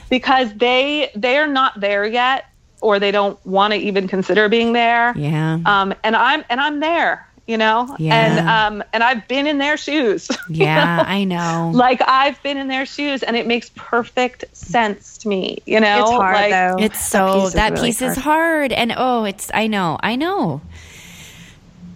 [0.10, 2.46] because they they are not there yet,
[2.82, 5.60] or they don't want to even consider being there yeah.
[5.66, 8.16] um, and I'm and I'm there, you know, Yeah.
[8.16, 10.30] and um, and I've been in their shoes.
[10.50, 11.04] yeah, know?
[11.06, 11.72] I know.
[11.74, 15.60] like I've been in their shoes, and it makes perfect sense to me.
[15.66, 16.76] You know, It's hard like, though.
[16.80, 20.62] It's so is that really piece is hard, and oh, it's I know, I know.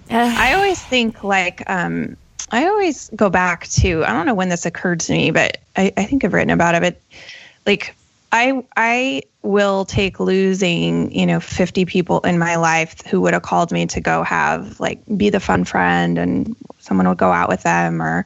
[0.10, 2.16] Uh, I always think like um
[2.52, 5.92] I always go back to I don't know when this occurred to me, but I,
[5.98, 6.82] I think I've written about it.
[6.82, 7.02] But
[7.66, 7.96] like
[8.32, 13.44] I I will take losing, you know, 50 people in my life who would have
[13.44, 17.50] called me to go have like be the fun friend and someone would go out
[17.50, 18.26] with them or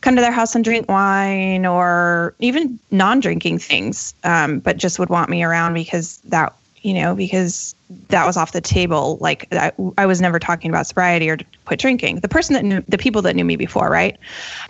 [0.00, 5.08] come to their house and drink wine or even non-drinking things um, but just would
[5.08, 7.74] want me around because that you know because
[8.08, 9.18] that was off the table.
[9.20, 12.20] Like I, I was never talking about sobriety or quit drinking.
[12.20, 14.16] The person that knew the people that knew me before right?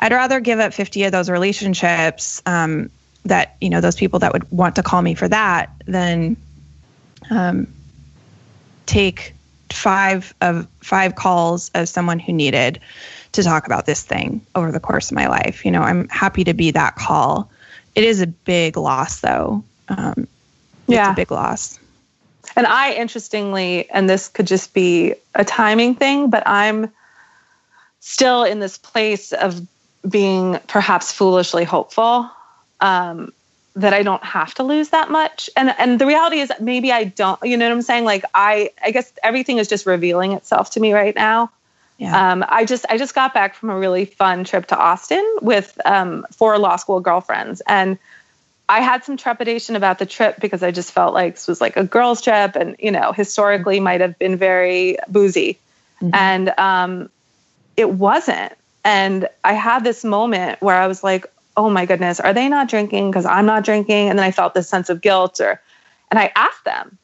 [0.01, 2.91] I'd rather give up 50 of those relationships um,
[3.27, 6.37] that you know those people that would want to call me for that then
[7.31, 7.67] um,
[8.87, 9.35] take
[9.71, 12.81] five of five calls of someone who needed
[13.33, 15.65] to talk about this thing over the course of my life.
[15.65, 17.51] You know, I'm happy to be that call.
[17.95, 19.63] It is a big loss, though.
[19.89, 20.29] Um, it's
[20.89, 21.13] Yeah.
[21.13, 21.79] a big loss.
[22.55, 26.91] And I, interestingly, and this could just be a timing thing, but I'm
[28.01, 29.61] still in this place of
[30.09, 32.31] being perhaps foolishly hopeful
[32.81, 33.33] um,
[33.77, 35.51] that I don't have to lose that much.
[35.57, 37.39] And and the reality is maybe I don't.
[37.43, 38.05] You know what I'm saying?
[38.05, 41.51] Like I, I guess everything is just revealing itself to me right now.
[41.99, 42.33] Yeah.
[42.33, 45.79] Um, I just I just got back from a really fun trip to Austin with
[45.85, 47.99] um, four law school girlfriends, and
[48.69, 51.77] I had some trepidation about the trip because I just felt like this was like
[51.77, 55.59] a girls' trip, and you know, historically might have been very boozy,
[56.13, 57.11] and um,
[57.77, 58.53] it wasn't.
[58.85, 61.27] And I had this moment where I was like,
[61.57, 64.55] "Oh my goodness, are they not drinking because I'm not drinking?" And then I felt
[64.55, 65.61] this sense of guilt, or,
[66.11, 66.99] and I asked them,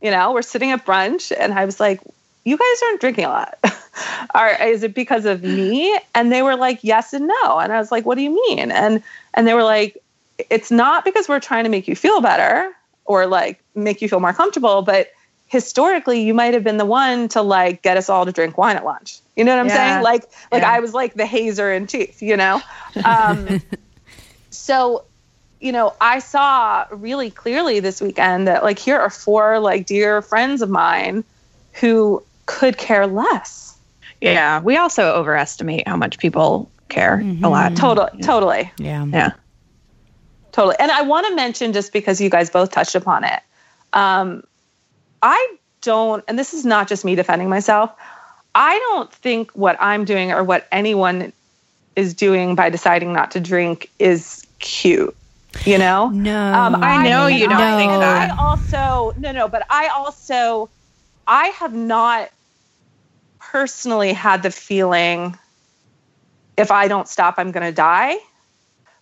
[0.00, 2.00] you know, we're sitting at brunch, and I was like,
[2.44, 3.58] "You guys aren't drinking a lot."
[4.34, 5.98] Are, is it because of me?
[6.14, 7.58] And they were like, yes and no.
[7.58, 8.70] And I was like, what do you mean?
[8.70, 9.02] And
[9.34, 9.96] and they were like,
[10.50, 12.70] it's not because we're trying to make you feel better
[13.04, 15.08] or like make you feel more comfortable, but
[15.46, 18.76] historically you might have been the one to like get us all to drink wine
[18.76, 19.18] at lunch.
[19.34, 19.74] You know what I'm Yeah.
[19.74, 20.02] saying?
[20.02, 20.70] Like like Yeah.
[20.70, 22.62] I was like the hazer in chief you know?
[23.04, 23.58] Um,
[24.50, 25.04] so
[25.60, 30.22] you know, I saw really clearly this weekend that like here are four like dear
[30.22, 31.24] friends of mine
[31.72, 33.76] who could care less.
[34.20, 34.60] Yeah.
[34.60, 37.76] We also overestimate how much people care a lot.
[37.76, 38.72] Totally, totally.
[38.78, 39.04] yeah.
[39.06, 39.32] Yeah.
[40.52, 40.76] Totally.
[40.78, 43.40] And I want to mention, just because you guys both touched upon it,
[43.92, 44.42] um,
[45.22, 47.92] I don't, and this is not just me defending myself,
[48.54, 51.32] I don't think what I'm doing or what anyone
[51.98, 55.16] is doing by deciding not to drink is cute.
[55.66, 56.08] You know?
[56.10, 56.54] No.
[56.54, 58.30] Um, I know you don't I- think that.
[58.30, 60.70] I also, no, no, but I also,
[61.26, 62.30] I have not
[63.40, 65.36] personally had the feeling
[66.56, 68.16] if I don't stop, I'm going to die.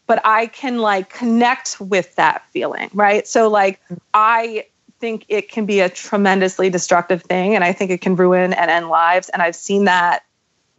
[0.07, 3.27] But I can like connect with that feeling, right?
[3.27, 3.81] So, like,
[4.15, 4.67] I
[5.01, 7.55] think it can be a tremendously destructive thing.
[7.55, 9.29] And I think it can ruin and end lives.
[9.29, 10.23] And I've seen that,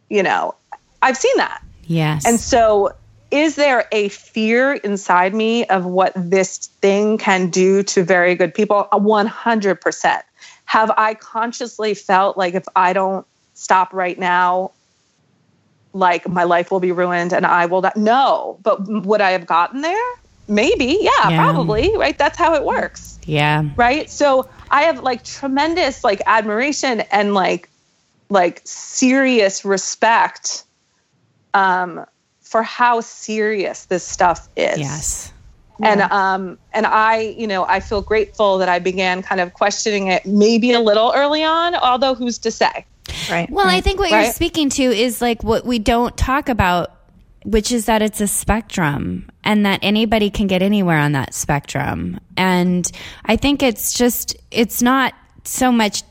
[0.08, 0.54] you know,
[1.02, 1.62] I've seen that.
[1.88, 2.24] Yes.
[2.24, 2.94] And so,
[3.32, 8.54] is there a fear inside me of what this thing can do to very good
[8.54, 8.88] people?
[8.92, 10.22] 100%.
[10.64, 14.70] Have I consciously felt like if I don't stop right now,
[15.92, 17.92] like my life will be ruined and I will die?
[17.96, 18.58] No.
[18.62, 20.08] But would I have gotten there?
[20.46, 20.98] Maybe.
[21.00, 21.42] Yeah, Yeah.
[21.42, 21.94] probably.
[21.96, 22.16] Right.
[22.16, 23.62] That's how it works yeah.
[23.76, 27.68] right so i have like tremendous like admiration and like
[28.30, 30.64] like serious respect
[31.54, 32.04] um
[32.40, 35.32] for how serious this stuff is Yes.
[35.82, 40.08] and um and i you know i feel grateful that i began kind of questioning
[40.08, 42.84] it maybe a little early on although who's to say
[43.30, 43.48] Right.
[43.50, 46.92] Well, I think what you're speaking to is like what we don't talk about
[47.44, 52.20] which is that it's a spectrum and that anybody can get anywhere on that spectrum.
[52.36, 52.90] And
[53.24, 55.14] I think it's just, it's not
[55.44, 56.02] so much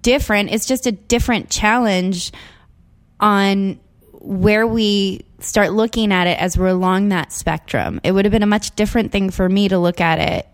[0.00, 2.32] different, it's just a different challenge
[3.20, 3.78] on
[4.28, 7.98] where we start looking at it as we're along that spectrum.
[8.04, 10.46] It would have been a much different thing for me to look at it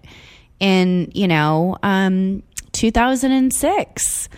[0.60, 4.28] in, you know, um, 2006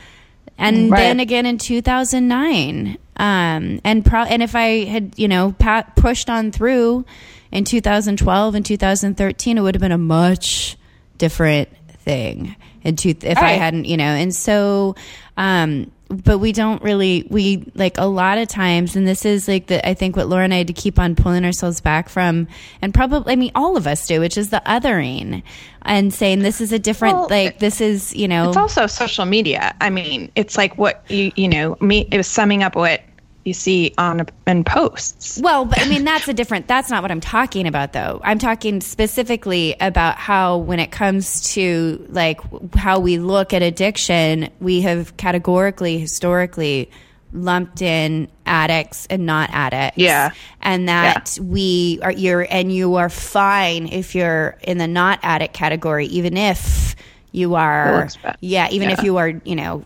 [0.59, 1.01] and Right.
[1.01, 6.31] then again in 2009 um, and pro- and if I had you know pa- pushed
[6.31, 7.05] on through
[7.53, 10.77] in 2012 and 2013 it would have been a much
[11.19, 11.69] different
[12.05, 12.57] thing
[12.87, 14.95] and two- if I hadn't you know and so
[15.37, 19.67] um, but we don't really we like a lot of times and this is like
[19.67, 22.47] the I think what Laura and I had to keep on pulling ourselves back from
[22.81, 25.43] and probably I mean all of us do which is the othering
[25.83, 29.25] and saying this is a different Well, like this is you know It's also social
[29.25, 29.75] media.
[29.81, 32.09] I mean, it's like what you you know me.
[32.11, 33.03] It was summing up what
[33.47, 35.41] you see on in posts.
[35.41, 38.21] Well, but I mean, that's a different, that's not what I'm talking about though.
[38.25, 42.41] I'm talking specifically about how when it comes to like
[42.75, 46.91] how we look at addiction, we have categorically, historically
[47.33, 49.99] lumped in addicts and not addicts.
[49.99, 50.33] Yeah.
[50.63, 55.55] And that we are, you're, and you are fine if you're in the not addict
[55.55, 56.97] category, even if
[57.33, 58.09] you are,
[58.41, 59.85] yeah, even if you are, you know,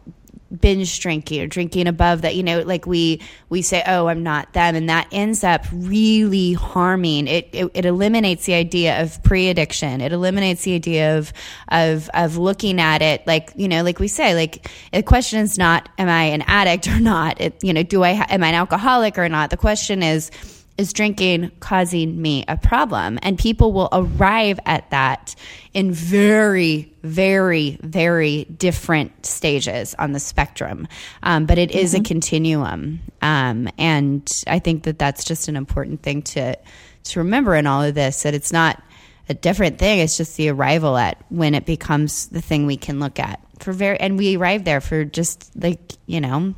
[0.58, 4.50] binge drinking or drinking above that you know like we we say oh i'm not
[4.52, 4.74] them.
[4.74, 7.26] And that ends up really harming.
[7.26, 10.00] It it, it eliminates the idea of pre-addiction.
[10.00, 11.32] It eliminates the idea of
[11.68, 15.58] of of looking at it like you know like we say like the question is
[15.58, 17.40] not am i an addict or not?
[17.40, 19.50] It you know do i ha- am i an alcoholic or not?
[19.50, 20.30] The question is
[20.80, 23.18] is drinking causing me a problem?
[23.22, 25.34] And people will arrive at that
[25.74, 30.88] in very, very, very different stages on the spectrum.
[31.22, 33.00] Um, but it is a continuum.
[33.20, 36.56] Um, and I think that that's just an important thing to,
[37.04, 38.82] to remember in all of this that it's not
[39.28, 39.98] a different thing.
[40.00, 43.72] It's just the arrival at when it becomes the thing we can look at for
[43.72, 46.54] very, and we arrive there for just like, you know,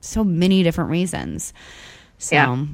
[0.00, 1.52] so many different reasons.
[2.18, 2.66] So, Yeah.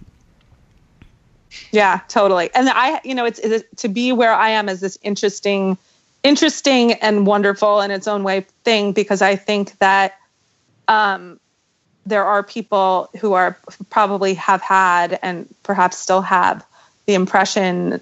[1.72, 2.50] Yeah, totally.
[2.54, 5.76] And I, you know, it's, it's to be where I am is this interesting,
[6.22, 10.18] interesting and wonderful in its own way thing because I think that
[10.88, 11.40] um,
[12.06, 13.56] there are people who are
[13.88, 16.64] probably have had and perhaps still have
[17.06, 18.00] the impression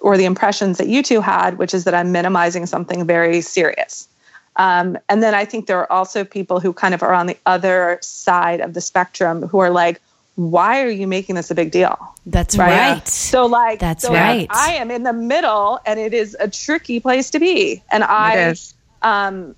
[0.00, 4.08] or the impressions that you two had, which is that I'm minimizing something very serious.
[4.56, 7.36] Um, and then I think there are also people who kind of are on the
[7.46, 10.00] other side of the spectrum who are like,
[10.38, 11.98] why are you making this a big deal?
[12.24, 12.92] That's right?
[12.92, 13.08] right.
[13.08, 14.46] So like That's so, like, right.
[14.48, 17.82] I am in the middle and it is a tricky place to be.
[17.90, 18.54] And I
[19.02, 19.56] um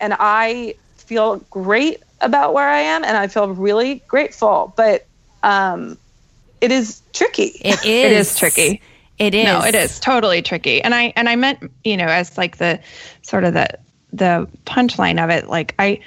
[0.00, 4.72] and I feel great about where I am and I feel really grateful.
[4.76, 5.04] But
[5.42, 5.98] um
[6.60, 7.60] it is tricky.
[7.64, 7.84] It is.
[7.84, 8.82] It is tricky.
[9.18, 9.44] It is.
[9.44, 10.80] No, it is totally tricky.
[10.80, 12.78] And I and I meant, you know, as like the
[13.22, 13.68] sort of the
[14.12, 15.98] the punchline of it, like I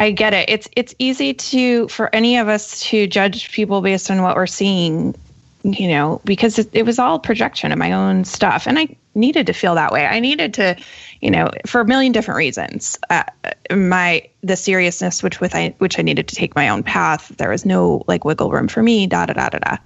[0.00, 0.48] I get it.
[0.48, 4.46] It's it's easy to for any of us to judge people based on what we're
[4.46, 5.14] seeing,
[5.62, 9.46] you know, because it, it was all projection of my own stuff, and I needed
[9.46, 10.06] to feel that way.
[10.06, 10.74] I needed to,
[11.20, 12.98] you know, for a million different reasons.
[13.10, 13.24] Uh,
[13.70, 17.28] my the seriousness, which with I which I needed to take my own path.
[17.36, 19.06] There was no like wiggle room for me.
[19.06, 19.76] Da da da da da.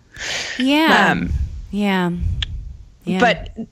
[0.60, 1.10] Yeah.
[1.10, 1.32] Um,
[1.72, 2.12] yeah.
[3.04, 3.18] Yeah.
[3.18, 3.66] but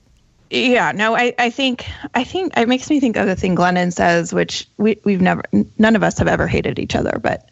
[0.52, 3.92] yeah no I, I think i think it makes me think of the thing glennon
[3.92, 5.42] says which we, we've never
[5.78, 7.48] none of us have ever hated each other but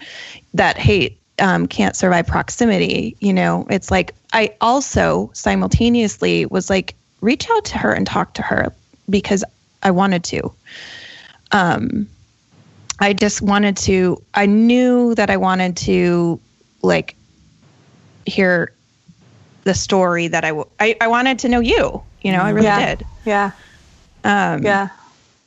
[0.55, 6.95] that hate um, can't survive proximity you know it's like i also simultaneously was like
[7.23, 8.73] reach out to her and talk to her
[9.09, 9.43] because
[9.83, 10.53] i wanted to
[11.53, 12.07] um
[12.99, 16.39] i just wanted to i knew that i wanted to
[16.83, 17.17] like
[18.27, 18.73] hear
[19.65, 22.03] the story that I, w- I, I wanted to know you.
[22.23, 22.79] You know, I really Yeah.
[22.97, 23.07] did.
[23.25, 23.53] yeah.
[24.25, 24.89] Um, Yeah.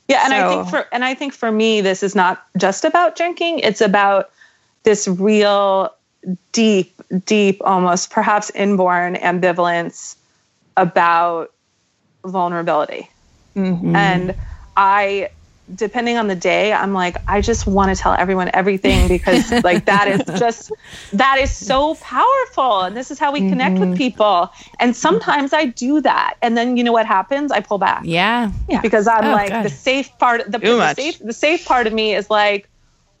[0.08, 3.16] Yeah, and I think for and I think for me this is not just about
[3.16, 4.30] drinking, it's about
[4.84, 5.94] this real
[6.52, 10.16] deep deep almost perhaps inborn ambivalence
[10.76, 11.52] about
[12.26, 13.08] vulnerability.
[13.56, 13.96] mhm.
[13.96, 14.34] And
[14.76, 15.30] I
[15.72, 19.86] depending on the day, I'm like I just want to tell everyone everything because like
[19.86, 20.72] that is just
[21.12, 24.50] that is so powerful and this is how we connect with people.
[24.78, 27.50] And sometimes I do that and then you know what happens?
[27.52, 28.50] I pull back yeah.
[28.68, 28.80] Yeah.
[28.80, 29.64] because I'm Oh, like God.
[29.64, 30.50] the safe part.
[30.50, 32.68] The, the safe, the safe part of me is like,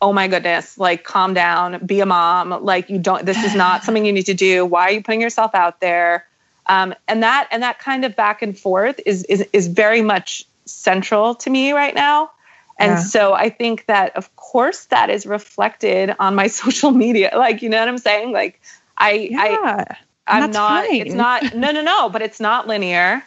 [0.02, 2.62] oh my goodness, like calm down, be a mom.
[2.62, 3.24] Like you don't.
[3.24, 4.66] This is not something you need to do.
[4.66, 6.26] Why are you putting yourself out there?
[6.66, 10.44] Um, and that and that kind of back and forth is is is very much
[10.66, 12.30] central to me right now.
[12.78, 12.98] And Yeah.
[12.98, 17.30] so I think that of course that is reflected on my social media.
[17.36, 18.32] Like you know what I'm saying?
[18.32, 18.60] Like
[18.98, 19.84] I I yeah.
[20.26, 20.90] I'm not.
[20.90, 21.00] fine.
[21.00, 21.44] It's not.
[21.54, 22.08] No, no, no.
[22.08, 23.22] But it's not linear,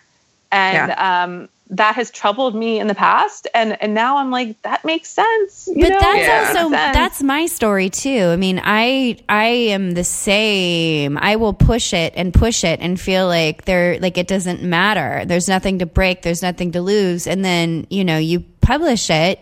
[0.51, 4.85] and um, that has troubled me in the past, and and now I'm like, that
[4.85, 5.67] makes sense.
[5.67, 5.99] You but know?
[5.99, 8.27] that's It also that's my story too.
[8.29, 11.17] I mean, I I am the same.
[11.17, 15.25] I will push it and push it and feel like there like it doesn't matter.
[15.25, 17.27] There's nothing to break, there's nothing to lose.
[17.27, 19.39] And then, you know, you publish it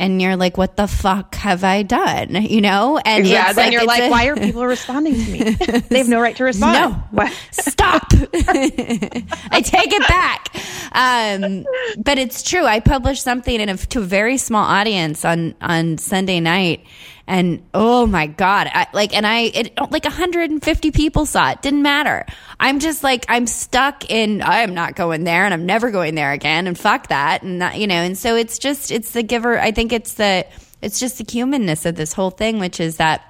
[0.00, 2.34] and you're like, what the fuck have I done?
[2.34, 2.98] You know?
[2.98, 5.38] And Yeah, it's then you're it's like, a- why are people responding to me?
[5.90, 6.72] they have no right to respond.
[6.74, 6.90] No.
[7.10, 7.32] What?
[7.52, 8.06] Stop.
[8.12, 10.48] I take it back.
[10.92, 11.64] Um,
[12.02, 12.64] but it's true.
[12.64, 16.84] I published something in a, to a very small audience on, on Sunday night.
[17.26, 21.62] And oh my God, I, like, and I, it, like 150 people saw it.
[21.62, 22.26] Didn't matter.
[22.58, 26.14] I'm just like, I'm stuck in, I am not going there and I'm never going
[26.14, 26.66] there again.
[26.66, 27.42] And fuck that.
[27.42, 29.58] And that, you know, and so it's just, it's the giver.
[29.58, 30.46] I think it's the,
[30.82, 33.22] it's just the humanness of this whole thing, which is that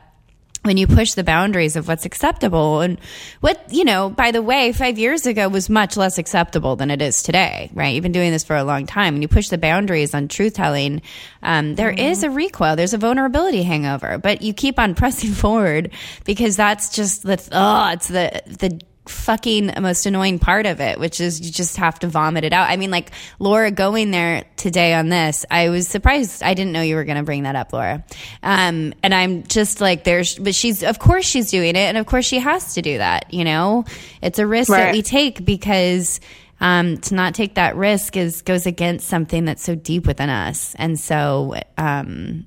[0.62, 2.98] when you push the boundaries of what's acceptable and
[3.40, 7.00] what you know by the way five years ago was much less acceptable than it
[7.00, 7.94] is today right?
[7.94, 9.14] You've been doing this for a long time.
[9.14, 11.02] And you push the boundaries on truth telling
[11.42, 12.76] um, there is a recoil.
[12.76, 15.92] There's a vulnerability hangover but you keep on pressing forward
[16.24, 18.80] because that's just the oh it's the the
[19.10, 22.70] fucking most annoying part of it, which is you just have to vomit it out.
[22.70, 26.42] I mean, like Laura going there today on this, I was surprised.
[26.42, 28.04] I didn't know you were going to bring that up, Laura.
[28.42, 31.76] Um, and I'm just like, there's, but she's, of course she's doing it.
[31.76, 33.34] And of course she has to do that.
[33.34, 33.84] You know,
[34.22, 36.20] it's a risk that we take because,
[36.60, 40.74] um, to not take that risk is, goes against something that's so deep within us.
[40.78, 42.46] And so, um,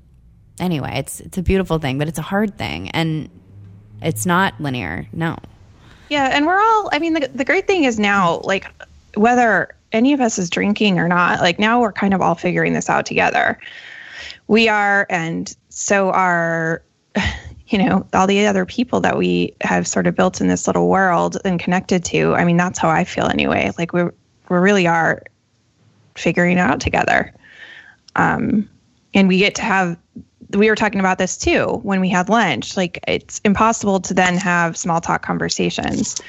[0.58, 2.90] anyway, it's, it's a beautiful thing, but it's a hard thing.
[2.90, 3.28] And
[4.00, 5.08] it's not linear.
[5.12, 5.36] No.
[6.14, 6.88] Yeah, and we're all.
[6.92, 8.66] I mean, the the great thing is now, like,
[9.14, 12.72] whether any of us is drinking or not, like now we're kind of all figuring
[12.72, 13.58] this out together.
[14.46, 16.82] We are, and so are,
[17.66, 20.88] you know, all the other people that we have sort of built in this little
[20.88, 22.36] world and connected to.
[22.36, 23.72] I mean, that's how I feel anyway.
[23.76, 24.10] Like we we
[24.48, 25.20] really are
[26.14, 27.34] figuring it out together.
[28.14, 28.70] Um,
[29.14, 29.98] and we get to have
[30.54, 32.76] we were talking about this too when we had lunch.
[32.76, 36.20] Like it's impossible to then have small talk conversations.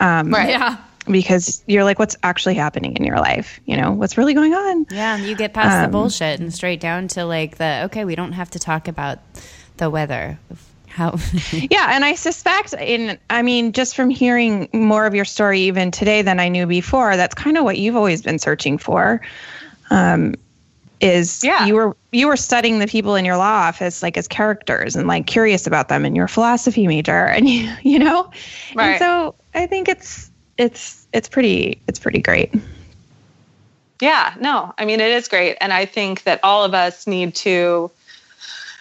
[0.00, 0.48] Um, Right.
[0.50, 0.76] Yeah.
[1.06, 3.58] Because you're like, what's actually happening in your life?
[3.64, 4.86] You know, what's really going on?
[4.88, 8.14] Yeah, you get past the Um, bullshit and straight down to like the okay, we
[8.14, 9.18] don't have to talk about
[9.78, 10.38] the weather.
[10.86, 11.16] How
[11.52, 15.90] Yeah, and I suspect in I mean, just from hearing more of your story even
[15.90, 19.20] today than I knew before, that's kind of what you've always been searching for.
[19.90, 20.34] Um
[21.02, 21.66] is Yeah.
[21.66, 25.08] you were you were studying the people in your law office like as characters and
[25.08, 28.24] like curious about them and you're a philosophy major and you you know?
[28.70, 28.98] And Right.
[28.98, 32.54] so I think it's it's it's pretty it's pretty great.
[34.00, 35.56] Yeah, no, I mean, it is great.
[35.60, 37.88] And I think that all of us need to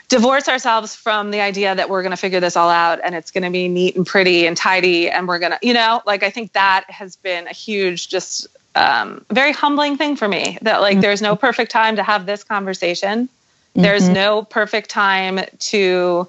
[0.10, 3.30] divorce ourselves from the idea that we're going to figure this all out and it's
[3.30, 5.10] going to be neat and pretty and tidy.
[5.12, 8.48] And we're going to, you know, like I think that has been a huge, just
[8.76, 12.44] um, very humbling thing for me that like there's no perfect time to have this
[12.44, 13.30] conversation.
[13.74, 16.28] There's no perfect time to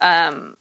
[0.00, 0.56] um,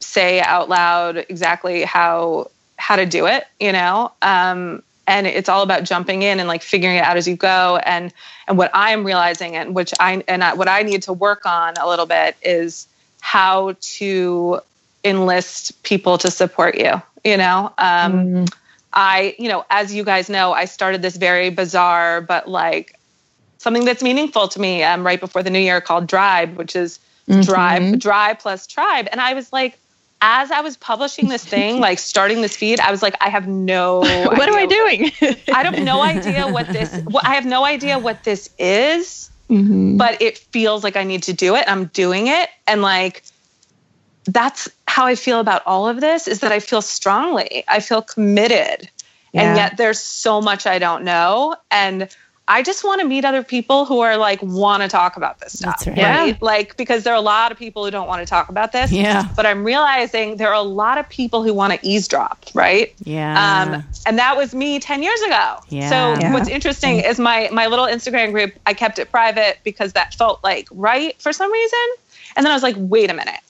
[0.00, 4.12] say out loud exactly how how to do it you know?
[4.22, 7.78] Um, and it's all about jumping in and like figuring it out as you go.
[7.84, 8.12] And
[8.46, 11.74] and what i'm realizing and which i and I, what i need to work on
[11.80, 12.86] a little bit is
[13.20, 14.60] how to
[15.04, 17.72] enlist people to support you you know?
[17.78, 18.44] Um,
[18.94, 22.98] i you know as you guys know i started this very bizarre but like
[23.58, 26.98] something that's meaningful to me um, right before the new year called Drybe which is
[27.28, 29.78] Drybe drive plus tribe and i was like
[30.20, 33.48] as i was publishing this thing like starting this feed i was like i have
[33.48, 35.10] no what am I doing?
[35.52, 39.98] i have no idea what this what, i have no idea what this is Mhm.
[39.98, 43.22] but it feels like i need to do it i'm doing it and like
[44.26, 48.02] that's how i feel about all of this is that i feel strongly i feel
[48.02, 48.88] committed
[49.32, 49.42] Yeah.
[49.42, 52.08] and yet there's so much i don't know and
[52.46, 55.58] i just want to meet other people who are like want to talk about this
[55.58, 55.96] stuff That's right.
[56.28, 56.36] Yeah.
[56.40, 58.92] like because there are a lot of people who don't want to talk about this
[58.92, 59.26] Yeah.
[59.34, 63.32] but i'm realizing there are a lot of people who want to eavesdrop right Yeah.
[63.74, 65.56] um, and that was me 10 years ago.
[65.70, 65.88] Yeah.
[65.88, 66.32] So Yeah.
[66.32, 70.44] what's interesting is my my little Instagram group, I kept it private because that felt
[70.44, 71.86] like right for some reason.
[72.36, 73.40] And then I was like, wait a minute.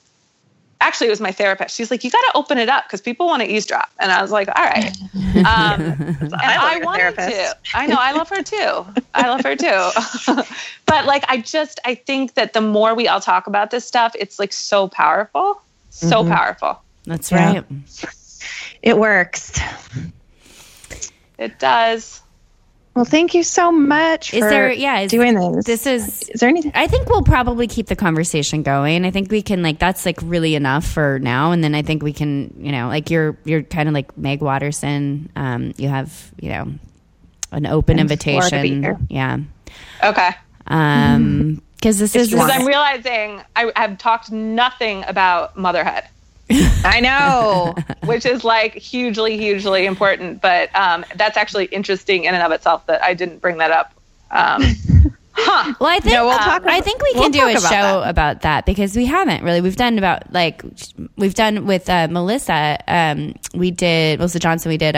[0.85, 1.75] Actually, it was my therapist.
[1.75, 3.89] She's like, you got to open it up because people want to eavesdrop.
[3.99, 4.95] And I was like, all right.
[5.35, 7.53] Um, and I, your wanted therapist.
[7.53, 7.57] to.
[7.75, 7.97] I know.
[7.99, 8.87] I love her too.
[9.15, 10.45] I love her too.
[10.87, 14.15] but like, I just, I think that the more we all talk about this stuff,
[14.19, 15.61] it's like so powerful.
[15.91, 16.81] So powerful.
[17.07, 17.55] That's Yeah.
[17.55, 17.65] right.
[18.83, 19.59] It works.
[21.39, 22.21] It does.
[22.95, 25.65] Well, thank you so much Is there- yeah, is- doing this.
[25.65, 26.71] This is Is there anything?
[26.75, 29.05] I think we'll probably keep the conversation going.
[29.05, 32.03] I think we can like that's like really enough for now, and then I think
[32.05, 35.29] we can, you know, like you're you're kind of like Meg Watterson.
[35.35, 36.73] Um, you have you know
[37.51, 38.99] an open And Florida to be invitation, here.
[39.09, 39.39] yeah.
[40.03, 40.31] Okay.
[40.69, 46.05] Um, because this is Because I'm realizing I have talked nothing about motherhood,
[46.51, 47.75] I know.
[48.05, 50.41] which is like hugely, hugely important.
[50.43, 53.93] But um, that's actually interesting in and of itself that I didn't bring that up.
[54.31, 54.63] Um,
[55.33, 55.75] huh.
[55.81, 57.63] Well, I think No, we'll uh, talk I think we we'll can do a about
[57.63, 58.11] show that.
[58.11, 59.61] about that because we haven't really.
[59.61, 60.63] We've done about like
[61.17, 62.79] we've done with uh, Melissa.
[62.89, 64.71] Um, we did Melissa Johnson.
[64.71, 64.97] We did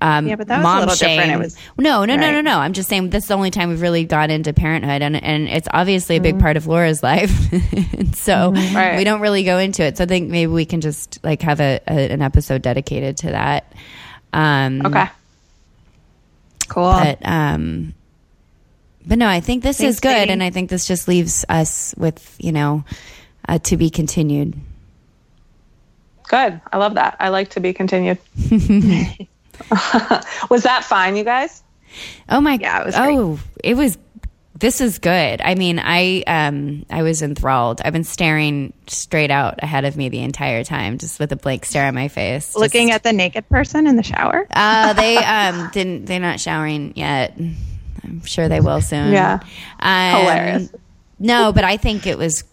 [0.00, 1.20] um, Yeah, but that was a little different.
[1.30, 1.30] shame.
[1.40, 2.58] It was- no, no, no, no, no.
[2.58, 5.68] I'm just saying that's the only time we've really gone into parenthood, and and it's
[5.72, 6.22] obviously a Mm-hmm.
[6.22, 7.30] big part of Laura's life.
[8.14, 8.96] so Right.
[8.96, 9.96] we don't really go into it.
[9.96, 13.30] So I think maybe we can just like have a, a an episode dedicated to
[13.30, 13.72] that.
[14.32, 15.06] Um, Okay.
[16.68, 16.90] Cool.
[16.92, 17.94] but um
[19.06, 21.94] but no i think this Thanks, is good and i think this just leaves us
[21.96, 22.82] with you know
[23.48, 24.54] uh, to be continued
[26.28, 26.60] Good.
[26.72, 27.16] I love that.
[27.20, 28.18] I like to be continued.
[30.50, 31.62] Was that fine, you guys?
[32.28, 32.62] oh my god.
[32.62, 33.16] Yeah, it was great.
[33.18, 33.96] oh it was
[34.58, 39.62] this is good i mean i um i was enthralled i've been staring straight out
[39.62, 42.56] ahead of me the entire time just with a blank stare on my face just-
[42.58, 44.46] Looking at the naked person in the shower.
[44.50, 49.40] uh they um didn't they're not showering yet i'm sure they will soon Yeah.
[49.80, 50.72] um, Hilarious.
[51.18, 52.44] no but i think it was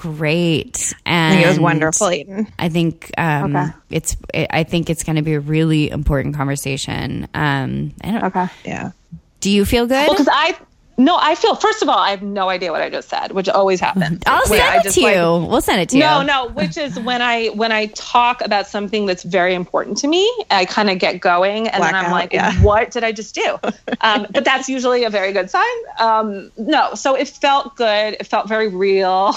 [0.00, 2.46] great and I think it was wonderful, Aidan.
[2.58, 3.70] I think um, Okay.
[3.90, 4.16] it's.
[4.32, 7.28] It, I think it's going to be a really important conversation.
[7.34, 8.46] Um, I don't, Okay.
[8.64, 8.92] Yeah.
[9.40, 10.06] Do you feel good?
[10.06, 10.56] Well, because I
[10.96, 13.48] no, I feel first of all, I have no idea what I just said, which
[13.48, 14.22] always happens.
[14.26, 15.22] I'll Where send it just, to like, you.
[15.50, 16.26] we'll send it to No, you.
[16.26, 16.50] no, no.
[16.52, 20.64] which is when I when I talk about something that's very important to me, I
[20.66, 22.52] kind of get going, and then I'm Blackout, like, yeah.
[22.62, 23.58] "What did I just do?"
[24.02, 25.64] um, but that's usually a very good sign.
[25.98, 28.16] Um, no, so it felt good.
[28.20, 29.34] It felt very real.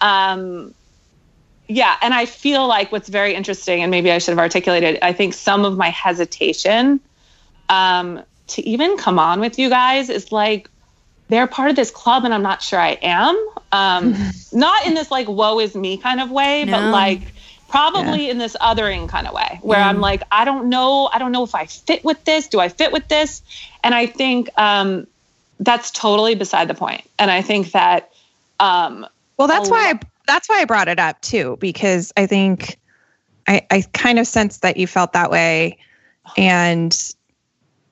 [0.00, 0.74] Um,
[1.68, 4.98] yeah, and I feel like what's very interesting, and maybe I should have articulated.
[5.02, 7.00] I think some of my hesitation
[7.68, 10.70] um, to even come on with you guys is like
[11.28, 13.48] they're part of this club and I'm not sure I am.
[13.72, 14.14] Um,
[14.52, 17.20] not in this like woe is me kind of way, but like
[17.68, 21.32] probably in this othering kind of way where I'm like, I don't know, I don't
[21.32, 22.46] know if I fit with this.
[22.46, 23.42] Do I fit with this?
[23.82, 25.06] And I think um,
[25.58, 27.08] that's totally beside the point.
[27.18, 28.10] And I think that
[28.60, 29.06] um,
[29.38, 32.78] Well, that's why I, that's why I brought it up too, because I think
[33.46, 35.78] I I kind of sensed that you felt that way,
[36.36, 36.96] and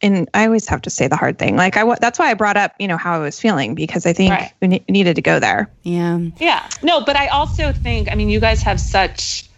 [0.02, 1.56] and I always have to say the hard thing.
[1.56, 4.12] Like I that's why I brought up you know how I was feeling because I
[4.12, 4.52] think Right.
[4.60, 5.70] we ne- needed to go there.
[5.82, 6.18] Yeah.
[6.38, 6.68] Yeah.
[6.82, 9.48] No, but I also think, I mean, you guys have such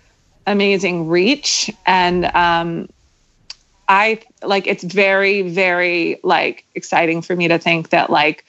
[0.46, 2.88] amazing reach and um
[3.88, 8.44] I like it's very, very like exciting for me to think that like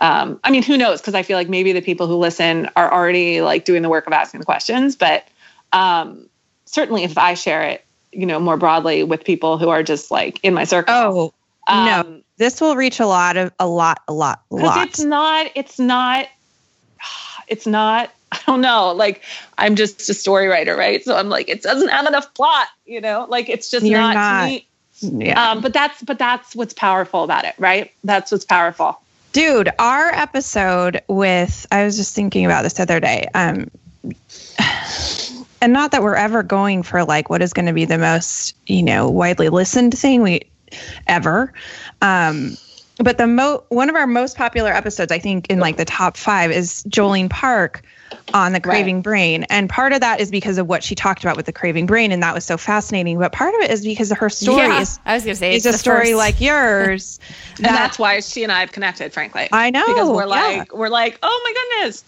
[0.00, 1.00] um I mean, who knows?
[1.00, 4.06] Because I feel like maybe the people who listen are already like doing the work
[4.06, 5.26] of asking the questions, but
[5.72, 6.28] um
[6.64, 10.40] certainly if I share it, you know, more broadly with people who are just like
[10.42, 10.94] in my circle.
[10.94, 11.32] Oh
[11.68, 14.88] no, um, this will reach a lot of a lot a lot a lot.
[14.88, 16.26] it's not it's not
[17.46, 19.22] it's not i don't know like
[19.58, 23.00] i'm just a story writer right so i'm like it doesn't have enough plot you
[23.00, 24.40] know like it's just You're not, not.
[24.44, 24.66] to me
[25.26, 25.50] yeah.
[25.50, 29.00] um but that's but that's what's powerful about it right that's what's powerful
[29.32, 33.26] Dude, our episode with I was just thinking about this the other day.
[33.34, 33.70] Um
[35.60, 38.54] and not that we're ever going for like what is going to be the most,
[38.66, 40.42] you know, widely listened thing we
[41.06, 41.52] ever.
[42.00, 42.56] Um
[42.98, 46.16] but the mo one of our most popular episodes, I think in like the top
[46.16, 47.82] 5 is Jolene Park
[48.34, 49.44] on the craving brain.
[49.44, 52.12] And part of that is because of what she talked about with the craving brain
[52.12, 54.80] and that was so fascinating, but part of it is because of her story Yeah.
[54.80, 57.20] is I was going to say it's a story first- like yours.
[57.56, 60.58] and that's why she and i have connected frankly I know, because we're yeah.
[60.58, 62.04] like we're like oh my goodness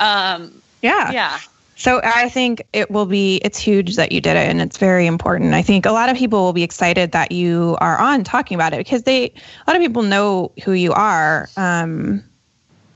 [0.00, 1.10] um yeah.
[1.12, 1.38] yeah
[1.76, 5.06] So I think it will be it's huge that you did it and it's very
[5.06, 5.54] important.
[5.54, 8.72] I think a lot of people will be excited that you are on talking about
[8.72, 9.32] it because they a
[9.66, 11.48] lot of people know who you are.
[11.56, 12.24] Um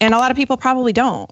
[0.01, 1.31] and a lot of people probably don't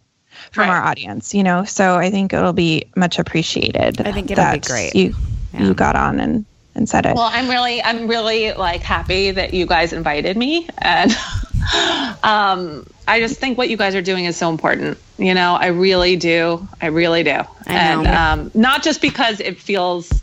[0.52, 0.70] from Right.
[0.76, 1.64] our audience, you know.
[1.64, 4.00] So I think it'll be much appreciated.
[4.00, 4.94] I think it'll be that great.
[4.94, 5.14] You
[5.52, 5.64] Yeah.
[5.64, 6.44] you got on and
[6.74, 7.14] and said it.
[7.14, 11.10] Well, I'm really, I'm really like happy that you guys invited me, and
[12.22, 14.98] um, I just think what you guys are doing is so important.
[15.18, 19.60] You know, I really do, I really do, I and um, not just because it
[19.60, 20.22] feels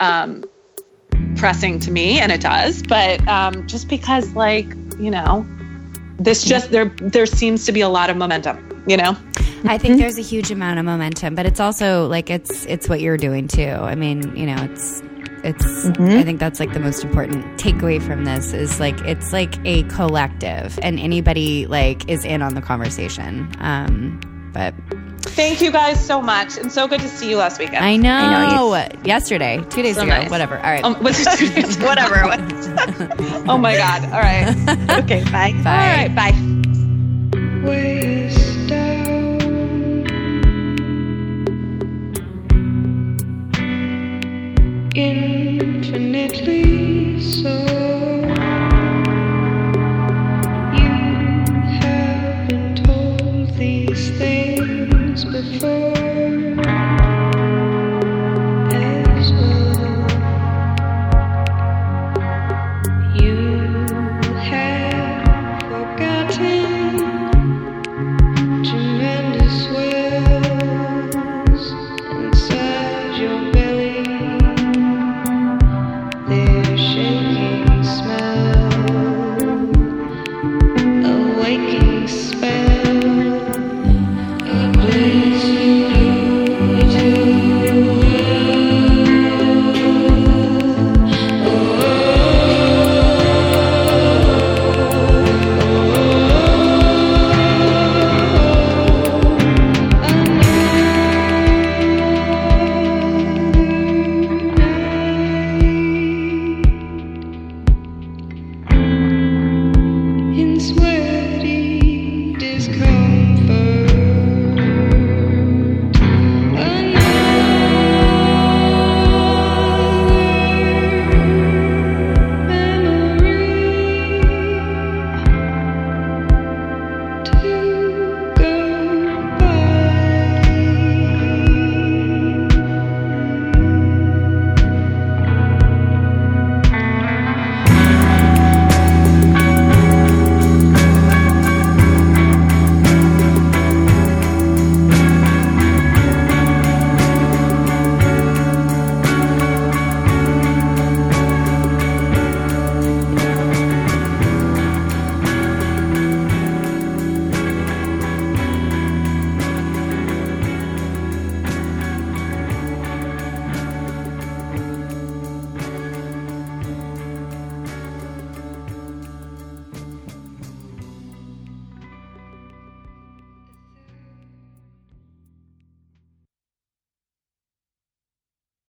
[0.00, 0.44] um,
[1.36, 5.46] pressing to me, and it does, but um, just because, like, you know,
[6.18, 8.73] this just there, there seems to be a lot of momentum.
[8.86, 9.16] You know,
[9.64, 13.00] I think there's a huge amount of momentum, but it's also like it's it's what
[13.00, 13.62] you're doing too.
[13.70, 15.02] I mean, you know, it's
[15.42, 16.18] It's Mm-hmm.
[16.18, 19.82] I think that's like the most important takeaway from this is like it's like a
[19.84, 23.50] collective and anybody like is in on the conversation.
[23.60, 24.20] Um
[24.52, 24.74] but
[25.26, 27.82] Thank you guys so much, and so good to see you last weekend.
[27.84, 30.30] I know, I know yesterday, two days So ago, nice.
[30.30, 30.56] whatever.
[30.58, 30.84] All right.
[30.84, 31.76] Um, was it two days?
[31.78, 32.22] Whatever
[33.48, 34.04] oh my god!
[34.12, 34.54] All right.
[35.02, 35.52] Okay, bye.
[35.64, 35.80] Bye.
[35.80, 36.14] All right.
[36.14, 36.34] Bye.
[37.66, 38.03] Waist
[44.94, 45.23] Infinitely